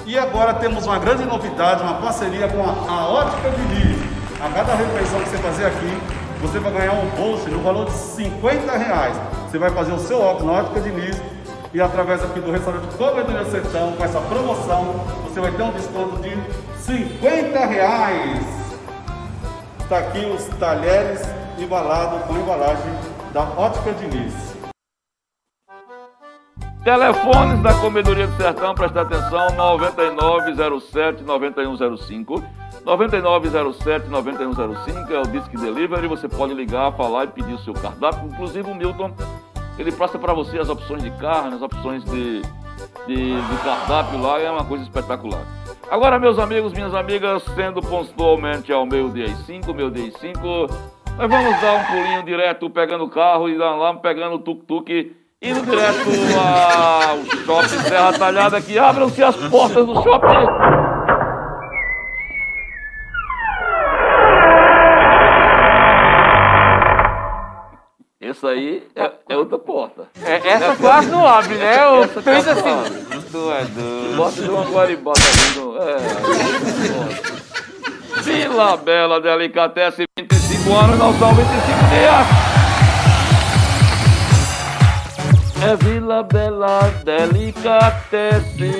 E 0.05 0.17
agora 0.17 0.53
temos 0.53 0.85
uma 0.85 0.97
grande 0.97 1.25
novidade, 1.25 1.83
uma 1.83 1.95
parceria 1.95 2.47
com 2.47 2.63
a, 2.63 2.71
a 2.89 3.07
Ótica 3.09 3.49
Diniz. 3.49 4.01
A 4.41 4.49
cada 4.49 4.75
refeição 4.75 5.21
que 5.21 5.29
você 5.29 5.37
fazer 5.37 5.65
aqui, 5.65 5.97
você 6.41 6.59
vai 6.59 6.71
ganhar 6.71 6.93
um 6.93 7.09
bolso 7.11 7.49
no 7.49 7.59
valor 7.59 7.85
de 7.85 7.91
50 7.91 8.77
reais. 8.77 9.15
Você 9.49 9.57
vai 9.57 9.69
fazer 9.69 9.93
o 9.93 9.99
seu 9.99 10.21
óculos 10.21 10.45
na 10.45 10.59
Ótica 10.59 10.81
Diniz 10.81 11.21
e 11.73 11.81
através 11.81 12.23
aqui 12.23 12.39
do 12.39 12.51
restaurante 12.51 12.95
Comedoria 12.95 13.43
Sertão, 13.45 13.93
com 13.93 14.03
essa 14.03 14.21
promoção, 14.21 14.93
você 15.23 15.41
vai 15.41 15.51
ter 15.51 15.63
um 15.63 15.71
desconto 15.71 16.21
de 16.21 16.37
50 16.77 17.65
reais. 17.65 18.45
Está 19.79 19.97
aqui 19.97 20.23
os 20.25 20.45
talheres 20.59 21.23
embalados 21.57 22.25
com 22.25 22.35
embalagem 22.35 22.93
da 23.33 23.41
Ótica 23.57 23.91
Diniz. 23.93 24.53
Telefones 26.83 27.63
da 27.63 27.73
Comedoria 27.75 28.27
do 28.27 28.35
Sertão, 28.37 28.75
presta 28.75 29.01
atenção, 29.01 29.47
9907-9105. 29.47 32.43
9907-9105 32.85 35.09
é 35.09 35.19
o 35.19 35.23
Disque 35.23 35.57
Delivery, 35.57 36.07
você 36.07 36.27
pode 36.27 36.53
ligar, 36.53 36.91
falar 36.91 37.23
e 37.23 37.27
pedir 37.27 37.53
o 37.53 37.59
seu 37.59 37.73
cardápio. 37.73 38.27
Inclusive 38.27 38.69
o 38.69 38.75
Milton, 38.75 39.15
ele 39.77 39.91
passa 39.91 40.19
para 40.19 40.33
você 40.33 40.59
as 40.59 40.69
opções 40.69 41.03
de 41.03 41.11
carne, 41.11 41.55
as 41.55 41.61
opções 41.61 42.03
de, 42.05 42.41
de, 43.07 43.41
de 43.41 43.57
cardápio 43.63 44.21
lá, 44.21 44.39
é 44.39 44.49
uma 44.49 44.65
coisa 44.65 44.83
espetacular. 44.83 45.41
Agora, 45.89 46.19
meus 46.19 46.39
amigos, 46.39 46.73
minhas 46.73 46.93
amigas, 46.93 47.43
sendo 47.55 47.81
pontualmente 47.81 48.71
ao 48.71 48.85
meio-dia 48.85 49.25
e 49.25 49.35
5, 49.35 49.73
meio-dia 49.73 50.07
e 50.07 50.11
5, 50.11 50.39
nós 51.17 51.29
vamos 51.29 51.61
dar 51.61 51.73
um 51.73 51.83
pulinho 51.85 52.23
direto, 52.23 52.69
pegando 52.69 53.03
o 53.03 53.09
carro 53.09 53.49
e 53.49 53.55
lá 53.55 53.93
pegando 53.95 54.35
o 54.35 54.39
tuk-tuk, 54.39 55.15
indo 55.41 55.61
direto 55.61 56.09
ao 56.39 57.25
shopping 57.45 57.83
Serra 57.83 58.13
Talhada, 58.13 58.61
que 58.61 58.79
abram-se 58.79 59.21
as 59.23 59.35
portas 59.35 59.85
do 59.85 59.93
shopping. 60.01 61.02
Essa 68.33 68.47
aí 68.47 68.81
é, 68.95 69.11
é 69.29 69.37
outra 69.37 69.59
porta. 69.59 70.07
É, 70.25 70.41
essa 70.49 70.75
quase 70.75 71.07
não 71.11 71.23
abre, 71.27 71.53
né? 71.53 71.87
O 71.87 72.03
Essa 72.03 72.19
fez 72.19 72.47
assim. 72.47 72.67
abre. 72.67 73.21
Tu 73.31 73.51
é 73.51 73.63
doido. 73.65 74.15
Bota 74.17 74.41
de 74.41 74.49
uma 74.49 74.63
guaribada 74.63 75.19
ali 75.19 75.59
no. 75.59 75.77
É. 75.77 75.97
Vila 78.23 78.77
Bela 78.77 79.21
Delicatesse, 79.21 80.05
25 80.19 80.73
anos, 80.73 80.97
não 80.97 81.13
são 81.19 81.31
25 81.35 81.53
dias. 81.91 82.25
É 85.63 85.75
Vila 85.75 86.23
Bela 86.23 86.91
Delicatesse, 87.03 88.79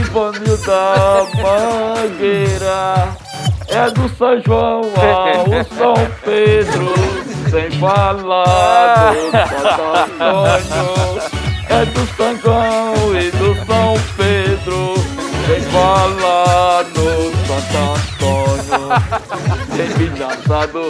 Ivanilda 0.00 1.26
Mangueira. 1.42 3.08
É 3.70 3.90
do 3.90 4.08
São 4.16 4.40
João 4.40 4.80
ao 4.80 5.64
São 5.76 5.94
Pedro, 6.24 6.86
sem 7.50 7.70
falar 7.80 9.12
do 9.14 9.30
Santo 9.30 9.82
Antônio. 10.20 11.38
É 11.70 11.84
do 11.84 12.08
João 12.42 13.14
e 13.14 13.30
do 13.30 13.54
São 13.66 13.94
Pedro, 14.16 14.94
sem 15.46 15.60
falar 15.70 16.82
do 16.84 17.30
Santo 17.46 17.76
Antônio. 17.94 18.88
Tem 19.76 19.88
filho 19.90 20.26
assado, 20.26 20.82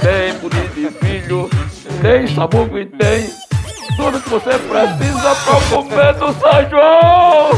tem 0.00 0.34
pudim 0.40 0.66
de 0.74 0.90
filho, 0.98 1.50
tem 2.00 2.26
sabugo 2.34 2.78
e 2.78 2.86
tem 2.86 3.30
tudo 3.96 4.20
que 4.20 4.30
você 4.30 4.58
precisa 4.58 5.34
pra 5.44 5.60
comer 5.70 6.14
do 6.14 6.32
São 6.40 6.70
João. 6.70 7.50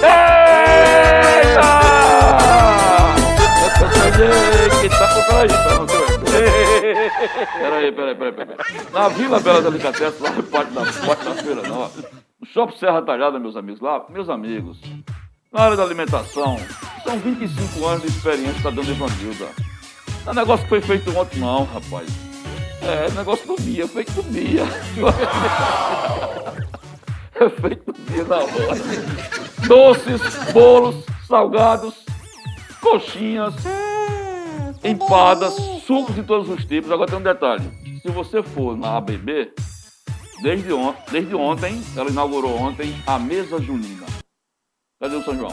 Eita! 0.02 1.89
Tá 5.48 5.78
com 5.78 5.86
peraí, 5.86 6.20
Peraí, 7.60 7.92
peraí, 7.92 8.14
peraí, 8.14 8.32
peraí. 8.32 8.56
Na 8.92 9.08
Vila 9.08 9.40
Bela 9.40 9.62
Delicatessen, 9.62 10.22
lá 10.22 10.30
parte 10.50 10.72
da, 10.72 10.84
parte 11.06 11.24
da 11.24 11.34
feira, 11.34 11.62
não. 11.62 11.90
No 12.40 12.46
Shopping 12.46 12.76
Serra 12.76 13.02
Talhada, 13.02 13.38
meus 13.38 13.56
amigos, 13.56 13.80
lá, 13.80 14.04
meus 14.08 14.28
amigos, 14.28 14.78
na 15.52 15.62
área 15.62 15.76
da 15.76 15.82
alimentação, 15.82 16.58
são 17.04 17.18
25 17.18 17.86
anos 17.86 18.02
de 18.02 18.08
experiência 18.08 18.62
da 18.62 18.70
Dona 18.70 18.90
Evanilda. 18.90 19.48
Não 20.24 20.32
é 20.32 20.36
negócio 20.36 20.64
que 20.64 20.68
foi 20.68 20.80
feito 20.80 21.16
ontem, 21.18 21.40
não, 21.40 21.64
rapaz. 21.64 22.08
É 22.82 23.10
negócio 23.10 23.46
do 23.46 23.62
dia, 23.62 23.86
feito 23.86 24.12
do 24.12 24.22
dia. 24.30 24.64
É 27.34 27.48
feito 27.48 27.90
do 27.90 28.12
dia 28.12 28.24
na 28.24 28.36
hora. 28.36 29.66
Doces, 29.66 30.20
bolos, 30.52 31.04
salgados, 31.26 31.94
coxinhas, 32.82 33.54
empadas, 34.82 35.54
sucos 35.86 36.14
de 36.14 36.22
todos 36.22 36.48
os 36.48 36.64
tipos. 36.64 36.90
Agora 36.90 37.10
tem 37.10 37.18
um 37.18 37.22
detalhe: 37.22 37.64
se 38.02 38.08
você 38.08 38.42
for 38.42 38.76
na 38.76 38.96
ABB, 38.96 39.52
desde, 40.42 40.72
on 40.72 40.94
desde 41.10 41.34
ontem, 41.34 41.82
ela 41.96 42.10
inaugurou 42.10 42.56
ontem 42.56 42.94
a 43.06 43.18
mesa 43.18 43.60
junina. 43.60 44.06
Cadê 45.00 45.16
o 45.16 45.24
São 45.24 45.36
João? 45.36 45.52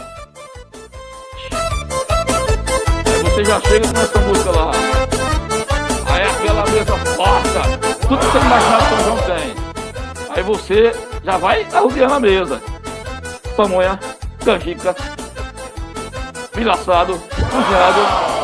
Aí 3.06 3.24
você 3.24 3.46
já 3.46 3.62
chega 3.62 3.94
com 3.94 4.00
essa 4.00 4.20
música 4.20 4.52
lá. 4.52 4.72
Aí 6.10 6.24
aquela 6.24 6.66
mesa 6.66 6.98
farta, 7.16 7.62
tudo 8.08 8.20
que 8.20 8.26
você 8.26 8.38
imaginar 8.38 8.78
que 8.80 8.90
São 8.90 9.04
João 9.06 9.18
tem. 9.26 9.68
Aí 10.36 10.44
você 10.44 10.92
já 11.24 11.38
vai 11.38 11.64
arrodeando 11.74 12.14
a 12.14 12.20
mesa. 12.20 12.62
Pamonha, 13.56 14.00
canjica, 14.44 14.96
milho 16.56 16.72
assado, 16.72 17.14
cozinhado, 17.14 18.37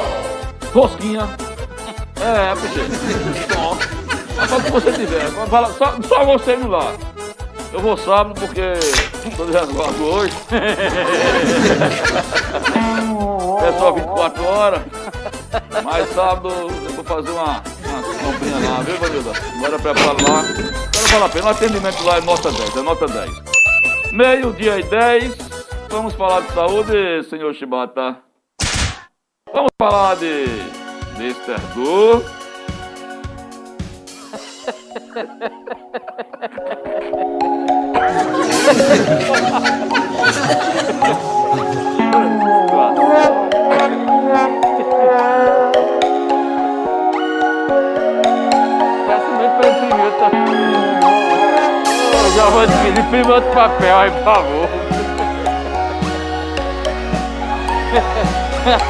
rosquinha. 0.74 1.30
É. 2.20 2.54
Bom, 3.54 3.78
é 4.42 4.48
só 4.48 4.58
o 4.58 4.64
que 4.64 4.72
você 4.72 4.92
tiver. 4.92 5.30
Fala, 5.50 5.74
só, 5.74 5.96
só 6.08 6.26
você 6.26 6.56
indo 6.56 6.70
lá. 6.70 6.94
Eu 7.72 7.80
vou 7.80 7.98
sábado 7.98 8.40
porque 8.40 8.62
estou 9.28 9.46
de 9.48 9.52
resguardo 9.52 10.04
hoje. 10.04 10.34
É 13.64 13.80
só 13.80 13.92
24 13.92 14.46
horas. 14.46 14.82
Mas 15.84 16.10
sábado 16.10 16.50
eu 16.50 16.70
vou 16.70 17.04
fazer 17.04 17.32
uma, 17.32 17.64
uma 17.86 18.32
comprinha 18.32 18.70
lá, 18.70 18.82
viu, 18.82 18.98
Vanilda? 18.98 19.32
Bora 19.60 19.80
preparar 19.80 20.22
lá. 20.22 20.40
Agora 20.40 21.08
vale 21.12 21.24
a 21.24 21.30
pena. 21.30 21.46
O 21.46 21.50
atendimento 21.50 22.04
lá 22.04 22.18
é 22.18 22.22
nota 22.22 22.52
10, 22.52 22.78
é 22.78 22.82
nota 22.82 23.08
10. 23.08 23.32
Meio-dia 24.12 24.80
e 24.80 24.84
10. 24.84 25.38
Vamos 25.90 26.14
falar 26.14 26.42
de 26.42 26.54
saúde, 26.54 27.24
senhor 27.30 27.54
Shibata. 27.54 28.18
Vamos 29.54 29.70
falar 29.80 30.16
de 30.16 30.46
Mr. 31.16 31.60
Du. 31.76 32.24
Eu 52.12 52.32
já 52.36 52.46
vou 52.50 52.66
dividir, 52.66 53.06
imprime 53.06 53.32
outro 53.32 53.52
papel 53.52 53.98
aí, 54.00 54.10
por 54.10 54.24
favor. 54.24 54.70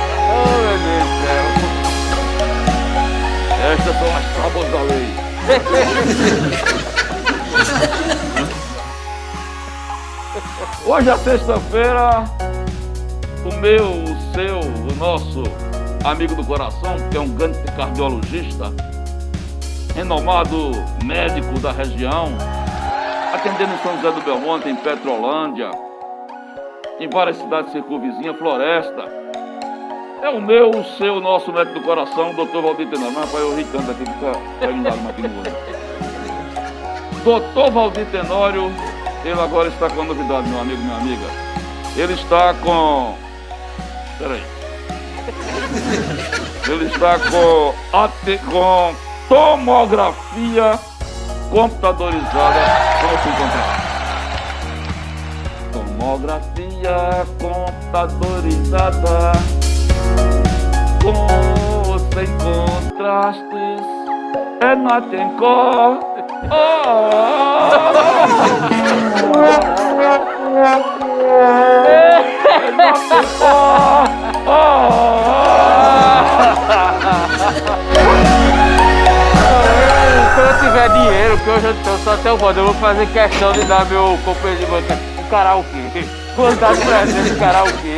Estas 3.74 3.96
são 3.96 4.16
as 4.16 4.24
tábuas 4.38 4.70
da 4.70 4.82
lei. 4.84 5.08
Hoje 10.86 11.10
é 11.10 11.18
sexta-feira. 11.18 12.24
O 13.44 13.56
meu, 13.56 13.86
o 13.88 14.16
seu, 14.36 14.60
o 14.60 14.96
nosso 14.96 15.42
amigo 16.06 16.36
do 16.36 16.46
coração, 16.46 16.98
que 17.10 17.18
é 17.18 17.20
um 17.20 17.30
grande 17.30 17.64
cardiologista, 17.76 18.72
renomado 19.96 20.72
médico 21.04 21.60
da 21.60 21.72
região, 21.72 22.28
atendendo 23.34 23.74
em 23.74 23.78
São 23.80 23.96
José 23.96 24.12
do 24.12 24.22
Belmonte, 24.22 24.70
em 24.70 24.76
Petrolândia, 24.76 25.72
em 27.00 27.10
várias 27.10 27.38
cidades 27.38 27.72
circunvizinhas, 27.72 28.38
Floresta. 28.38 29.23
É 30.24 30.30
o 30.30 30.42
meu, 30.42 30.70
o 30.70 30.86
seu, 30.98 31.16
o 31.16 31.20
nosso 31.20 31.52
médico 31.52 31.80
do 31.80 31.86
coração, 31.86 32.32
o 32.32 32.34
doutor 32.34 32.62
Valdir 32.62 32.88
Tenório. 32.88 33.12
Mas, 33.14 33.26
rapaz, 33.26 33.44
eu 33.44 33.54
ri 33.58 33.66
tanto 33.66 33.92
aqui 33.92 34.06
fica 34.06 34.32
pegando 34.58 34.84
no 34.84 34.90
olho. 35.40 35.54
Doutor 37.26 37.70
Valdir 37.72 38.06
Tenório, 38.06 38.72
ele 39.26 39.42
agora 39.42 39.68
está 39.68 39.90
com 39.90 39.96
uma 39.96 40.06
novidade, 40.14 40.48
meu 40.48 40.62
amigo, 40.62 40.82
minha 40.82 40.96
amiga. 40.96 41.26
Ele 41.98 42.14
está 42.14 42.54
com. 42.54 43.18
Peraí. 44.18 44.42
Ele 46.70 46.86
está 46.86 47.20
com, 47.20 47.74
com 48.50 48.96
tomografia 49.28 50.80
computadorizada. 51.52 52.62
Como 53.02 53.18
se 53.20 53.28
encontrar? 53.28 53.84
Tomografia 55.74 57.28
computadorizada 57.42 59.34
ou 61.06 62.00
sem 62.14 62.28
contrastes 62.38 63.84
é. 64.62 64.66
É 64.66 64.76
na 64.76 65.02
Tencor. 65.02 66.00
Quando 80.36 80.48
eu 80.48 80.60
tiver 80.60 80.90
dinheiro, 80.90 81.38
que 81.40 81.50
hoje 81.50 81.68
eu 81.68 81.98
só 82.04 82.14
até 82.14 82.32
o 82.32 82.38
voto, 82.38 82.60
eu 82.60 82.66
vou 82.66 82.74
fazer 82.76 83.06
questão 83.08 83.52
de 83.52 83.66
dar 83.66 83.86
meu 83.86 84.18
companheiro 84.24 84.66
de 84.66 84.72
banca 84.72 84.98
um 85.20 85.24
karaokê. 85.30 86.06
Vou 86.36 86.56
dar 86.56 86.76
presente 86.76 87.30
de 87.30 87.36
karaokê. 87.38 87.93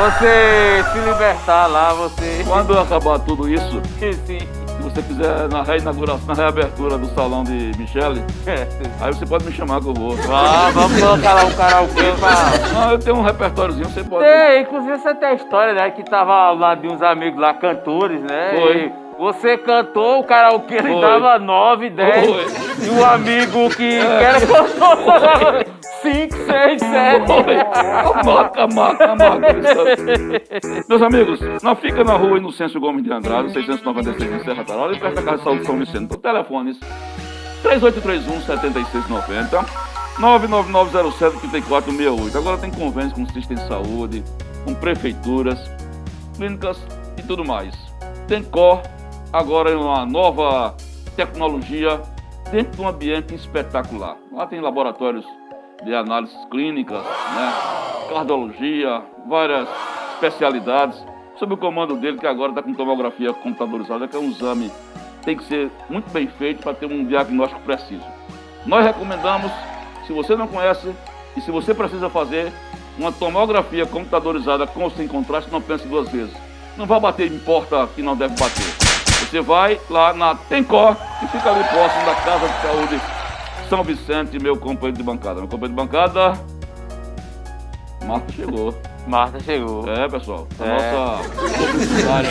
Você 0.00 0.82
se 0.92 0.98
libertar 0.98 1.66
lá, 1.66 1.92
você. 1.92 2.42
Quando 2.48 2.78
acabar 2.78 3.18
tudo 3.18 3.46
isso, 3.46 3.82
Sim. 4.24 4.38
se 4.38 4.82
você 4.82 5.02
quiser 5.02 5.46
na 5.50 5.62
reinauguração, 5.62 6.26
na 6.26 6.34
reabertura 6.34 6.96
do 6.96 7.06
salão 7.08 7.44
de 7.44 7.72
Michele, 7.76 8.24
aí 8.98 9.12
você 9.12 9.26
pode 9.26 9.44
me 9.44 9.52
chamar 9.52 9.78
que 9.82 9.88
eu 9.88 9.92
vou. 9.94 10.16
Ah, 10.32 10.70
vamos 10.72 10.98
colocar 10.98 11.34
lá 11.34 11.44
um 11.44 11.52
karaokê 11.52 12.12
pra. 12.18 12.80
Não, 12.80 12.92
eu 12.92 12.98
tenho 12.98 13.16
um 13.16 13.22
repertóriozinho, 13.22 13.90
você 13.90 14.02
pode. 14.02 14.24
Tem, 14.24 14.62
inclusive 14.62 14.96
você 14.96 15.14
tem 15.14 15.28
a 15.28 15.34
história, 15.34 15.74
né? 15.74 15.90
Que 15.90 16.02
tava 16.02 16.32
ao 16.32 16.56
lado 16.56 16.80
de 16.80 16.88
uns 16.88 17.02
amigos 17.02 17.38
lá, 17.38 17.52
cantores, 17.52 18.22
né? 18.22 18.52
Foi. 18.58 18.76
E 18.86 18.92
você 19.18 19.58
cantou, 19.58 20.20
o 20.20 20.24
karaokê 20.24 20.76
ele 20.76 20.92
Foi. 20.94 21.00
dava 21.02 21.38
9, 21.38 21.90
10. 21.90 22.26
Foi. 22.26 22.46
E 22.86 22.88
o 22.88 23.04
amigo 23.04 23.68
que, 23.68 23.76
que 23.76 23.96
era 23.96 24.40
cantor 24.40 25.79
5, 26.02 26.34
6, 26.34 26.80
7. 26.80 27.30
Oi, 27.30 27.56
a 27.56 28.24
marca, 28.24 28.64
a 28.64 28.66
marca, 28.66 29.12
a 29.12 29.16
marca. 29.16 29.54
Meus 30.88 31.02
amigos, 31.02 31.38
nós 31.62 31.78
fica 31.78 32.02
na 32.02 32.16
rua 32.16 32.38
Inocêncio 32.38 32.80
Gomes 32.80 33.04
de 33.04 33.12
Andrade, 33.12 33.52
696 33.52 34.32
em 34.32 34.42
Serra 34.44 34.64
Tarola, 34.64 34.94
e 34.94 34.98
perto 34.98 35.16
da 35.16 35.22
Casa 35.22 35.36
de 35.38 35.44
Saúde 35.44 35.66
São 35.66 35.78
Vicente. 35.78 36.08
Por 36.08 36.16
telefones 36.16 36.80
3831-7690, 37.62 39.62
99907-3468. 40.18 42.36
Agora 42.36 42.56
tem 42.56 42.70
convênios 42.70 43.12
com 43.12 43.22
o 43.22 43.32
Sistema 43.32 43.60
de 43.60 43.68
Saúde, 43.68 44.24
com 44.64 44.74
prefeituras, 44.74 45.70
clínicas 46.36 46.82
e 47.18 47.22
tudo 47.22 47.44
mais. 47.44 47.74
Tem 48.26 48.42
COR, 48.42 48.80
agora 49.32 49.70
é 49.70 49.76
uma 49.76 50.04
nova 50.06 50.74
tecnologia 51.14 52.00
dentro 52.50 52.72
de 52.72 52.80
um 52.80 52.88
ambiente 52.88 53.34
espetacular. 53.34 54.16
Lá 54.32 54.46
tem 54.46 54.60
laboratórios 54.60 55.26
de 55.84 55.94
análises 55.94 56.36
clínicas, 56.50 57.02
né? 57.02 57.52
cardiologia, 58.08 59.02
várias 59.26 59.68
especialidades, 60.14 61.02
sob 61.38 61.54
o 61.54 61.56
comando 61.56 61.96
dele, 61.96 62.18
que 62.18 62.26
agora 62.26 62.50
está 62.50 62.62
com 62.62 62.74
tomografia 62.74 63.32
computadorizada, 63.32 64.06
que 64.06 64.16
é 64.16 64.18
um 64.18 64.30
exame 64.30 64.70
tem 65.22 65.36
que 65.36 65.44
ser 65.44 65.70
muito 65.88 66.10
bem 66.10 66.26
feito 66.26 66.62
para 66.62 66.74
ter 66.74 66.86
um 66.86 67.04
diagnóstico 67.04 67.60
preciso. 67.62 68.04
Nós 68.66 68.84
recomendamos, 68.84 69.50
se 70.06 70.12
você 70.12 70.36
não 70.36 70.46
conhece 70.46 70.92
e 71.36 71.40
se 71.40 71.50
você 71.50 71.74
precisa 71.74 72.08
fazer 72.08 72.52
uma 72.98 73.12
tomografia 73.12 73.86
computadorizada 73.86 74.66
com 74.66 74.82
ou 74.82 74.90
sem 74.90 75.06
contraste, 75.06 75.50
não 75.50 75.60
pense 75.60 75.86
duas 75.86 76.08
vezes. 76.08 76.34
Não 76.76 76.86
vá 76.86 76.98
bater 76.98 77.30
em 77.30 77.38
porta 77.38 77.88
que 77.94 78.02
não 78.02 78.16
deve 78.16 78.34
bater. 78.38 78.64
Você 79.20 79.40
vai 79.40 79.80
lá 79.88 80.12
na 80.12 80.34
Tencor, 80.34 80.96
que 81.18 81.26
fica 81.28 81.50
ali 81.50 81.64
próximo 81.64 82.04
da 82.04 82.14
Casa 82.16 82.48
de 82.48 82.62
Saúde 82.62 83.00
São 83.70 83.82
Vicente, 83.84 84.36
meu 84.38 84.56
companheiro 84.56 84.96
de 84.98 85.02
bancada. 85.04 85.36
Meu 85.40 85.48
companheiro 85.48 85.68
de 85.80 85.86
bancada, 85.86 86.32
Marta 88.04 88.32
chegou. 88.32 88.74
Marta 89.06 89.38
chegou. 89.40 89.88
É, 89.88 90.08
pessoal, 90.08 90.46
a 90.58 90.64
É. 90.64 90.92
nossa 90.92 91.30
publicitária. 91.30 92.30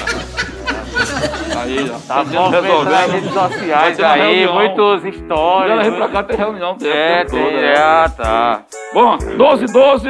Aí, 1.57 1.89
ó. 1.89 1.97
Tá 2.07 2.23
movimentando 2.25 2.93
as 2.93 3.11
redes 3.11 3.31
sociais 3.33 3.99
aí, 4.01 4.47
muitos 4.47 5.01
stories. 5.15 5.71
ela 5.71 5.83
vem 5.83 5.91
pra 5.93 6.09
cá, 6.09 6.23
tem 6.23 6.37
reunião, 6.37 6.75
tem 6.77 6.89
É, 6.91 7.23
tem, 7.25 7.39
né? 7.53 7.73
é, 7.73 7.79
ah, 7.79 8.11
tá. 8.15 8.61
Bom, 8.93 9.17
12 9.37 9.65
12 9.67 10.09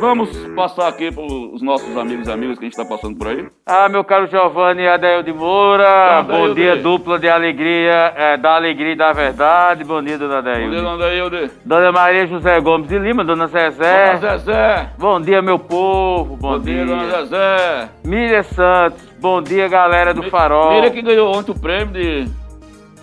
Vamos 0.00 0.30
passar 0.56 0.88
aqui 0.88 1.12
para 1.12 1.22
os 1.22 1.60
nossos 1.62 1.96
amigos 1.96 2.26
e 2.26 2.32
amigas 2.32 2.58
que 2.58 2.64
a 2.64 2.68
gente 2.68 2.78
está 2.78 2.84
passando 2.84 3.16
por 3.16 3.28
aí. 3.28 3.46
Ah, 3.66 3.88
meu 3.88 4.02
caro 4.02 4.26
Giovanni 4.26 4.86
Adael 4.86 5.22
de 5.22 5.32
Moura, 5.32 6.18
Adaildo. 6.20 6.48
bom 6.48 6.54
dia 6.54 6.76
dupla 6.76 7.18
de 7.18 7.28
alegria, 7.28 8.12
é, 8.16 8.36
da 8.36 8.56
alegria 8.56 8.92
e 8.92 8.96
da 8.96 9.12
verdade, 9.12 9.84
bom 9.84 10.02
dia, 10.02 10.16
dona 10.18 10.40
Bom 10.40 10.70
dia. 10.70 10.82
Dona 10.82 10.96
Deilde. 11.08 11.50
Dona 11.64 11.92
Maria 11.92 12.26
José 12.26 12.60
Gomes 12.60 12.88
de 12.88 12.98
Lima, 12.98 13.22
dona 13.24 13.46
Zezé, 13.46 14.14
Dona 14.18 14.38
Zezé. 14.38 14.88
bom 14.98 15.20
dia, 15.20 15.42
meu 15.42 15.58
povo, 15.58 16.36
bom, 16.36 16.52
Bom 16.52 16.58
dia, 16.60 16.84
dia. 16.84 16.96
Dona 16.96 17.24
Zezé. 17.24 17.88
Miriam 18.04 18.42
Santos, 18.42 19.02
bom 19.20 19.42
dia, 19.42 19.68
galera 19.68 20.14
do 20.14 20.22
Mi- 20.22 20.30
Farol. 20.30 20.72
Mira 20.72 20.90
que 20.90 21.02
ganhou 21.02 21.34
ontem 21.36 21.52
o 21.52 21.58
prêmio 21.58 21.92
de... 21.92 22.39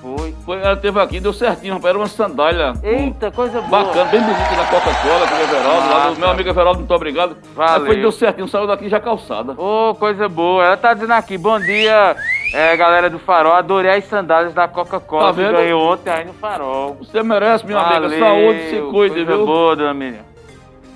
Foi. 0.01 0.35
Foi, 0.45 0.57
ela 0.61 0.75
teve 0.77 0.99
aqui, 0.99 1.19
deu 1.19 1.33
certinho, 1.33 1.73
rapaz. 1.73 1.89
Era 1.89 1.97
uma 1.97 2.07
sandália 2.07 2.73
Eita, 2.83 3.31
coisa 3.31 3.59
boa. 3.61 3.83
bacana, 3.83 4.05
bem 4.05 4.21
bonita 4.21 4.55
da 4.55 4.65
Coca-Cola, 4.65 5.27
com 5.27 5.35
o 5.35 5.39
Everaldo. 5.41 5.89
Lá 5.89 6.09
do 6.09 6.19
meu 6.19 6.29
amigo 6.29 6.49
Everaldo, 6.49 6.79
muito 6.79 6.93
obrigado. 6.93 7.37
Valeu. 7.55 7.85
Foi, 7.85 7.95
deu 7.97 8.11
certinho, 8.11 8.47
saiu 8.47 8.67
daqui 8.67 8.87
já 8.89 8.99
calçada. 8.99 9.53
Ô, 9.53 9.95
coisa 9.95 10.29
boa. 10.29 10.63
Ela 10.63 10.77
tá 10.77 10.93
dizendo 10.93 11.13
aqui, 11.13 11.37
bom 11.37 11.59
dia, 11.59 12.15
é, 12.53 12.77
galera 12.77 13.09
do 13.09 13.19
Farol. 13.19 13.53
Adorei 13.53 13.91
as 13.91 14.05
sandálias 14.05 14.53
da 14.53 14.67
Coca-Cola 14.67 15.33
Tá 15.33 15.41
que 15.41 15.51
ganhou 15.51 15.93
ontem 15.93 16.11
aí 16.11 16.25
no 16.25 16.33
Farol. 16.33 16.95
Você 16.99 17.21
merece, 17.23 17.65
minha 17.65 17.79
amiga. 17.79 18.01
Valeu, 18.01 18.19
Saúde, 18.19 18.59
se 18.69 18.75
cuide, 18.91 19.15
coisa 19.15 19.25
viu? 19.25 19.45
boa, 19.45 19.75
dona 19.75 19.93
Miriam. 19.93 20.27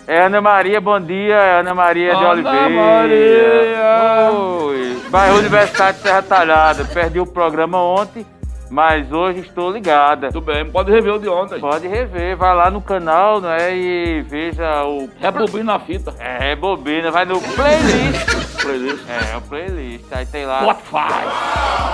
É 0.08 0.24
Ana 0.24 0.42
Maria, 0.42 0.82
bom 0.82 1.00
dia, 1.00 1.36
é 1.36 1.60
Ana 1.60 1.74
Maria 1.74 2.10
de 2.16 2.18
Ana 2.18 2.30
Oliveira. 2.32 2.70
Maria. 2.70 4.32
Oi. 4.32 4.98
Bairro 5.10 5.38
Universidade 5.38 5.98
de 5.98 6.04
Serra 6.04 6.22
Talhada. 6.22 6.86
Perdi 6.86 7.20
o 7.20 7.26
programa 7.26 7.78
ontem, 7.78 8.26
mas 8.72 9.12
hoje 9.12 9.42
estou 9.42 9.70
ligada. 9.70 10.32
Tudo 10.32 10.46
bem, 10.46 10.66
pode 10.66 10.90
rever 10.90 11.14
o 11.16 11.20
de 11.20 11.28
ontem. 11.28 11.60
Pode 11.60 11.88
rever, 11.88 12.38
vai 12.38 12.56
lá 12.56 12.72
no 12.72 12.82
canal, 12.82 13.42
né, 13.42 13.76
e 13.76 14.22
veja 14.22 14.84
o... 14.86 15.10
Rebobina 15.20 15.76
a 15.76 15.80
fita. 15.80 16.16
É, 16.18 16.56
bobina, 16.56 17.12
vai 17.12 17.26
no 17.26 17.40
playlist. 17.42 18.62
Playlist. 18.62 19.04
É, 19.10 19.38
o 19.38 19.42
playlist, 19.42 20.06
aí 20.12 20.26
tem 20.26 20.46
lá... 20.46 20.62
Spotify. 20.62 21.92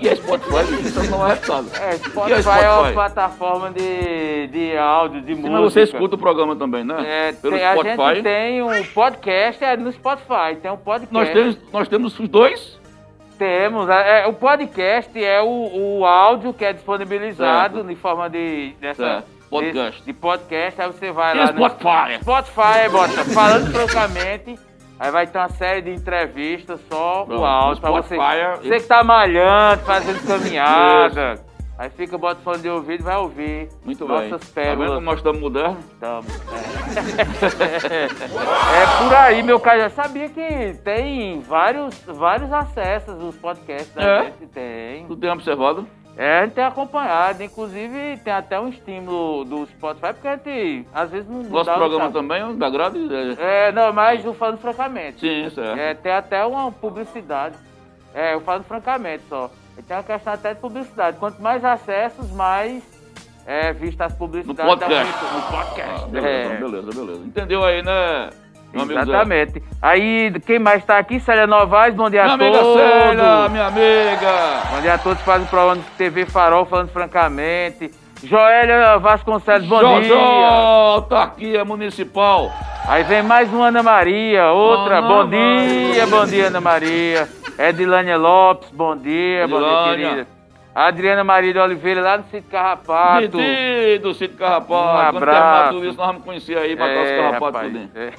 E 0.00 0.08
é 0.08 0.14
Spotify, 0.16 0.86
isso 0.86 1.10
não 1.10 1.26
é 1.26 1.30
resultado. 1.30 1.66
É, 1.80 1.98
que 1.98 2.10
Spotify 2.10 2.32
é 2.38 2.42
Spotify? 2.42 2.66
uma 2.66 2.92
plataforma 2.92 3.70
de, 3.70 4.46
de 4.48 4.76
áudio, 4.76 5.20
de 5.22 5.34
Sim, 5.34 5.40
música. 5.40 5.60
mas 5.60 5.72
você 5.72 5.82
escuta 5.82 6.14
o 6.16 6.18
programa 6.18 6.54
também, 6.56 6.84
né? 6.84 6.96
É, 7.06 7.32
Pelo 7.32 7.56
tem- 7.56 7.64
a 7.64 7.72
Spotify. 7.72 8.14
gente 8.14 8.22
tem 8.22 8.62
um 8.62 8.84
podcast 8.84 9.64
é 9.64 9.76
no 9.76 9.92
Spotify, 9.92 10.56
tem 10.60 10.70
um 10.70 10.76
podcast. 10.76 11.12
Nós 11.14 11.28
temos, 11.30 11.58
nós 11.72 11.88
temos 11.88 12.18
os 12.18 12.28
dois. 12.28 12.77
Temos. 13.38 13.88
é, 13.88 14.22
é, 14.22 14.26
o 14.26 14.32
podcast 14.32 15.24
é 15.24 15.40
o, 15.40 15.98
o 16.00 16.04
áudio 16.04 16.52
que 16.52 16.64
é 16.64 16.72
disponibilizado 16.72 17.76
Certo. 17.76 17.90
em 17.90 17.96
forma 17.96 18.28
de. 18.28 18.74
Dessa. 18.80 19.24
Podcast. 19.48 19.92
desse- 20.00 20.04
de 20.04 20.12
podcast, 20.12 20.82
aí 20.82 20.86
você 20.88 21.10
vai 21.10 21.34
lá. 21.34 21.46
Spotify? 21.46 22.12
No 22.16 22.22
Spotify, 22.22 22.88
bota 22.90 23.24
falando 23.24 23.72
francamente. 23.72 24.58
Aí 25.00 25.10
vai 25.12 25.26
ter 25.28 25.38
uma 25.38 25.48
série 25.50 25.80
de 25.80 25.90
entrevistas, 25.92 26.80
só 26.90 27.24
Pronto, 27.24 27.40
o 27.40 27.44
áudio, 27.46 27.80
pra 27.80 27.90
você. 27.92 28.16
É- 28.16 28.56
Você 28.56 28.80
que 28.80 28.86
tá 28.86 29.02
malhando, 29.04 29.82
fazendo 29.84 30.26
caminhada. 30.26 31.40
Aí 31.78 31.88
fica, 31.90 32.18
bota 32.18 32.40
fone 32.42 32.58
de 32.58 32.68
ouvido 32.68 33.00
e 33.00 33.04
vai 33.04 33.16
ouvir. 33.18 33.68
Muito 33.84 34.04
bem. 34.04 34.30
nossas 34.30 34.50
Tá 34.50 34.60
vendo 34.62 34.66
pérolas. 34.66 34.88
como 34.94 35.00
nós 35.02 35.16
estamos 35.18 35.40
modernos? 35.40 35.84
Tamo, 36.00 36.26
é. 36.28 38.08
É 38.82 39.04
por 39.04 39.14
aí, 39.14 39.42
meu 39.44 39.60
cara. 39.60 39.84
Eu 39.84 39.90
sabia 39.90 40.28
que 40.28 40.74
tem 40.82 41.40
vários, 41.40 41.94
vários 42.04 42.52
acessos 42.52 43.14
dos 43.14 43.36
podcasts 43.36 43.94
da 43.94 44.02
É? 44.02 44.24
gente. 44.24 44.46
Tem. 44.48 45.06
Tu 45.06 45.16
tem 45.16 45.30
observado? 45.30 45.86
É, 46.16 46.40
a 46.40 46.44
gente 46.44 46.54
tem 46.54 46.64
acompanhado. 46.64 47.42
Inclusive, 47.44 48.16
tem 48.24 48.32
até 48.32 48.58
um 48.58 48.68
estímulo 48.68 49.44
do 49.44 49.66
Spotify, 49.66 50.12
porque 50.12 50.26
a 50.26 50.36
gente 50.36 50.84
às 50.92 51.10
vezes 51.10 51.28
não 51.30 51.44
Nosso 51.44 51.66
dá 51.66 51.74
programa 51.76 52.10
também 52.10 52.42
é 52.42 52.52
da 52.54 52.68
grade? 52.68 52.98
É. 53.38 53.68
É, 53.68 53.72
não, 53.72 53.92
mas 53.92 54.24
eu 54.24 54.34
falo 54.34 54.56
francamente. 54.56 55.20
Sim, 55.20 55.46
isso 55.46 55.60
é. 55.60 55.90
É, 55.90 55.94
tem 55.94 56.10
até 56.10 56.44
uma 56.44 56.72
publicidade. 56.72 57.56
É, 58.12 58.34
eu 58.34 58.40
falo 58.40 58.64
francamente 58.64 59.22
só. 59.28 59.48
Tem 59.86 59.96
uma 59.96 60.02
questão 60.02 60.32
até 60.32 60.54
de 60.54 60.60
publicidade. 60.60 61.16
Quanto 61.18 61.40
mais 61.40 61.64
acessos, 61.64 62.30
mais 62.32 62.82
é, 63.46 63.72
vista 63.72 64.04
as 64.06 64.12
No 64.12 64.18
publicidades. 64.18 64.56
da 64.56 64.86
podcast. 64.86 65.24
muito- 65.24 65.34
No 65.34 65.42
podcast. 65.52 66.04
Ah, 66.04 66.08
beleza, 66.08 66.52
é. 66.52 66.56
beleza, 66.58 66.90
beleza. 67.00 67.24
Entendeu 67.24 67.64
aí, 67.64 67.82
né? 67.82 68.30
Exatamente. 68.74 69.62
Aí, 69.80 70.30
quem 70.44 70.58
mais 70.58 70.84
tá 70.84 70.98
aqui? 70.98 71.18
Célia 71.20 71.46
Novaes, 71.46 71.94
bom 71.94 72.10
dia 72.10 72.22
Minha 72.24 72.32
a 72.32 72.34
amiga 72.34 72.58
todos. 72.58 72.82
Célia, 72.82 73.48
minha 73.48 73.66
amiga. 73.66 74.62
Bom 74.70 74.80
dia 74.82 74.94
a 74.94 74.98
todos, 74.98 75.22
faz 75.22 75.42
o 75.42 75.46
programa 75.46 75.76
de 75.76 75.90
TV 75.96 76.26
Farol, 76.26 76.66
falando 76.66 76.90
francamente. 76.90 77.90
Joélia 78.22 78.98
Vasconcelos, 78.98 79.66
bom 79.68 80.00
dia. 80.00 80.08
Jojo, 80.08 81.02
tá 81.08 81.22
aqui, 81.24 81.56
é 81.56 81.62
municipal. 81.64 82.50
Aí 82.86 83.04
vem 83.04 83.22
mais 83.22 83.52
uma 83.52 83.68
Ana 83.68 83.82
Maria, 83.82 84.50
outra, 84.50 84.98
Ana 84.98 85.08
bom 85.08 85.24
Maria. 85.24 85.92
dia, 85.92 86.06
bom 86.06 86.24
dia 86.26 86.46
Ana 86.48 86.60
Maria. 86.60 87.28
Edilânia 87.58 88.16
Lopes, 88.16 88.70
bom 88.70 88.96
dia, 88.96 89.46
bom 89.46 89.58
dia, 89.58 89.66
Edilânia. 89.68 90.08
querida. 90.10 90.26
Adriana 90.74 91.24
Maria 91.24 91.52
de 91.52 91.58
Oliveira, 91.58 92.00
lá 92.00 92.18
no 92.18 92.24
sítio 92.24 92.44
Carrapato. 92.50 93.20
Didi 93.36 93.98
do 93.98 94.14
Sítio 94.14 94.36
Carrapato. 94.36 94.72
Um 94.72 94.76
Quando 95.10 95.16
abraço. 95.16 95.40
terminar 95.42 95.68
tudo 95.70 95.86
isso, 95.88 95.96
nós 95.98 96.06
vamos 96.06 96.22
conhecer 96.24 96.56
aí, 96.56 96.76
matar 96.76 97.02
os 97.02 97.08
É, 97.08 97.16
carrapatos 97.18 97.54
rapaz, 97.54 97.72
tudo. 97.72 97.90
é. 97.96 98.12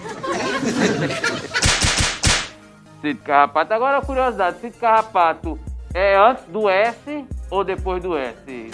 Sítio 3.02 3.24
Carrapato. 3.24 3.74
Agora, 3.74 4.02
curiosidade, 4.02 4.60
Sítio 4.60 4.80
Carrapato 4.82 5.58
é 5.94 6.18
antes 6.18 6.44
do 6.46 6.68
S 6.68 7.26
ou 7.50 7.64
depois 7.64 8.04
do 8.04 8.18
S? 8.18 8.72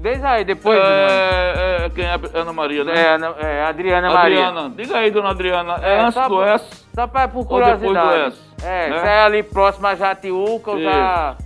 Desde 0.00 0.24
aí, 0.24 0.44
depois 0.44 0.78
do... 0.78 0.84
É, 0.86 1.84
é, 1.86 1.90
quem 1.90 2.04
é 2.04 2.14
Ana 2.34 2.52
Maria, 2.52 2.84
né? 2.84 2.92
É, 2.96 3.14
Ana- 3.14 3.34
é, 3.40 3.64
Adriana 3.64 4.08
Maria. 4.12 4.46
Adriana, 4.46 4.70
diga 4.76 4.96
aí, 4.98 5.10
dona 5.10 5.30
Adriana. 5.30 5.76
É, 5.82 5.94
É, 5.96 6.00
antes 6.00 6.14
só 6.14 6.28
do 6.28 6.42
S. 6.42 6.86
Só 6.94 7.06
pra, 7.08 7.26
por 7.26 7.38
Ou 7.40 7.58
depois 7.58 7.80
do 7.80 7.86
curiosidade. 7.88 8.26
S, 8.28 8.42
É, 8.64 8.90
né? 8.90 8.96
isso 8.96 9.06
é 9.06 9.22
ali 9.22 9.42
próximo 9.42 9.86
a 9.88 9.94
Jatiuca, 9.96 10.70
ou 10.70 10.80
já 10.80 11.36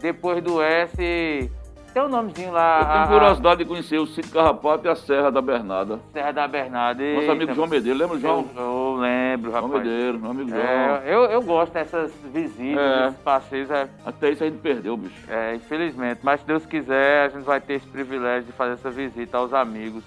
depois 0.00 0.42
do 0.42 0.60
S. 0.62 1.50
Tem 1.92 2.02
um 2.02 2.08
nomezinho 2.08 2.52
lá. 2.52 2.78
Eu 2.80 2.86
tenho 2.86 3.04
a- 3.04 3.06
curiosidade 3.08 3.58
de 3.58 3.64
conhecer 3.68 3.98
o 3.98 4.06
Sítio 4.06 4.30
Carrapato 4.32 4.86
e 4.86 4.90
a 4.90 4.94
Serra 4.96 5.30
da 5.30 5.42
Bernarda. 5.42 6.00
Serra 6.12 6.32
da 6.32 6.48
Bernarda. 6.48 7.02
Nosso 7.02 7.20
Eita, 7.20 7.32
amigo 7.32 7.54
João 7.54 7.68
Medeiros, 7.68 8.00
lembra 8.00 8.18
João? 8.18 8.46
Eu, 8.56 8.62
eu 8.62 8.96
lembro, 8.98 9.50
João 9.50 9.62
rapaz. 9.66 9.84
Medeiros, 9.84 10.20
meu 10.20 10.30
amigo 10.30 10.48
João. 10.48 10.60
É, 10.62 11.02
eu, 11.06 11.24
eu 11.24 11.42
gosto 11.42 11.72
dessas 11.72 12.10
visitas, 12.32 12.82
É. 12.82 13.04
desses 13.06 13.20
passeios. 13.20 13.70
É, 13.70 13.88
Até 14.06 14.30
isso 14.30 14.42
a 14.42 14.46
gente 14.48 14.58
perdeu, 14.60 14.96
bicho. 14.96 15.14
é, 15.30 15.54
infelizmente. 15.54 16.20
Mas 16.22 16.40
se 16.40 16.46
Deus 16.46 16.64
quiser, 16.64 17.26
a 17.26 17.28
gente 17.28 17.44
vai 17.44 17.60
ter 17.60 17.74
esse 17.74 17.86
privilégio 17.86 18.44
de 18.44 18.52
fazer 18.52 18.72
essa 18.74 18.90
visita 18.90 19.36
aos 19.36 19.52
amigos. 19.52 20.02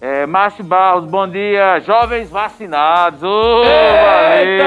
É, 0.00 0.26
Márcio 0.26 0.62
Barros, 0.62 1.06
bom 1.06 1.26
dia. 1.26 1.80
Jovens 1.80 2.30
vacinados. 2.30 3.20
Ô, 3.20 3.62
valeu. 3.64 4.64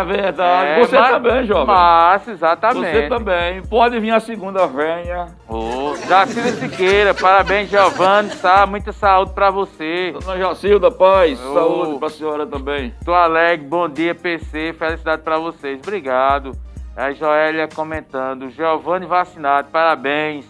É 0.00 0.04
verdade. 0.04 0.68
É, 0.68 0.78
Você 0.80 0.96
também, 0.96 1.44
jovem. 1.46 1.66
Márcio, 1.66 2.32
exatamente. 2.32 2.90
Você 2.90 3.08
também. 3.08 3.62
Pode 3.62 4.00
vir 4.00 4.10
a 4.10 4.18
segunda 4.18 4.66
venha. 4.66 5.26
Ô, 5.48 5.94
Jacira 6.08 6.48
Siqueira, 6.48 7.14
parabéns, 7.14 7.68
Giovanni, 7.70 8.30
tá? 8.30 8.66
Muita 8.66 8.92
saúde 8.92 9.32
pra 9.32 9.48
você. 9.50 10.12
Dona 10.12 10.36
Jacilda, 10.38 10.90
paz. 10.90 11.40
Ô. 11.44 11.54
Saúde 11.54 11.98
pra 12.00 12.08
senhora 12.08 12.44
também. 12.46 12.92
Tô 13.04 13.14
alegre, 13.14 13.64
bom 13.68 13.88
dia, 13.88 14.14
PC, 14.14 14.74
felicidade 14.76 15.22
pra 15.22 15.38
vocês. 15.38 15.78
Obrigado. 15.80 16.52
A 16.96 17.12
Joélia 17.12 17.68
comentando, 17.68 18.50
Giovanni 18.50 19.06
vacinado, 19.06 19.68
parabéns. 19.70 20.44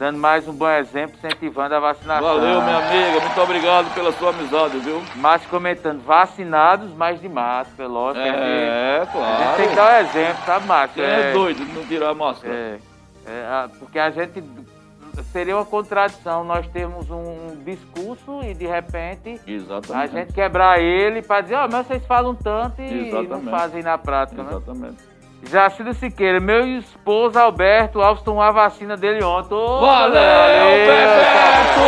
Dando 0.00 0.18
mais 0.18 0.48
um 0.48 0.54
bom 0.54 0.66
exemplo, 0.70 1.14
incentivando 1.18 1.74
a 1.74 1.78
vacinação. 1.78 2.26
Valeu, 2.26 2.62
minha 2.62 2.78
amiga. 2.78 3.20
Muito 3.20 3.38
obrigado 3.42 3.94
pela 3.94 4.10
sua 4.12 4.30
amizade, 4.30 4.78
viu? 4.78 5.02
Márcio 5.16 5.46
comentando, 5.50 6.00
vacinados, 6.02 6.90
mas 6.96 7.20
de 7.20 7.28
máscara, 7.28 7.86
lógico. 7.86 8.24
a 8.24 8.28
gente- 8.28 8.38
É, 8.38 8.96
A 8.96 9.04
gente 9.04 9.56
tem 9.58 9.68
que 9.68 9.74
claro. 9.74 9.90
dar 9.90 9.92
o 9.92 10.06
exemplo, 10.06 10.44
sabe, 10.46 10.66
Márcio? 10.66 10.94
Quem 10.94 11.04
é 11.04 11.32
doido 11.34 11.66
de 11.66 11.72
não 11.74 11.84
tirar 11.84 12.08
a 12.08 12.14
máscara? 12.14 12.54
É, 12.54 12.78
é, 13.26 13.44
a- 13.46 13.68
porque 13.78 13.98
a 13.98 14.08
gente 14.10 14.42
seria 15.32 15.54
uma 15.54 15.66
contradição 15.66 16.44
nós 16.44 16.66
termos 16.68 17.10
um 17.10 17.62
discurso 17.62 18.40
e 18.42 18.54
de 18.54 18.66
repente 18.66 19.38
a 19.46 19.50
Exatamente. 19.50 20.12
gente 20.14 20.32
quebrar 20.32 20.80
ele 20.80 21.20
para 21.20 21.42
dizer, 21.42 21.56
ó, 21.56 21.68
mas 21.70 21.86
vocês 21.86 22.06
falam 22.06 22.34
tanto 22.34 22.80
e 22.80 23.08
Exatamente. 23.08 23.28
não 23.44 23.50
fazem 23.50 23.82
na 23.82 23.98
prática, 23.98 24.42
né? 24.42 24.48
Exatamente. 24.50 25.09
Jacildo 25.42 25.94
Siqueira, 25.94 26.38
meu 26.38 26.66
esposo 26.78 27.38
Alberto 27.38 28.00
Alves 28.00 28.22
tomou 28.22 28.42
a 28.42 28.50
vacina 28.52 28.96
dele 28.96 29.22
ontem. 29.24 29.54
Ô, 29.54 29.80
Valeu, 29.80 30.12
Bebeto! 30.86 31.80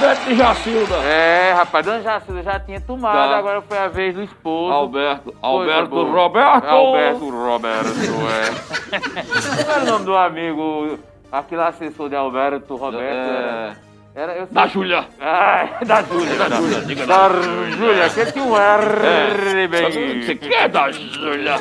Bebeto 0.00 0.24
de 0.28 0.34
Jacilda. 0.34 0.96
É, 1.04 1.52
rapaz, 1.52 1.84
dona 1.86 2.00
Jacilda 2.02 2.42
já 2.42 2.58
tinha 2.58 2.80
tomado, 2.80 3.30
Já. 3.30 3.36
agora 3.36 3.60
foi 3.62 3.78
a 3.78 3.88
vez 3.88 4.14
do 4.14 4.22
esposo. 4.22 4.72
Alberto. 4.72 5.34
Alberto 5.40 5.88
boa. 5.90 6.10
Roberto. 6.10 6.66
Alberto 6.66 7.30
Roberto, 7.30 7.88
é. 8.30 8.50
Qual 9.64 9.76
era 9.76 9.82
o 9.82 9.86
nome 9.86 10.04
do 10.06 10.16
amigo, 10.16 10.98
aquele 11.30 11.62
assessor 11.62 12.08
de 12.08 12.16
Alberto 12.16 12.74
Roberto? 12.76 13.02
É, 13.04 13.66
Era, 13.68 13.76
eu 14.14 14.46
sei- 14.46 14.54
da 14.54 14.66
Júlia. 14.66 15.04
Ai, 15.20 15.70
da 15.86 16.02
Júlia. 16.02 16.34
Da 16.36 16.56
Júlia, 16.56 16.80
diga 16.82 17.06
Da 17.06 17.28
da 17.28 17.34
Júlia, 17.70 18.08
que 18.10 18.32
tinha 18.32 18.44
um 18.44 18.56
R 18.56 19.68
bem. 19.68 20.22
Você 20.22 20.34
quer 20.34 20.68
da 20.68 20.90
Júlia? 20.90 21.56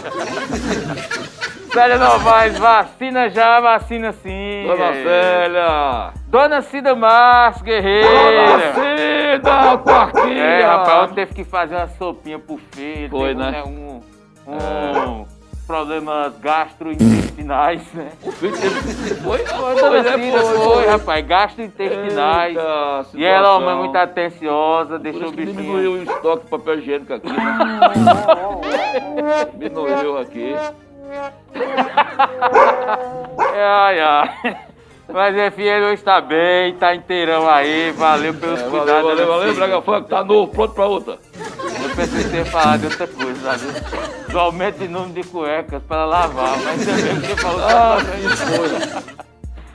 Célia 1.72 1.98
Novaes, 2.00 2.58
vacina 2.58 3.30
já, 3.30 3.60
vacina 3.60 4.12
sim. 4.12 4.64
Dona 4.66 4.86
É. 4.86 5.04
Célia. 5.04 6.14
Dona 6.28 6.62
Cida 6.64 6.96
Márcio 6.96 7.64
Guerreira. 7.64 8.10
Dona 8.74 8.74
Cida, 8.74 9.78
quartinha. 9.78 10.44
É, 10.44 10.66
rapaz, 10.66 11.12
teve 11.12 11.34
que 11.36 11.44
fazer 11.44 11.76
uma 11.76 11.88
sopinha 11.90 12.40
pro 12.40 12.60
filho. 12.72 13.10
Foi, 13.12 13.36
teve, 13.36 13.52
né? 13.52 13.64
Um, 13.64 14.02
um 14.48 15.26
problemas 15.70 16.34
gastrointestinais, 16.40 17.84
né? 17.94 18.12
O 18.24 18.32
filho. 18.32 18.56
Foi? 19.22 19.38
Foi, 19.46 19.76
Dona 19.76 20.02
né? 20.02 20.18
Cida, 20.18 20.40
foi, 20.42 20.88
rapaz, 20.88 21.28
gastrointestinais. 21.28 22.58
Eita, 22.58 23.06
E 23.14 23.24
ela 23.24 23.50
é 23.50 23.52
uma 23.52 23.60
mãe 23.60 23.60
situação. 23.60 23.78
muito 23.78 23.96
atenciosa, 23.96 24.98
deixou 24.98 25.28
o 25.28 25.32
bichinho. 25.32 25.56
diminuiu 25.56 25.92
o 25.92 26.02
estoque 26.02 26.46
de 26.46 26.50
papel 26.50 26.80
higiênico 26.80 27.14
aqui, 27.14 27.28
né? 27.28 27.60
diminuiu 29.54 30.18
aqui. 30.18 30.56
Ai, 33.56 34.00
ai. 34.00 34.58
Mas 35.12 35.36
enfim, 35.36 35.64
ele 35.64 35.86
hoje 35.86 36.04
tá 36.04 36.22
bem, 36.22 36.74
tá 36.76 36.94
inteirão 36.94 37.50
aí, 37.50 37.92
valeu 37.92 38.34
pelos 38.34 38.60
É, 38.62 38.64
cuidados. 38.70 39.04
valeu, 39.04 39.04
valeu, 39.04 39.26
Dona 39.26 39.40
valeu. 39.40 39.56
Braga 39.56 39.82
Funk, 39.82 40.10
tá 40.10 40.24
novo, 40.24 40.52
pronto 40.52 40.74
pra 40.74 40.86
outra. 40.86 41.18
Eu 41.34 41.96
pensei 41.96 42.24
que 42.24 42.30
você 42.30 42.38
ia 42.38 42.46
falar 42.46 42.78
de 42.78 42.86
outra 42.86 43.08
coisa, 43.08 43.42
sabe? 43.58 44.32
Do 44.32 44.40
aumento 44.40 44.78
de 44.78 44.88
número 44.88 45.14
de 45.14 45.24
cuecas 45.24 45.82
para 45.84 46.06
lavar, 46.06 46.58
mas 46.64 46.86
também 46.86 47.22
que 47.22 47.28
você 47.28 47.36
falou 47.38 47.60
que 47.60 47.74
Ah, 47.74 47.98
tá 47.98 48.48
que 48.50 48.58
coisa. 48.58 49.04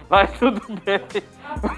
Mas 0.09 0.31
tudo 0.39 0.63
bem. 0.85 1.01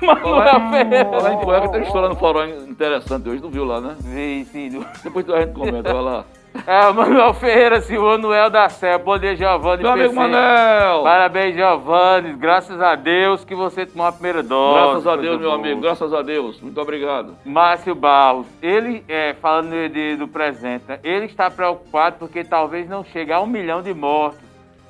Manuel 0.02 0.70
Ferreira. 0.70 1.22
Lá 1.22 1.32
em 1.32 1.38
Cueca 1.38 1.68
tem 1.68 1.80
uma 1.80 1.86
história 1.86 2.08
no 2.08 2.16
fórum 2.16 2.44
interessante 2.68 3.28
hoje, 3.28 3.40
não 3.42 3.50
viu 3.50 3.64
lá, 3.64 3.80
né? 3.80 3.96
Sim, 4.02 4.46
sim. 4.52 4.84
Depois 5.02 5.28
a 5.30 5.40
gente 5.40 5.52
comenta, 5.54 5.92
vai 5.92 6.02
lá. 6.02 6.24
É, 6.64 6.88
o 6.88 6.94
Manuel 6.94 7.34
Ferreira, 7.34 7.80
Silvano 7.80 8.28
Noel 8.28 8.48
da 8.50 8.68
Sé. 8.68 8.96
Bom 8.98 9.18
dia, 9.18 9.34
Giovanni. 9.34 9.82
Meu 9.82 9.92
amigo 9.92 10.08
PC. 10.10 10.14
Manel! 10.20 11.02
Parabéns, 11.02 11.54
Giovanni. 11.56 12.32
Graças 12.34 12.80
a 12.80 12.94
Deus 12.94 13.44
que 13.44 13.54
você 13.54 13.84
tomou 13.84 14.06
a 14.06 14.12
primeira 14.12 14.42
dose. 14.42 14.78
Graças 15.02 15.06
a 15.06 15.16
Deus, 15.16 15.40
meu 15.40 15.50
boa. 15.50 15.60
amigo, 15.60 15.80
graças 15.80 16.12
a 16.14 16.22
Deus. 16.22 16.60
Muito 16.60 16.80
obrigado. 16.80 17.34
Márcio 17.44 17.94
Barros, 17.94 18.46
ele, 18.62 19.04
é, 19.08 19.34
falando 19.34 19.88
de- 19.88 20.16
do 20.16 20.28
presente, 20.28 20.84
né, 20.88 20.98
ele 21.02 21.26
está 21.26 21.50
preocupado 21.50 22.16
porque 22.18 22.44
talvez 22.44 22.88
não 22.88 23.04
chegue 23.04 23.32
a 23.32 23.40
um 23.40 23.46
milhão 23.46 23.82
de 23.82 23.92
mortos. 23.92 24.40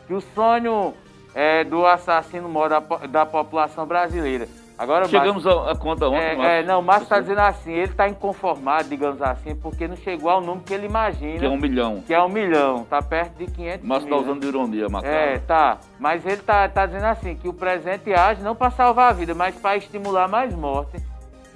Que 0.07 0.15
o 0.15 0.21
sonho 0.21 0.95
é, 1.35 1.65
do 1.65 1.85
assassino 1.87 2.49
maior 2.49 2.69
da, 2.69 2.81
da 3.09 3.27
população 3.27 3.85
brasileira. 3.87 4.47
Agora, 4.79 5.07
Chegamos 5.09 5.43
Márcio, 5.45 5.63
à 5.63 5.73
à 5.73 5.77
conta 5.77 6.07
ontem, 6.07 6.19
é, 6.19 6.37
Márcio. 6.37 6.45
é, 6.53 6.63
não, 6.63 6.81
o 6.81 6.83
Márcio 6.83 7.05
está 7.05 7.21
dizendo 7.21 7.41
assim, 7.41 7.73
ele 7.73 7.91
está 7.91 8.09
inconformado, 8.09 8.89
digamos 8.89 9.23
assim, 9.23 9.55
porque 9.57 9.89
não 9.89 9.97
chegou 9.97 10.29
ao 10.29 10.41
número 10.41 10.65
que 10.65 10.75
ele 10.75 10.87
imagina, 10.87 11.39
Que 11.39 11.47
é 11.47 11.49
um 11.49 11.57
milhão. 11.57 12.03
que 12.07 12.13
é 12.15 12.23
um 12.23 12.29
milhão. 12.29 12.85
Tá 12.85 13.01
perto 13.01 13.39
de 13.39 13.47
500 13.51 13.87
Márcio 13.89 14.09
mil. 14.09 14.17
tá 14.19 14.23
usando 14.23 14.43
né? 14.43 14.49
ironia, 14.49 14.89
Macau. 14.89 15.11
É, 15.11 15.39
tá. 15.39 15.79
Mas 15.99 16.27
ele 16.27 16.43
tá, 16.43 16.69
tá 16.69 16.85
dizendo 16.85 17.07
assim, 17.07 17.35
que 17.35 17.49
o 17.49 17.55
presente 17.55 18.13
age 18.13 18.43
não 18.43 18.55
para 18.55 18.71
salvar 18.71 19.11
a 19.11 19.13
vida, 19.15 19.35
mas 19.35 19.55
para 19.55 19.77
estimular 19.79 20.29
mais 20.29 20.55
morte. 20.55 20.99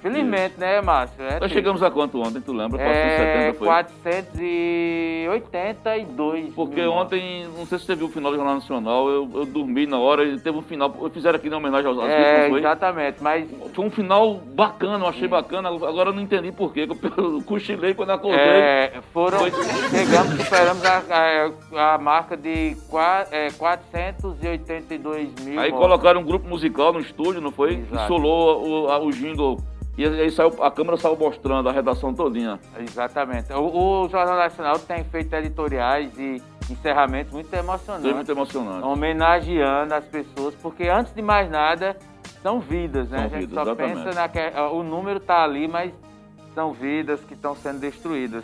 Felizmente, 0.01 0.55
né, 0.59 0.81
Márcio? 0.81 1.23
É 1.23 1.29
Nós 1.31 1.39
triste. 1.39 1.53
chegamos 1.53 1.83
a 1.83 1.91
quanto 1.91 2.19
ontem, 2.19 2.41
tu 2.41 2.51
lembra? 2.53 2.81
É, 2.81 3.53
470 3.53 3.59
foi? 3.59 3.67
482. 3.67 6.53
Porque 6.55 6.81
mil 6.81 6.91
ontem, 6.91 7.47
não 7.57 7.65
sei 7.67 7.77
se 7.77 7.85
você 7.85 7.95
viu 7.95 8.07
o 8.07 8.09
final 8.09 8.31
do 8.31 8.37
Jornal 8.37 8.55
Nacional, 8.55 9.07
eu, 9.09 9.29
eu 9.33 9.45
dormi 9.45 9.85
na 9.85 9.99
hora 9.99 10.23
e 10.23 10.39
teve 10.39 10.57
um 10.57 10.61
final. 10.61 10.91
Fizeram 11.13 11.35
aqui 11.37 11.47
em 11.47 11.53
homenagem 11.53 11.87
aos, 11.87 11.99
É, 12.03 12.39
vítimas, 12.41 12.59
exatamente, 12.59 13.17
mas 13.21 13.47
Foi 13.73 13.85
um 13.85 13.91
final 13.91 14.35
bacana, 14.35 15.05
eu 15.05 15.09
achei 15.09 15.27
bacana. 15.27 15.69
Agora 15.69 16.09
eu 16.09 16.13
não 16.13 16.21
entendi 16.21 16.51
por 16.51 16.73
quê, 16.73 16.87
que 16.87 17.19
eu 17.19 17.41
cochilei 17.45 17.93
quando 17.93 18.11
acordei. 18.11 18.39
é, 18.39 18.93
foram, 19.13 19.39
Foi- 19.39 19.51
chegamos, 19.51 20.41
superamos 20.43 20.83
a, 20.85 21.03
a, 21.77 21.93
a 21.93 21.97
marca 21.97 22.35
de 22.35 22.75
qua- 22.89 23.25
é, 23.31 23.51
482 23.51 25.29
mil 25.43 25.59
Aí 25.59 25.69
mortos. 25.71 25.87
colocaram 25.87 26.21
um 26.21 26.25
grupo 26.25 26.47
musical 26.47 26.91
no 26.93 26.99
estúdio, 26.99 27.41
não 27.41 27.51
foi? 27.51 27.75
Exato. 27.75 28.07
Solou 28.07 28.85
o, 28.85 28.89
a- 28.89 28.99
o 28.99 29.11
jingle. 29.11 29.57
E 29.97 30.05
aí 30.05 30.31
saiu, 30.31 30.63
a 30.63 30.71
câmera 30.71 30.97
saiu 30.97 31.17
mostrando 31.17 31.67
a 31.67 31.71
redação 31.71 32.13
todinha. 32.13 32.59
Exatamente. 32.79 33.51
O, 33.53 34.03
o 34.03 34.09
Jornal 34.09 34.37
Nacional 34.37 34.79
tem 34.79 35.03
feito 35.03 35.33
editoriais 35.35 36.17
e 36.17 36.41
encerramentos 36.69 37.33
muito 37.33 37.53
emocionantes. 37.53 38.05
Foi 38.05 38.13
muito 38.13 38.31
emocionante. 38.31 38.85
homenageando 38.85 39.93
as 39.93 40.05
pessoas, 40.05 40.55
porque 40.55 40.87
antes 40.87 41.13
de 41.13 41.21
mais 41.21 41.49
nada, 41.49 41.97
são 42.41 42.59
vidas, 42.59 43.09
né? 43.09 43.17
São 43.17 43.25
a 43.25 43.29
gente 43.29 43.39
vidas, 43.41 43.53
só 43.53 43.61
exatamente. 43.63 44.03
pensa 44.03 44.15
naquele. 44.19 44.59
O 44.71 44.81
número 44.81 45.19
tá 45.19 45.43
ali, 45.43 45.67
mas 45.67 45.91
são 46.55 46.71
vidas 46.71 47.19
que 47.21 47.33
estão 47.33 47.55
sendo 47.55 47.79
destruídas. 47.79 48.43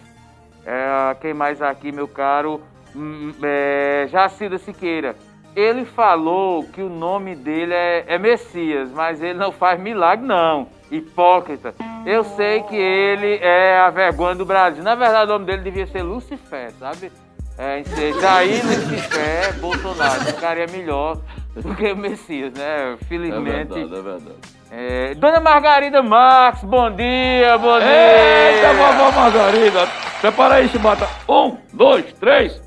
É, 0.66 1.16
quem 1.22 1.34
mais 1.34 1.62
aqui, 1.62 1.92
meu 1.92 2.08
caro? 2.08 2.62
Hum, 2.96 3.32
É, 3.42 4.08
Jacida 4.10 4.58
Siqueira. 4.58 5.16
Ele 5.56 5.86
falou 5.86 6.64
que 6.66 6.82
o 6.82 6.90
nome 6.90 7.36
dele 7.36 7.74
é, 7.74 8.04
é 8.08 8.20
Messias, 8.20 8.92
mas 8.92 9.24
ele 9.24 9.40
não 9.40 9.52
faz 9.52 9.80
milagre, 9.80 10.26
não. 10.26 10.68
Hipócrita. 10.92 11.74
Eu 12.06 12.24
sei 12.24 12.62
que 12.64 12.76
ele 12.76 13.40
é 13.42 13.80
a 13.80 13.90
vergonha 13.90 14.36
do 14.36 14.46
Brasil. 14.46 14.84
Na 14.84 14.96
verdade, 14.96 15.30
o 15.30 15.34
nome 15.34 15.46
dele 15.46 15.62
devia 15.62 15.88
ser 15.88 16.02
Lucifer, 16.02 16.72
sabe? 16.80 17.12
É, 17.58 17.80
em 17.80 17.84
ser 17.84 18.14
Jair 18.22 18.64
Lucifer 18.66 19.60
Bolsonaro. 19.60 20.22
Ficaria 20.26 20.68
melhor 20.68 21.18
do 21.56 21.76
que 21.76 21.92
o 21.92 21.98
Messias, 21.98 22.54
né? 22.54 22.94
É 22.94 23.06
Felizmente. 23.06 23.74
verdade, 23.74 23.96
é 23.96 24.02
verdade. 24.02 24.36
É, 24.70 25.16
Dona 25.16 25.40
Margarida 25.40 26.04
Max, 26.04 26.64
bom 26.64 26.92
dia, 26.92 27.58
bom 27.58 27.80
dia. 27.80 27.88
Eita, 27.88 28.74
vovó 28.74 29.12
Margarida! 29.12 29.88
Prepara 30.22 30.56
aí, 30.56 30.68
Chibata. 30.70 31.08
Um, 31.28 31.58
dois, 31.74 32.12
três. 32.14 32.62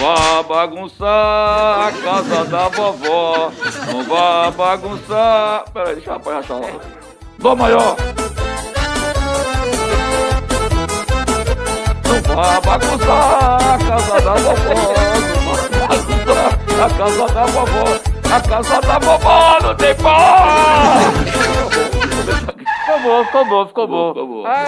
Não 0.00 0.14
vá 0.14 0.42
bagunçar 0.42 1.88
a 1.88 1.92
casa 2.02 2.44
da 2.44 2.68
vovó. 2.68 3.50
Não 3.92 4.02
vá 4.04 4.50
bagunçar. 4.50 5.64
Peraí, 5.72 5.94
deixa 5.94 6.10
eu 6.10 6.14
apanhar 6.14 6.40
essa 6.40 6.54
lá. 6.54 6.68
Dó 7.40 7.56
maior. 7.56 7.96
Não 12.04 12.34
vá 12.34 12.60
bagunçar 12.60 13.58
a 13.62 13.78
casa 13.78 14.20
da 14.20 14.34
vovó. 14.34 14.74
Não 15.34 15.86
bagunçar 15.88 16.58
a 16.84 16.90
casa 16.90 17.26
da 17.32 17.46
vovó. 17.46 17.84
A 18.30 18.40
casa 18.42 18.80
da 18.82 18.98
vovó 18.98 19.58
não 19.62 19.74
tem 19.74 19.94
pó! 19.94 20.10
Ficou 22.90 23.00
bom, 23.02 23.24
ficou 23.24 23.44
bom, 23.44 23.66
ficou 23.68 23.86
bom. 23.86 24.08
Ficou 24.14 24.26
bom. 24.26 24.46
Ah, 24.46 24.64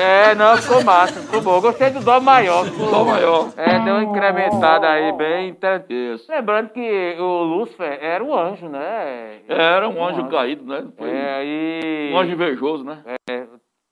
é, 0.02 0.30
é, 0.30 0.34
não, 0.34 0.56
ficou 0.56 0.82
massa, 0.82 1.20
ficou 1.20 1.40
bom. 1.42 1.60
Gostei 1.60 1.90
do 1.90 2.00
dó 2.00 2.18
maior. 2.20 2.64
ficou- 2.64 2.90
Dó 2.90 3.04
maior. 3.04 3.48
É, 3.56 3.78
deu 3.80 3.94
uma 3.96 4.04
incrementada 4.04 4.88
aí, 4.88 5.12
bem. 5.12 5.50
inter- 5.50 5.84
Isso. 5.88 6.30
Lembrando 6.30 6.70
que 6.70 7.16
o 7.18 7.42
Lúcifer 7.42 7.98
era 8.02 8.24
o 8.24 8.34
anjo, 8.34 8.68
né? 8.68 9.40
Era 9.48 9.86
um 9.88 10.02
anjo 10.04 10.26
caído, 10.28 10.64
né? 10.64 10.84
Foi 10.96 11.10
É, 11.10 11.34
aí. 11.34 12.10
um 12.14 12.18
anjo 12.18 12.32
invejoso, 12.32 12.84
né? 12.84 12.98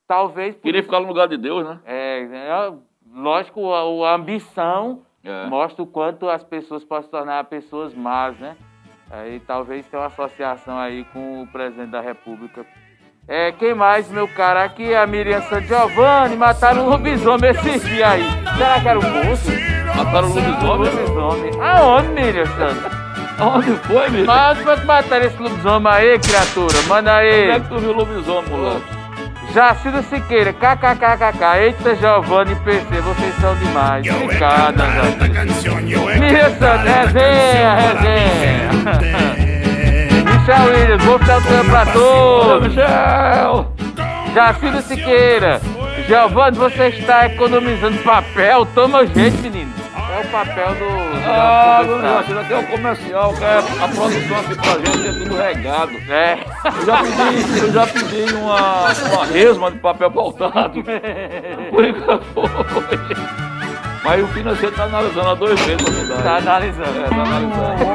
Talvez. 0.08 0.54
por 0.56 0.62
Queria 0.62 0.82
ficar 0.82 1.00
no 1.00 1.06
lugar 1.06 1.28
de 1.28 1.36
Deus, 1.36 1.64
né? 1.64 1.78
É, 1.86 2.22
é, 2.22 2.72
lógico, 3.14 3.72
a, 3.72 4.10
a 4.10 4.14
ambição 4.14 5.02
É. 5.22 5.46
mostra 5.46 5.82
o 5.82 5.86
quanto 5.86 6.28
as 6.28 6.42
pessoas 6.42 6.82
podem 6.84 7.04
se 7.04 7.10
tornar 7.10 7.44
pessoas 7.44 7.94
más, 7.94 8.36
né? 8.38 8.56
Aí 9.10 9.40
talvez 9.46 9.84
tenha 9.86 10.00
uma 10.02 10.06
associação 10.06 10.78
aí 10.78 11.04
com 11.12 11.42
o 11.42 11.46
presidente 11.46 11.90
da 11.90 12.00
República. 12.00 12.64
É, 13.28 13.52
quem 13.52 13.74
mais, 13.74 14.08
meu 14.10 14.26
cara? 14.28 14.64
Aqui 14.64 14.92
é 14.92 14.98
a 14.98 15.06
Miriam 15.06 15.40
San 15.42 15.60
Giovanni, 15.62 16.36
mataram 16.36 16.86
um 16.86 16.88
lobisomem 16.90 17.50
esses 17.50 17.82
dias 17.82 18.08
aí. 18.08 18.22
Será 18.56 18.80
que 18.80 18.88
era 18.88 18.98
um 18.98 19.02
moço? 19.24 19.50
Mataram 19.96 20.28
o 20.28 20.30
Um 20.30 20.34
lobisomem. 20.34 20.90
lobisomem. 20.94 21.60
Aonde, 21.62 22.08
Miriam 22.08 22.46
Santos? 22.46 23.00
Onde 23.40 23.70
foi, 23.86 24.08
meu? 24.10 24.24
Mas 24.26 24.58
foi 24.62 24.76
que 24.76 24.86
mataram 24.86 25.26
esse 25.26 25.42
lobisomem 25.42 25.92
aí, 25.92 26.18
criatura? 26.18 26.82
Manda 26.88 27.16
Onde 27.18 27.26
é 27.28 27.52
aí. 27.52 27.60
que 27.60 27.68
tu 27.68 27.78
viu 27.78 27.90
o 27.90 27.94
lobisomem, 27.94 28.50
moleque? 28.50 28.99
Jacida 29.54 30.02
Siqueira, 30.02 30.52
kkkk. 30.52 31.58
Eita, 31.60 31.96
Giovanni 31.96 32.54
PC, 32.56 33.00
vocês 33.00 33.34
são 33.40 33.54
demais. 33.56 34.06
Obrigado, 34.06 34.78
Jacida. 34.78 36.20
Miriam 36.20 36.50
Santos, 36.50 36.84
resenha, 36.84 37.74
resenha. 37.74 38.70
Michel 40.24 40.64
Williams, 40.66 41.02
final 41.02 41.40
de 41.40 41.48
semana 41.48 41.68
pra 41.70 41.82
Ô, 41.82 41.92
todos. 41.92 42.68
Michel! 42.68 43.72
Jacida 44.34 44.82
Siqueira, 44.82 45.60
Giovanni, 46.06 46.56
você 46.56 46.86
está 46.88 47.26
economizando 47.26 47.98
papel? 47.98 48.64
Toma 48.66 49.04
jeito, 49.06 49.42
menino. 49.42 49.79
É 50.12 50.20
o 50.20 50.28
papel 50.30 50.74
do. 50.74 50.86
Ah, 51.24 51.82
Deus, 51.84 52.40
aqui 52.40 52.52
é 52.52 52.58
o 52.58 52.66
comercial, 52.66 53.34
que 53.34 53.44
é 53.44 53.58
a 53.58 53.88
produção 53.88 54.40
aqui 54.40 54.54
pra 54.56 54.72
gente 54.72 55.08
é 55.08 55.12
tudo 55.12 55.36
regado. 55.36 55.92
É. 56.08 56.38
Eu 56.64 56.86
já 56.86 57.02
pedi, 57.02 57.58
eu 57.58 57.72
já 57.72 57.86
pedi 57.86 58.34
uma, 58.34 58.86
uma 59.12 59.24
resma 59.26 59.70
de 59.70 59.78
papel 59.78 60.10
pautado. 60.10 60.82
Por 61.70 61.84
enquanto 61.84 62.24
foi. 62.24 63.59
Mas 64.02 64.24
o 64.24 64.28
financeiro 64.28 64.74
tá 64.74 64.84
analisando 64.84 65.28
a 65.28 65.34
dois 65.34 65.60
vezes 65.60 65.86
a 65.86 65.92
cidade. 65.92 66.22
Tá 66.22 66.36
analisando. 66.36 66.98
É, 66.98 67.08
tá 67.08 67.22
analisando. 67.22 67.90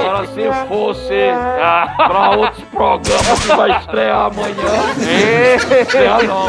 Agora, 0.00 0.26
se 0.26 0.68
fosse 0.68 1.30
ah, 1.62 1.94
pra 1.96 2.30
outros 2.36 2.64
programas 2.64 3.40
que 3.40 3.56
vai 3.56 3.78
estrear 3.78 4.26
amanhã, 4.26 5.80
estrear 5.80 6.22
não. 6.24 6.48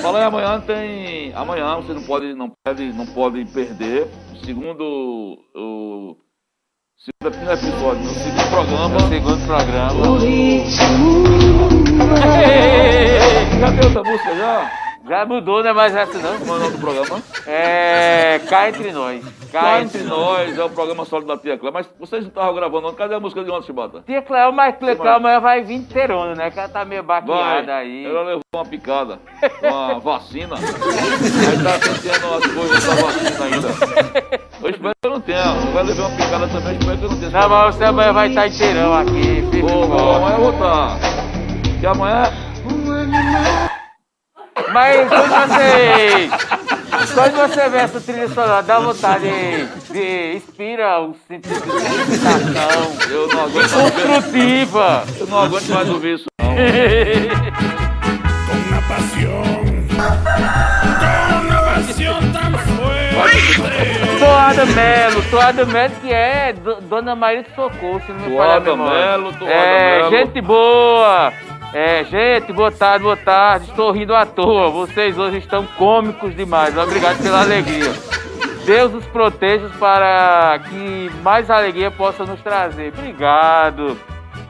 Fala 0.00 0.18
aí, 0.18 0.24
amanhã 0.24 0.60
tem. 0.60 1.32
Amanhã 1.34 1.76
você 1.76 1.92
não 1.92 2.02
pode, 2.02 2.34
não 2.34 2.52
pode, 2.64 2.92
não 2.92 3.06
pode 3.06 3.44
perder. 3.46 4.06
Segundo 4.44 5.38
o. 5.54 6.16
Segundo 6.96 7.50
é 7.50 7.52
episódio, 7.52 8.02
no 8.02 8.10
segundo 8.10 8.50
programa. 8.50 9.00
Segundo 9.08 9.46
programa. 9.46 10.20
Já 13.60 13.72
tem 13.72 13.84
outra 13.84 14.02
música 14.04 14.34
já? 14.36 14.85
Já 15.08 15.24
mudou, 15.24 15.62
né? 15.62 15.72
Mas 15.72 15.94
essa 15.94 16.18
não. 16.18 16.38
Como 16.38 16.52
é 16.52 16.56
o 16.56 16.58
nome 16.58 16.72
do 16.72 16.78
programa? 16.78 17.22
É. 17.46 18.40
Cá 18.48 18.68
entre 18.68 18.90
nós. 18.92 19.24
Cá 19.52 19.80
entre 19.80 20.02
nós, 20.02 20.58
é 20.58 20.64
o 20.64 20.68
programa 20.70 21.04
solo 21.04 21.24
da 21.24 21.36
Tia 21.38 21.56
Clé. 21.56 21.70
Mas 21.70 21.88
vocês 21.98 22.22
não 22.22 22.28
estavam 22.28 22.54
gravando 22.54 22.88
ontem. 22.88 22.96
Cadê 22.96 23.14
a 23.14 23.20
música 23.20 23.44
de 23.44 23.50
ontem, 23.50 23.66
Chibata? 23.66 24.02
Tia 24.04 24.20
Cléo, 24.22 24.52
mas 24.52 24.76
Tia 24.78 24.96
Cléo 24.96 25.14
amanhã 25.16 25.40
vai 25.40 25.62
vir 25.62 25.74
inteirona, 25.76 26.34
né? 26.34 26.50
Que 26.50 26.58
ela 26.58 26.68
tá 26.68 26.84
meio 26.84 27.02
baqueada 27.02 27.76
aí. 27.76 28.04
ela 28.04 28.22
levou 28.22 28.40
uma 28.54 28.64
picada, 28.64 29.18
uma 29.62 29.98
vacina. 30.00 30.56
Aí 30.56 31.62
tá 31.62 31.78
sentindo 31.80 32.34
as 32.34 32.46
coisas 32.46 32.84
da 32.84 32.94
vacina 32.94 33.44
ainda. 33.44 33.68
Eu 34.62 34.70
espero 34.70 34.92
que 35.00 35.06
eu 35.06 35.10
não 35.10 35.20
tenha. 35.20 35.52
Vai 35.72 35.82
levar 35.84 36.06
uma 36.08 36.16
picada 36.16 36.48
também, 36.48 36.72
eu 36.74 36.78
espero 36.78 36.98
que 36.98 37.04
eu 37.04 37.10
não 37.10 37.18
tenha. 37.18 37.30
Não, 37.30 37.48
mas 37.48 37.74
você 37.74 37.84
amanhã 37.84 38.12
vai 38.12 38.28
estar 38.28 38.46
inteirão 38.48 38.94
aqui. 38.94 39.48
e 39.52 39.60
Pô, 39.60 39.68
amanhã 40.16 40.34
eu 40.36 40.40
vou 40.40 40.50
estar. 40.52 40.98
Que 41.80 41.86
amanhã. 41.86 42.32
Mas 44.72 45.08
quando 45.08 45.28
você. 45.28 46.30
Quando 47.14 47.36
você 47.36 47.68
vê 47.68 47.78
essa 47.78 48.00
trilha 48.00 48.28
sonora, 48.28 48.62
dá 48.62 48.78
vontade 48.78 49.24
de. 49.28 49.92
de 49.92 50.36
inspira 50.36 51.00
um 51.02 51.14
sentido 51.28 51.60
de 51.60 52.12
excitação 52.12 53.10
Eu 53.10 53.28
não 53.28 53.40
aguento 53.44 53.54
mais 53.54 53.72
construtiva. 53.72 55.04
Eu 55.20 55.26
não 55.26 55.38
aguento 55.40 55.68
mais 55.68 55.88
ouvir 55.90 56.14
isso, 56.14 56.24
não. 56.40 56.46
pasión 61.76 62.32
tan 62.32 62.52
fuerte. 62.58 63.60
Toada 64.18 64.64
Melo, 64.66 65.22
Toada 65.30 65.64
Melo 65.66 65.94
que 66.00 66.12
é 66.12 66.52
do- 66.52 66.80
Dona 66.82 67.14
Maria 67.14 67.42
de 67.42 67.54
Socorro, 67.54 68.00
se 68.04 68.12
não 68.12 68.20
me 68.20 68.36
falha 68.36 68.56
a 68.56 68.60
Toada 68.60 68.70
memória. 68.70 69.00
Melo, 69.18 69.32
Toada 69.34 69.52
É, 69.52 69.98
Melo. 69.98 70.10
gente 70.10 70.40
boa. 70.40 71.32
É, 71.78 72.04
gente, 72.04 72.54
boa 72.54 72.72
tarde, 72.72 73.02
boa 73.04 73.18
tarde. 73.18 73.68
Estou 73.68 73.92
rindo 73.92 74.14
à 74.14 74.24
toa. 74.24 74.70
Vocês 74.70 75.18
hoje 75.18 75.36
estão 75.36 75.66
cômicos 75.76 76.34
demais. 76.34 76.74
Obrigado 76.74 77.22
pela 77.22 77.42
alegria. 77.42 77.92
Deus 78.64 78.94
os 78.94 79.04
proteja 79.08 79.68
para 79.78 80.58
que 80.60 81.10
mais 81.22 81.50
alegria 81.50 81.90
possa 81.90 82.24
nos 82.24 82.40
trazer. 82.40 82.94
Obrigado. 82.96 83.94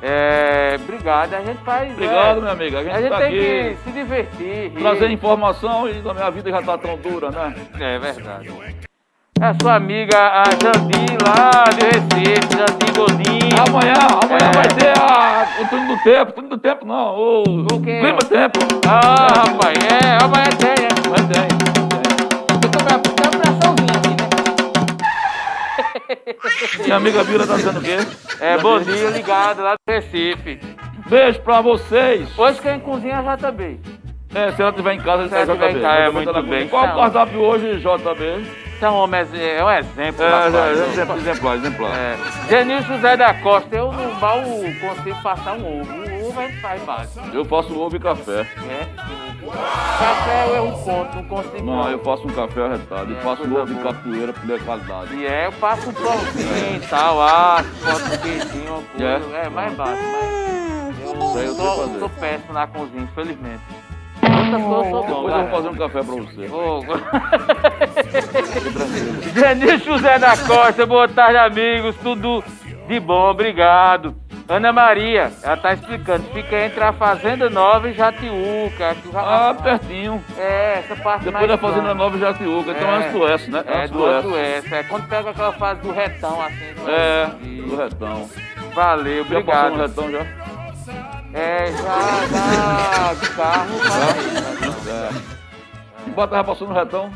É, 0.00 0.76
obrigado. 0.80 1.34
A 1.34 1.42
gente 1.42 1.64
faz. 1.64 1.92
Obrigado, 1.94 2.38
é, 2.38 2.42
meu 2.42 2.50
amigo. 2.52 2.76
A 2.76 2.84
gente, 2.84 2.94
A 2.94 3.00
gente 3.00 3.10
tá 3.10 3.18
tem 3.18 3.26
aqui 3.26 3.38
que 3.38 3.76
se 3.82 3.90
divertir. 3.90 4.70
trazer 4.78 5.10
informação 5.10 5.88
e 5.88 6.08
a 6.08 6.14
minha 6.14 6.30
vida 6.30 6.48
já 6.48 6.62
tá 6.62 6.78
tão 6.78 6.96
dura, 6.96 7.32
né? 7.32 7.56
É 7.80 7.98
verdade. 7.98 8.52
É 9.38 9.44
a 9.48 9.54
sua 9.60 9.74
amiga, 9.74 10.16
a 10.16 10.44
Jandi, 10.44 11.18
lá 11.26 11.64
de 11.74 11.84
Recife, 11.84 12.56
Jandi 12.56 12.92
Godinho. 12.96 13.56
Amanhã, 13.68 13.94
amanhã 14.22 14.50
É. 14.50 14.52
vai 14.54 14.68
ter 14.68 14.98
a, 14.98 15.46
o 15.60 15.68
túnel 15.68 15.94
do 15.94 16.02
tempo, 16.02 16.32
túnel 16.32 16.50
do 16.50 16.58
tempo 16.58 16.86
não, 16.86 17.14
o, 17.14 17.42
O 17.42 17.80
clima 17.82 18.14
do 18.14 18.24
tempo. 18.24 18.58
Ah, 18.88 19.26
rapaz, 19.44 19.78
é, 19.84 20.24
amanhã 20.24 20.48
tem, 20.58 20.70
é. 20.70 20.88
Vai 21.10 21.22
ter. 21.28 21.46
Eu 22.64 22.70
tô 22.70 22.78
tem 22.78 22.94
aqui, 22.96 24.08
né? 24.08 24.26
Minha 26.84 26.96
amiga 26.96 27.24
Bira 27.24 27.46
tá 27.46 27.56
dizendo 27.56 27.78
o 27.78 27.82
quê? 27.82 27.96
É, 28.40 28.56
bom 28.58 28.80
dia, 28.80 29.10
ligado 29.10 29.62
lá 29.62 29.74
do 29.74 29.92
Recife. 29.92 30.60
Beijo 31.10 31.40
pra 31.42 31.60
vocês. 31.60 32.26
Hoje 32.38 32.60
quem 32.62 32.80
cozinha 32.80 33.16
é 33.16 33.36
JB. 33.36 33.80
É, 34.34 34.52
se 34.52 34.62
ela 34.62 34.70
estiver 34.70 34.94
em 34.94 35.00
casa, 35.00 35.28
Se 35.28 35.34
ela 35.34 35.46
tá 35.46 35.52
estiver 35.52 35.68
JB. 35.72 35.78
em 35.78 35.82
casa, 35.82 36.00
é 36.02 36.10
muito 36.10 36.32
tá 36.32 36.42
bem. 36.42 36.68
Qual 36.68 36.84
o 36.86 36.96
cardápio 36.96 37.40
hoje, 37.40 37.76
JB? 37.76 38.65
Então, 38.76 38.94
homem, 38.96 39.20
é 39.20 39.56
é 39.56 39.64
um 39.64 39.70
exemplo, 39.70 40.22
É, 40.22 40.28
rapaz. 40.28 40.54
é, 40.54 40.86
exemplo, 40.92 41.16
exemplar, 41.16 41.56
exemplar. 41.56 41.90
É. 41.96 42.16
José 42.82 43.16
da 43.16 43.32
Costa, 43.34 43.74
eu 43.74 43.90
não 43.92 44.14
mal 44.20 44.40
consigo 44.42 45.22
passar 45.22 45.54
um 45.54 45.80
ovo. 45.80 45.92
O 45.92 46.28
ovo 46.28 46.40
a 46.40 46.46
gente 46.46 46.60
faz 46.60 46.82
básico. 46.82 47.26
Eu 47.32 47.44
faço 47.46 47.78
ovo 47.80 47.96
e 47.96 47.98
café. 47.98 48.42
né? 48.56 48.88
Café 49.98 50.48
eu 50.48 50.56
erro 50.56 50.84
ponto, 50.84 51.16
não 51.16 51.24
consigo. 51.24 51.64
Não, 51.64 51.90
eu 51.90 51.98
faço 52.00 52.26
um 52.26 52.32
café 52.32 52.64
arretado. 52.66 53.12
E 53.12 53.16
É, 53.16 53.20
faço 53.20 53.42
coisa 53.44 53.56
ovo 53.56 53.74
de 53.74 53.80
capoeira 53.82 54.32
por 54.32 54.44
minha 54.44 54.58
qualidade. 54.58 55.14
E 55.14 55.26
é, 55.26 55.46
eu 55.46 55.52
passo 55.52 55.88
um 55.88 55.92
pãozinho 55.94 56.76
e 56.76 56.80
tal, 56.88 57.22
ah, 57.22 57.64
boto 57.84 58.14
um 58.14 58.18
queijinho, 58.18 58.72
uma 58.72 58.82
coisa. 58.82 59.36
É? 59.38 59.46
É, 59.46 59.48
mais 59.48 59.72
básico, 59.74 60.02
mas. 60.12 61.00
Eu 61.00 61.14
eu 61.14 61.32
sei 61.32 61.46
sou, 61.48 61.76
fazer. 61.86 61.98
sou 61.98 62.08
péssimo 62.10 62.52
na 62.52 62.66
cozinha, 62.66 63.02
infelizmente. 63.02 63.62
Depois 64.30 64.52
eu 64.52 65.40
vou 65.40 65.48
fazer 65.50 65.68
um 65.68 65.74
café 65.76 66.02
pra 66.02 66.14
você. 66.14 66.46
Ô, 66.52 66.82
Genil 69.34 69.78
José 69.84 70.18
da 70.18 70.36
Costa, 70.36 70.84
boa 70.86 71.08
tarde, 71.08 71.36
amigos. 71.38 71.94
Tudo 72.02 72.42
de 72.88 73.00
bom, 73.00 73.30
obrigado. 73.30 74.14
Ana 74.48 74.72
Maria, 74.72 75.32
ela 75.42 75.56
tá 75.56 75.72
explicando, 75.72 76.22
fica 76.32 76.56
entre 76.66 76.82
a 76.82 76.92
Fazenda 76.92 77.50
Nova 77.50 77.88
e 77.88 77.92
Jatiuca. 77.94 78.96
Ah, 79.12 79.52
pertinho. 79.60 80.22
É, 80.38 80.78
essa 80.84 80.94
parte 81.02 81.24
Depois 81.24 81.48
da 81.48 81.58
Fazenda 81.58 81.80
plana. 81.82 81.94
Nova 81.94 82.16
e 82.16 82.20
Jatiuca. 82.20 82.70
Então 82.70 82.94
é 82.94 83.10
sudoeste, 83.10 83.50
né? 83.50 83.64
É, 83.66 83.82
do 83.88 83.98
sudoeste. 83.98 84.28
Oeste. 84.30 84.74
É 84.74 84.82
quando 84.84 85.08
pega 85.08 85.30
aquela 85.30 85.52
fase 85.52 85.80
do 85.80 85.90
retão, 85.90 86.40
assim. 86.40 86.74
do 86.76 86.88
É, 86.88 87.22
Oeste. 87.24 87.62
do 87.62 87.76
retão. 87.76 88.28
Valeu, 88.72 89.24
Já 89.24 89.42
passou 89.42 89.70
no 89.70 89.74
obrigado. 89.74 89.76
retão 89.80 90.10
já? 90.12 90.26
É, 91.38 91.70
já, 91.70 92.26
já, 92.32 93.12
de 93.12 93.28
carro, 93.34 93.78
já 96.30 96.44
passou 96.44 96.66
no 96.66 96.72
retão? 96.72 97.10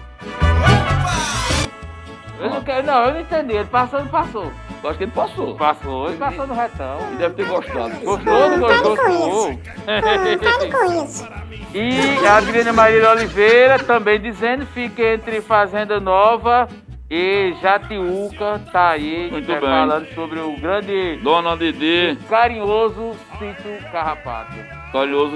Eu 2.38 2.50
não 2.50 2.62
quero, 2.62 2.86
não, 2.86 3.04
eu 3.06 3.14
não 3.14 3.20
entendi. 3.22 3.54
Ele 3.54 3.64
passou, 3.64 4.00
não 4.00 4.08
passou. 4.08 4.52
Eu 4.82 4.90
acho 4.90 4.98
que 4.98 5.04
ele 5.04 5.12
passou. 5.12 5.56
Passou, 5.56 6.08
ele 6.08 6.18
passou 6.18 6.46
no 6.46 6.52
retão. 6.52 6.98
Ele 7.08 7.16
deve 7.16 7.34
ter 7.34 7.46
gostado. 7.46 7.94
Gostou, 8.04 8.50
não 8.50 8.60
gostou? 8.60 8.96
Gostou. 8.96 9.58
Para 9.86 10.70
com 10.70 11.04
isso. 11.04 11.26
E 11.72 12.26
a 12.26 12.36
Adriana 12.36 12.74
Maria 12.74 13.00
de 13.00 13.06
Oliveira 13.06 13.78
também 13.78 14.20
dizendo, 14.20 14.66
fica 14.66 15.02
entre 15.02 15.40
Fazenda 15.40 15.98
Nova 15.98 16.68
e 17.10 17.52
Jatiuca, 17.60 18.60
tá 18.72 18.90
aí, 18.90 19.28
Muito 19.32 19.48
né, 19.48 19.58
bem. 19.60 19.68
falando 19.68 20.06
sobre 20.14 20.38
o 20.38 20.56
grande, 20.56 21.16
Dona 21.22 21.56
Didi, 21.56 22.16
carinhoso 22.28 23.16
sítio 23.38 23.90
Carrapato. 23.90 24.52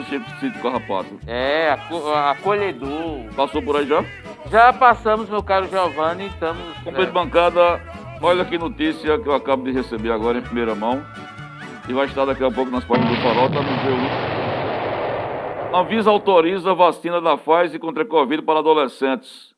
tipo 0.08 0.30
sítio 0.38 0.62
carrapato. 0.62 1.18
É, 1.26 1.70
aco- 1.72 2.12
acolhedor. 2.12 3.24
Passou 3.34 3.60
por 3.60 3.76
aí 3.76 3.86
já? 3.86 4.04
Já 4.50 4.72
passamos, 4.72 5.28
meu 5.28 5.42
caro 5.42 5.66
Giovanni, 5.68 6.26
estamos... 6.26 6.62
Companheiro 6.78 7.06
de 7.06 7.12
bancada, 7.12 7.80
olha 8.22 8.44
que 8.44 8.56
notícia 8.56 9.18
que 9.18 9.28
eu 9.28 9.34
acabo 9.34 9.64
de 9.64 9.72
receber 9.72 10.12
agora 10.12 10.38
em 10.38 10.42
primeira 10.42 10.74
mão. 10.76 11.04
E 11.88 11.92
vai 11.92 12.06
estar 12.06 12.24
daqui 12.24 12.44
a 12.44 12.50
pouco 12.50 12.70
nas 12.70 12.84
páginas 12.84 13.10
do 13.16 13.22
Farol, 13.22 13.48
tá 13.50 13.60
no 13.60 13.68
G1. 13.68 14.34
Anvisa 15.80 16.08
autoriza 16.08 16.70
a 16.70 16.74
vacina 16.74 17.20
da 17.20 17.36
Pfizer 17.36 17.80
contra 17.80 18.04
a 18.04 18.06
Covid 18.06 18.42
para 18.42 18.60
adolescentes. 18.60 19.53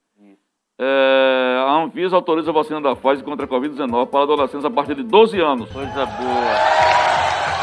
É, 0.79 1.65
a 1.67 1.73
Anvisa 1.83 2.17
autoriza 2.17 2.51
a 2.51 2.53
vacina 2.55 2.81
da 2.83 2.95
Pfizer 2.95 3.25
contra 3.25 3.47
a 3.47 3.49
Covid-19 3.49 4.07
para 4.09 4.23
adolescentes 4.25 4.65
a 4.65 4.71
partir 4.71 4.95
de 4.95 5.03
12 5.05 5.41
anos. 5.41 5.71
Coisa 5.73 6.05
boa. 6.07 6.77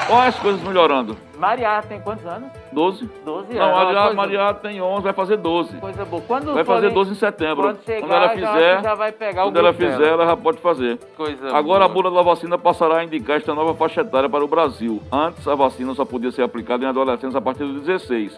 Olha 0.09 0.27
as 0.27 0.37
coisas 0.39 0.61
melhorando. 0.63 1.15
Maria 1.37 1.81
tem 1.83 1.99
quantos 2.01 2.25
anos? 2.25 2.49
12? 2.71 3.09
12 3.23 3.53
Não, 3.53 3.63
anos. 3.63 3.77
Maria, 3.77 3.99
Coisa- 4.01 4.15
Maria 4.15 4.53
tem 4.55 4.81
11, 4.81 5.03
vai 5.03 5.13
fazer 5.13 5.37
12. 5.37 5.77
Coisa 5.77 6.03
boa. 6.05 6.21
Quando 6.27 6.53
Vai 6.53 6.63
fazer 6.65 6.87
ali- 6.87 6.95
12 6.95 7.11
em 7.11 7.15
setembro. 7.15 7.63
Quando 7.63 7.83
chegar, 7.83 8.07
ela 8.07 8.09
já 8.09 8.25
acho 8.25 8.33
que 8.35 8.47
fizer, 8.47 8.81
já 8.83 8.95
vai 8.95 9.11
pegar 9.11 9.41
o 9.43 9.47
quando 9.47 9.57
ela 9.59 9.71
grupo 9.71 9.85
fizer, 9.85 9.97
dela. 9.99 10.11
ela 10.23 10.25
já 10.25 10.37
pode 10.37 10.57
fazer. 10.57 10.97
Coisa 11.15 11.55
Agora 11.55 11.85
a 11.85 11.87
boa. 11.87 12.03
bula 12.03 12.15
da 12.15 12.21
vacina 12.23 12.57
passará 12.57 12.97
a 12.97 13.03
indicar 13.03 13.37
esta 13.37 13.53
nova 13.53 13.73
faixa 13.75 14.01
etária 14.01 14.27
para 14.29 14.43
o 14.43 14.47
Brasil. 14.47 15.01
Antes, 15.11 15.47
a 15.47 15.55
vacina 15.55 15.93
só 15.93 16.03
podia 16.03 16.31
ser 16.31 16.41
aplicada 16.43 16.83
em 16.83 16.87
adolescentes 16.87 17.35
a 17.35 17.41
partir 17.41 17.63
dos 17.63 17.81
16. 17.83 18.37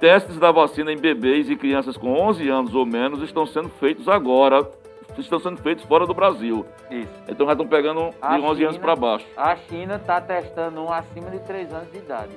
Testes 0.00 0.38
da 0.38 0.50
vacina 0.50 0.90
em 0.92 0.96
bebês 0.96 1.50
e 1.50 1.56
crianças 1.56 1.96
com 1.96 2.12
11 2.18 2.48
anos 2.48 2.74
ou 2.74 2.86
menos 2.86 3.22
estão 3.22 3.44
sendo 3.46 3.68
feitos 3.68 4.08
agora. 4.08 4.66
Estão 5.18 5.38
sendo 5.38 5.58
feitos 5.60 5.84
fora 5.84 6.06
do 6.06 6.14
Brasil. 6.14 6.64
Isso. 6.90 7.12
Então 7.28 7.44
já 7.46 7.52
estão 7.52 7.66
pegando 7.66 8.08
de 8.10 8.16
A 8.22 8.38
11 8.38 8.62
anos 8.62 8.76
China- 8.76 8.78
para 8.78 8.96
baixo. 8.96 9.26
A 9.36 9.56
China 9.56 9.96
está 9.96 10.18
testando 10.20 10.80
um 10.82 10.90
acima 10.90 11.28
de 11.30 11.40
3 11.40 11.70
anos 11.74 11.90
de 11.92 11.98
idade. 11.98 12.30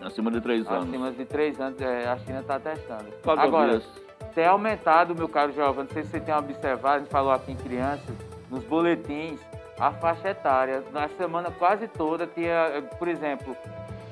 Acima 0.00 0.30
de 0.30 0.40
3 0.40 0.64
anos. 0.70 0.88
Acima 0.88 1.10
de 1.10 1.24
3 1.24 1.60
anos, 1.60 1.80
é, 1.80 2.06
a 2.06 2.16
China 2.18 2.38
está 2.40 2.60
testando. 2.60 3.06
Cada 3.24 3.42
Agora, 3.42 3.72
vez. 3.72 3.84
tem 4.34 4.46
aumentado, 4.46 5.14
meu 5.16 5.28
caro 5.28 5.52
Giovanni, 5.52 5.88
não 5.88 5.94
sei 5.94 6.04
se 6.04 6.10
você 6.10 6.20
tem 6.20 6.32
observado, 6.34 6.96
a 6.96 6.98
gente 7.00 7.08
falou 7.10 7.32
aqui 7.32 7.50
em 7.50 7.56
crianças, 7.56 8.14
nos 8.48 8.62
boletins, 8.64 9.40
a 9.80 9.90
faixa 9.90 10.28
etária. 10.28 10.84
Na 10.92 11.08
semana 11.08 11.50
quase 11.50 11.88
toda 11.88 12.28
tinha, 12.28 12.84
por 12.96 13.08
exemplo, 13.08 13.56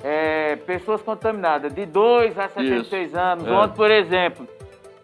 eh, 0.03 0.57
pessoas 0.67 1.03
contaminadas 1.03 1.73
de 1.73 1.87
2 1.87 2.39
a 2.39 2.49
76 2.49 3.15
anos. 3.15 3.47
é. 3.47 3.51
Ontem, 3.51 3.77
por 3.77 3.91
exemplo, 3.91 4.49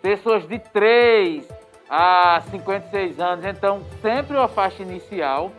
pessoas 0.00 0.46
de 0.46 0.58
3 0.58 1.48
a 1.88 2.40
56 2.50 3.20
anos. 3.20 3.44
Então, 3.44 3.80
sempre 4.00 4.36
a 4.36 4.48
faixa 4.48 4.82
inicial 4.82 5.52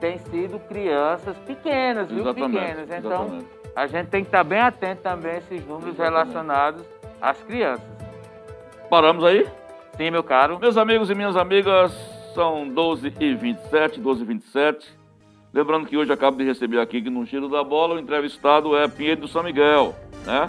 tem 0.00 0.18
sido 0.18 0.58
crianças 0.68 1.36
pequenas, 1.38 2.08
viu? 2.10 2.20
Exatamente. 2.20 2.60
Pequenas. 2.60 2.90
Então, 2.90 3.22
exatamente. 3.24 3.46
a 3.76 3.86
gente 3.86 4.08
tem 4.08 4.22
que 4.22 4.28
estar 4.28 4.44
bem 4.44 4.60
atento 4.60 5.02
também 5.02 5.32
a 5.32 5.38
esses 5.38 5.66
números 5.66 5.94
Exatamente. 5.94 6.28
relacionados 6.28 6.84
às 7.20 7.40
crianças. 7.42 7.86
Paramos 8.90 9.24
aí? 9.24 9.46
Sim, 9.96 10.10
meu 10.10 10.22
caro. 10.22 10.58
Meus 10.58 10.76
amigos 10.76 11.08
e 11.10 11.14
minhas 11.14 11.36
amigas, 11.36 11.92
são 12.34 12.68
12 12.68 13.14
e 13.20 13.34
27, 13.34 14.00
12 14.00 14.22
e 14.22 14.26
27. 14.26 15.03
Lembrando 15.54 15.86
que 15.86 15.96
hoje 15.96 16.12
acabo 16.12 16.36
de 16.36 16.42
receber 16.42 16.80
aqui 16.80 17.00
que 17.00 17.08
no 17.08 17.24
Giro 17.24 17.48
da 17.48 17.62
Bola 17.62 17.94
o 17.94 17.98
entrevistado 18.00 18.76
é 18.76 18.88
Pinheiro 18.88 19.20
do 19.20 19.28
São 19.28 19.44
Miguel, 19.44 19.94
né? 20.26 20.48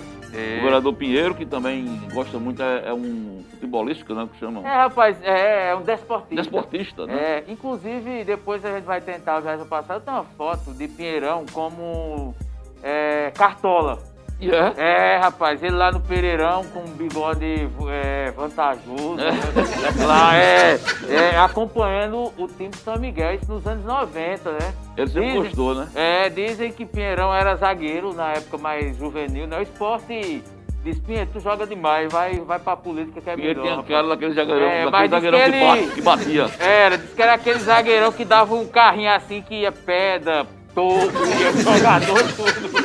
O 0.60 0.64
vereador 0.64 0.93
Pinheiro, 0.95 1.36
que 1.36 1.45
também 1.45 1.86
gosta 2.12 2.39
muito, 2.39 2.62
é, 2.62 2.88
é 2.88 2.93
um 2.93 3.43
futebolista, 3.51 4.16
né? 4.16 4.28
Que 4.34 4.39
chamam. 4.39 4.66
É, 4.66 4.76
rapaz, 4.76 5.22
é, 5.22 5.70
é 5.70 5.76
um 5.76 5.84
desportista. 5.84 6.36
Desportista, 6.36 7.06
né? 7.06 7.14
É, 7.14 7.43
inclusive, 7.47 8.24
depois 8.24 8.66
a 8.66 8.72
gente 8.74 8.84
vai 8.84 8.99
tentar, 8.99 9.41
já 9.41 9.56
no 9.56 9.68
passado, 9.68 10.03
tem 10.03 10.12
uma 10.12 10.24
foto 10.24 10.74
de 10.74 10.88
Pinheirão 10.88 11.45
como 11.53 12.34
é, 12.82 13.32
cartola. 13.36 13.99
E 14.40 14.50
é. 14.52 15.18
Rapaz, 15.18 15.64
ele 15.64 15.76
lá 15.76 15.92
no 15.92 16.00
Pereirão 16.02 16.66
com 16.66 16.80
um 16.82 16.88
bigode 16.94 17.70
é, 17.90 18.32
vantajoso. 18.32 19.16
né? 19.16 19.32
Lá, 20.06 20.36
é, 20.36 20.78
é, 21.10 21.38
acompanhando 21.40 22.34
o 22.38 22.48
time 22.48 22.70
de 22.70 22.78
São 22.78 22.98
Miguel, 23.00 23.36
isso 23.36 23.50
nos 23.52 23.66
anos 23.66 23.86
90, 23.86 24.52
né? 24.52 24.74
Ele 24.98 25.08
sempre 25.08 25.28
Dizem- 25.28 25.42
gostou, 25.44 25.76
né? 25.76 25.88
É, 25.96 26.30
dizem 26.30 26.72
que 26.72 26.86
Pinheirão 26.86 27.34
era 27.34 27.56
zagueiro 27.56 28.14
na 28.14 28.34
época 28.34 28.58
mais 28.58 28.98
juvenil, 28.98 29.48
né? 29.48 29.58
O 29.60 29.62
esporte 29.62 30.44
diz, 30.84 31.00
Pinheiro, 31.00 31.30
tu 31.32 31.40
joga 31.40 31.66
demais, 31.66 32.12
vai, 32.12 32.38
vai 32.42 32.60
pra 32.60 32.76
política 32.76 33.22
que 33.22 33.30
é 33.30 33.36
Pinheiro 33.36 33.62
melhor. 33.62 33.64
tinha 33.64 33.76
rapaz." 33.78 33.96
cara 33.96 34.08
daquele 34.10 34.34
zagueirão, 34.34 34.68
É, 34.70 34.92
daquele 34.92 35.08
diz 35.08 35.12
zagueirão 35.12 35.40
que 35.40 35.50
que, 35.50 35.56
ele- 35.56 35.66
bate- 35.66 35.96
que 35.96 36.02
batia. 36.02 36.52
Era, 36.60 36.98
disse 36.98 37.16
que 37.16 37.22
era 37.22 37.34
aquele 37.34 37.60
zagueirão 37.60 38.12
que 38.12 38.26
dava 38.26 38.54
um 38.54 38.68
carrinho 38.68 39.12
assim 39.12 39.42
que 39.42 39.62
ia 39.62 39.72
pedra, 39.72 40.46
toco, 40.76 41.26
ia 41.26 41.51
jogador, 41.63 42.23
tudo. 42.34 42.76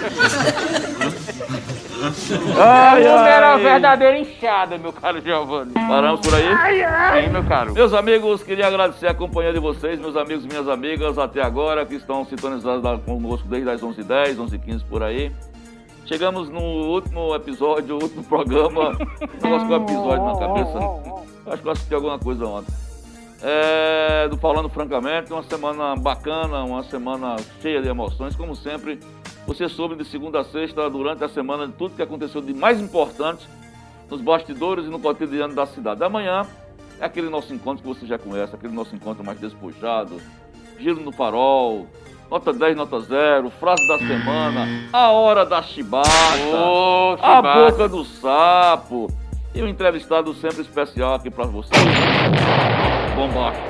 Ai, 2.59 3.07
o 3.07 3.12
homem 3.12 3.32
era 3.32 3.47
uma 3.49 3.57
ai. 3.57 3.62
verdadeira 3.62 4.18
inchada, 4.18 4.78
meu 4.78 4.93
caro 4.93 5.20
Giovanni. 5.20 5.72
Paramos 5.74 6.20
por 6.20 6.34
aí? 6.34 7.24
Sim, 7.24 7.30
meu 7.30 7.45
caro. 7.45 7.74
Meus 7.74 7.93
amigos, 7.93 8.43
queria 8.43 8.66
agradecer 8.66 9.07
a 9.07 9.14
companhia 9.14 9.53
de 9.53 9.59
vocês, 9.59 10.01
meus 10.01 10.16
amigos 10.16 10.45
e 10.45 10.49
minhas 10.49 10.66
amigas, 10.68 11.18
até 11.18 11.43
agora, 11.43 11.84
que 11.84 11.97
estão 11.97 12.24
sintonizados 12.24 13.05
conosco 13.05 13.47
desde 13.49 13.68
as 13.68 13.82
11h10, 13.82 14.36
11h15 14.36 14.82
por 14.88 15.03
aí. 15.03 15.30
Chegamos 16.07 16.49
no 16.49 16.61
último 16.61 17.34
episódio, 17.34 17.97
o 17.97 18.03
último 18.03 18.24
programa. 18.24 18.97
Eu 19.20 19.51
gosto 19.51 19.68
com 19.68 19.76
episódio 19.76 20.24
na 20.24 20.38
cabeça. 20.38 20.78
Acho 21.47 21.62
que 21.62 21.68
eu 21.68 21.72
assisti 21.72 21.95
alguma 21.95 22.18
coisa 22.18 22.47
ontem. 22.47 22.89
É, 23.43 24.28
do 24.28 24.36
Falando 24.36 24.68
Francamente, 24.68 25.32
uma 25.32 25.43
semana 25.43 25.97
bacana, 25.97 26.62
uma 26.62 26.82
semana 26.84 27.36
cheia 27.62 27.80
de 27.80 27.88
emoções, 27.88 28.36
como 28.36 28.55
sempre. 28.55 29.01
Você 29.47 29.68
soube 29.68 29.97
de 29.97 30.05
segunda 30.05 30.41
a 30.41 30.45
sexta, 30.45 30.88
durante 30.91 31.24
a 31.24 31.28
semana, 31.28 31.66
de 31.66 31.72
tudo 31.72 31.97
que 31.97 32.03
aconteceu 32.03 32.41
de 32.41 32.53
mais 32.53 32.80
importante 32.80 33.49
nos 34.11 34.20
bastidores 34.20 34.84
e 34.84 34.88
no 34.88 34.99
cotidiano 34.99 35.55
da 35.55 35.64
cidade. 35.64 36.05
Amanhã 36.05 36.47
é 37.01 37.05
aquele 37.05 37.30
nosso 37.30 37.55
encontro 37.55 37.82
que 37.82 37.88
você 37.88 38.07
já 38.07 38.18
conhece, 38.18 38.55
aquele 38.55 38.74
nosso 38.74 38.95
encontro 38.95 39.24
mais 39.24 39.41
despojado, 39.41 40.20
giro 40.78 41.01
no 41.01 41.11
farol, 41.11 41.86
nota 42.30 42.53
10, 42.53 42.76
nota 42.76 43.01
0, 43.01 43.51
frase 43.51 43.86
da 43.88 43.99
semana, 43.99 44.66
a 44.93 45.11
hora 45.11 45.47
da 45.47 45.62
chibata, 45.62 46.09
Ô, 46.55 47.16
a 47.20 47.41
boca 47.41 47.88
do 47.88 48.05
sapo 48.05 49.09
e 49.55 49.62
um 49.62 49.68
entrevistado 49.68 50.32
sempre 50.34 50.61
especial 50.61 51.14
aqui 51.14 51.30
pra 51.30 51.45
você. 51.45 51.70
Bombástico. 53.21 53.66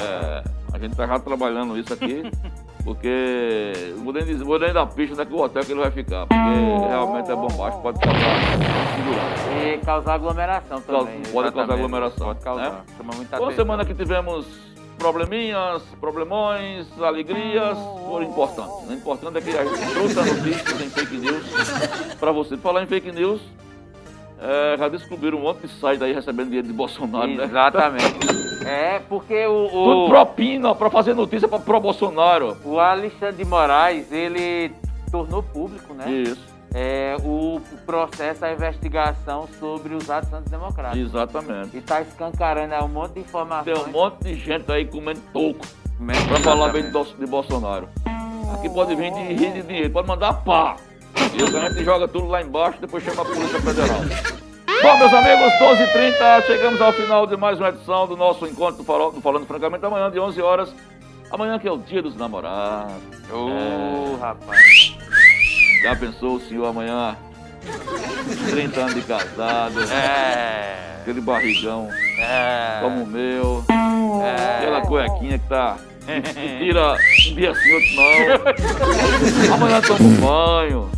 É, 0.00 0.44
a 0.72 0.78
gente 0.78 0.94
tá 0.94 1.04
já 1.04 1.18
trabalhando 1.18 1.76
isso 1.76 1.92
aqui, 1.92 2.30
porque 2.84 3.72
não 3.96 4.04
vou 4.04 4.12
nem, 4.12 4.24
dizer, 4.24 4.44
vou 4.44 4.56
nem 4.56 4.72
dar 4.72 4.86
pista 4.86 5.14
onde 5.14 5.22
é 5.22 5.26
que 5.26 5.32
o 5.32 5.40
hotel 5.40 5.64
que 5.64 5.72
ele 5.72 5.80
vai 5.80 5.90
ficar, 5.90 6.26
porque 6.26 6.88
realmente 6.88 7.28
é 7.28 7.34
bombástico, 7.34 7.82
pode 7.82 7.98
causar 7.98 8.40
segurança. 8.94 9.66
E 9.66 9.78
causar 9.84 10.14
aglomeração 10.14 10.80
também. 10.80 11.22
Pode 11.22 11.22
causar 11.24 11.48
exatamente. 11.48 11.72
aglomeração, 11.72 12.26
Pode 12.28 12.40
causar. 12.40 12.70
né? 12.70 12.80
Chama 12.96 13.14
muita 13.16 13.40
Uma 13.40 13.52
semana 13.52 13.84
que 13.84 13.94
tivemos 13.94 14.46
probleminhas, 14.96 15.82
problemões, 16.00 16.86
alegrias, 17.02 17.76
foram 18.06 18.26
importantes. 18.26 18.88
O 18.88 18.92
importante 18.92 19.38
é 19.38 19.40
que 19.40 19.58
a 19.58 19.64
gente 19.64 19.90
trouxe 19.92 20.18
a 20.20 20.24
notícia 20.24 20.84
em 20.84 20.90
fake 20.90 21.16
news 21.16 22.14
para 22.20 22.30
você. 22.30 22.56
Falar 22.56 22.84
em 22.84 22.86
fake 22.86 23.10
news, 23.10 23.40
é, 24.40 24.76
já 24.78 24.88
descobriram 24.88 25.38
um 25.38 25.42
monte 25.42 25.66
de 25.66 25.68
site 25.80 26.04
aí 26.04 26.12
recebendo 26.12 26.46
dinheiro 26.46 26.68
de 26.68 26.72
Bolsonaro, 26.72 27.26
né? 27.26 27.44
Exatamente. 27.44 28.43
É, 28.66 28.98
porque 29.08 29.46
o, 29.46 29.68
Tudo 29.68 30.04
o, 30.04 30.08
propina 30.08 30.74
para 30.74 30.90
fazer 30.90 31.14
notícia 31.14 31.46
para 31.48 31.58
pro 31.58 31.80
Bolsonaro. 31.80 32.56
o 32.64 32.78
Alexandre 32.78 33.36
de 33.36 33.44
Moraes, 33.44 34.10
ele 34.12 34.72
tornou 35.10 35.42
público, 35.42 35.94
né? 35.94 36.10
Isso, 36.10 36.42
É, 36.74 37.16
o, 37.22 37.56
o 37.56 37.78
processo, 37.86 38.44
a 38.44 38.52
investigação 38.52 39.48
sobre 39.60 39.94
os 39.94 40.10
atos 40.10 40.32
antidemocráticos. 40.32 41.08
exatamente. 41.08 41.76
E 41.76 41.80
tá 41.80 42.00
escancarando 42.00 42.74
aí 42.74 42.82
um 42.82 42.88
monte 42.88 43.12
de 43.14 43.20
informações. 43.20 43.78
Tem 43.78 43.88
um 43.88 43.92
monte 43.92 44.24
de 44.24 44.34
gente 44.34 44.70
aí 44.72 44.84
comendo 44.84 45.20
toco 45.32 45.64
para 46.28 46.40
falar 46.40 46.72
bem 46.72 46.82
de, 46.90 46.90
de 46.90 47.26
Bolsonaro. 47.26 47.88
Aqui 48.54 48.68
pode 48.68 48.94
vir 48.96 49.12
de 49.12 49.20
rir 49.20 49.52
de 49.52 49.62
dinheiro, 49.62 49.90
pode 49.90 50.08
mandar 50.08 50.32
pá. 50.44 50.76
E 51.32 51.42
o 51.42 51.46
gente 51.46 51.84
joga 51.84 52.08
tudo 52.08 52.26
lá 52.26 52.42
embaixo, 52.42 52.80
depois 52.80 53.02
chama 53.04 53.22
a 53.22 53.24
Polícia 53.24 53.60
Federal. 53.60 54.43
Bom, 54.84 54.98
meus 54.98 55.12
amigos, 55.14 55.52
12h30, 55.54 56.46
chegamos 56.46 56.80
ao 56.80 56.92
final 56.92 57.26
de 57.26 57.36
mais 57.38 57.58
uma 57.58 57.70
edição 57.70 58.06
do 58.06 58.16
nosso 58.16 58.46
encontro 58.46 58.76
do, 58.76 58.84
Farol- 58.84 59.12
do 59.12 59.20
Falando 59.20 59.46
Francamente, 59.46 59.84
amanhã 59.86 60.10
de 60.10 60.20
11 60.20 60.42
horas. 60.42 60.74
Amanhã 61.30 61.58
que 61.58 61.66
é 61.66 61.72
o 61.72 61.78
dia 61.78 62.02
dos 62.02 62.14
namorados. 62.16 62.92
Ô, 63.32 64.16
rapaz. 64.20 64.94
Já 65.82 65.96
pensou 65.96 66.34
o 66.36 66.40
senhor 66.40 66.66
amanhã? 66.66 67.16
30 68.50 68.80
anos 68.80 68.94
de 68.94 69.00
casado, 69.02 69.80
É. 69.90 70.98
aquele 71.00 71.20
barrigão 71.22 71.88
É. 72.18 72.80
como 72.82 73.04
o 73.04 73.06
meu, 73.06 73.64
É. 73.70 74.56
aquela 74.58 74.82
cuequinha 74.82 75.38
que 75.38 75.48
tá. 75.48 75.76
que 76.04 76.58
tira 76.58 76.92
um 77.30 77.34
dia 77.34 77.50
assim, 77.52 77.72
outro 77.72 77.90
não. 79.48 79.54
Amanhã 79.54 79.80
toma 79.80 80.00
um 80.00 80.14
banho. 80.20 80.90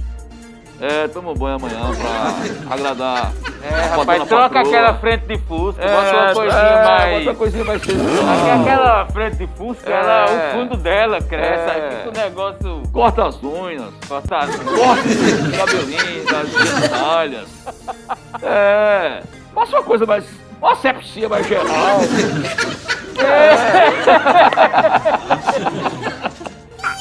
É, 0.79 1.09
toma 1.09 1.33
banho 1.35 1.57
amanhã 1.57 1.81
pra 1.97 2.35
agradar. 2.74 3.33
É, 3.62 3.68
rapaz, 3.97 4.22
troca 4.24 4.49
patroa. 4.51 4.61
aquela 4.61 4.93
frente 4.99 5.27
de 5.27 5.39
fusca, 5.39 5.83
É, 5.83 5.91
bota 5.91 6.16
uma 6.16 6.35
coisinha 6.35 6.61
é, 6.61 6.85
mais. 6.85 7.11
Bota 7.16 7.31
uma 7.31 7.35
coisinha 7.35 7.64
mais 7.64 7.83
sensual. 7.83 8.61
aquela 8.61 9.07
frente 9.07 9.37
de 9.37 9.47
fusca, 9.57 9.89
É. 9.91 9.95
ela, 9.95 10.27
o 10.27 10.29
fundo 10.53 10.77
dela 10.77 11.18
cresce, 11.22 11.70
É. 11.70 11.72
aí 11.72 11.81
fica 11.97 12.11
um 12.11 12.12
negócio 12.22 12.83
Corta 12.93 13.24
as 13.27 13.43
unhas. 13.43 13.89
cortado. 14.07 14.53
Corte 14.53 15.09
os 15.09 15.57
cabelinhos, 15.57 16.27
das 16.27 16.47
genitálias. 16.51 17.49
É. 18.43 19.22
Faça 19.55 19.77
uma 19.77 19.83
coisa 19.83 20.05
mais. 20.05 20.27
Uma 20.61 20.77
sepsia 20.77 21.27
mais 21.29 21.47
geral. 21.47 21.64
É. 23.18 23.57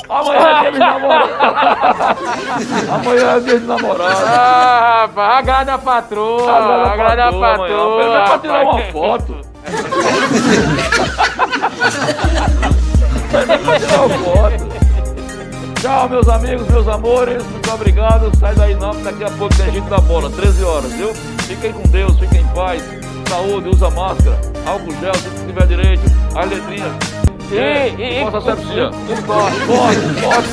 Amanhã 0.09 0.47
é 0.47 0.61
dia 0.61 0.71
de 0.71 0.79
namorado. 0.79 1.29
Amanhã 2.93 3.35
é 3.35 3.39
dia 3.39 3.59
de 3.59 3.65
namorado. 3.65 4.23
Ah, 4.25 5.01
rapaz, 5.07 5.37
agrada 5.39 5.73
a 5.73 5.77
patroa, 5.77 6.91
agrada 6.91 7.25
a 7.25 7.33
patroa. 7.33 7.97
Menos 7.97 8.29
pra 8.29 8.39
tirar 8.39 8.63
uma 8.63 8.81
foto. 8.91 9.37
Pra 13.65 13.79
tirar 13.79 14.05
uma 14.05 14.17
foto. 14.19 14.65
Tchau, 15.81 16.09
meus 16.09 16.27
amigos, 16.29 16.67
meus 16.67 16.87
amores. 16.87 17.43
Muito 17.45 17.71
obrigado. 17.71 18.31
Sai 18.39 18.55
daí 18.55 18.75
não, 18.75 18.91
daqui 19.03 19.23
a 19.23 19.29
pouco 19.31 19.55
tem 19.55 19.71
gente 19.71 19.89
da 19.89 19.97
bola. 19.99 20.29
13 20.29 20.63
horas, 20.63 20.91
viu? 20.93 21.13
Fiquem 21.43 21.73
com 21.73 21.83
Deus, 21.89 22.17
fiquem 22.17 22.41
em 22.41 22.47
paz. 22.47 22.81
Saúde, 23.29 23.69
usa 23.69 23.89
máscara. 23.89 24.39
Álcool 24.65 24.93
gel, 24.99 25.13
se 25.13 25.29
tiver 25.45 25.67
direito. 25.67 26.03
As 26.35 26.49
letrinhas. 26.49 26.91
E, 27.51 27.57
É, 27.57 27.89
e, 27.97 28.21
e 28.21 28.31
possa 28.31 28.55
sepsia. 28.55 28.89
e 29.09 29.21
corte. 29.21 29.59
Corte, 29.65 29.99
corte. 30.21 30.49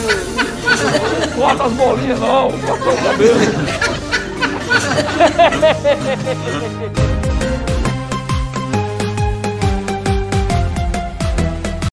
Corta 1.36 1.64
as 1.64 1.72
bolinhas, 1.72 2.20
não. 2.20 2.50
Corta 2.52 2.90
o 2.90 2.96
cabelo. 3.02 3.40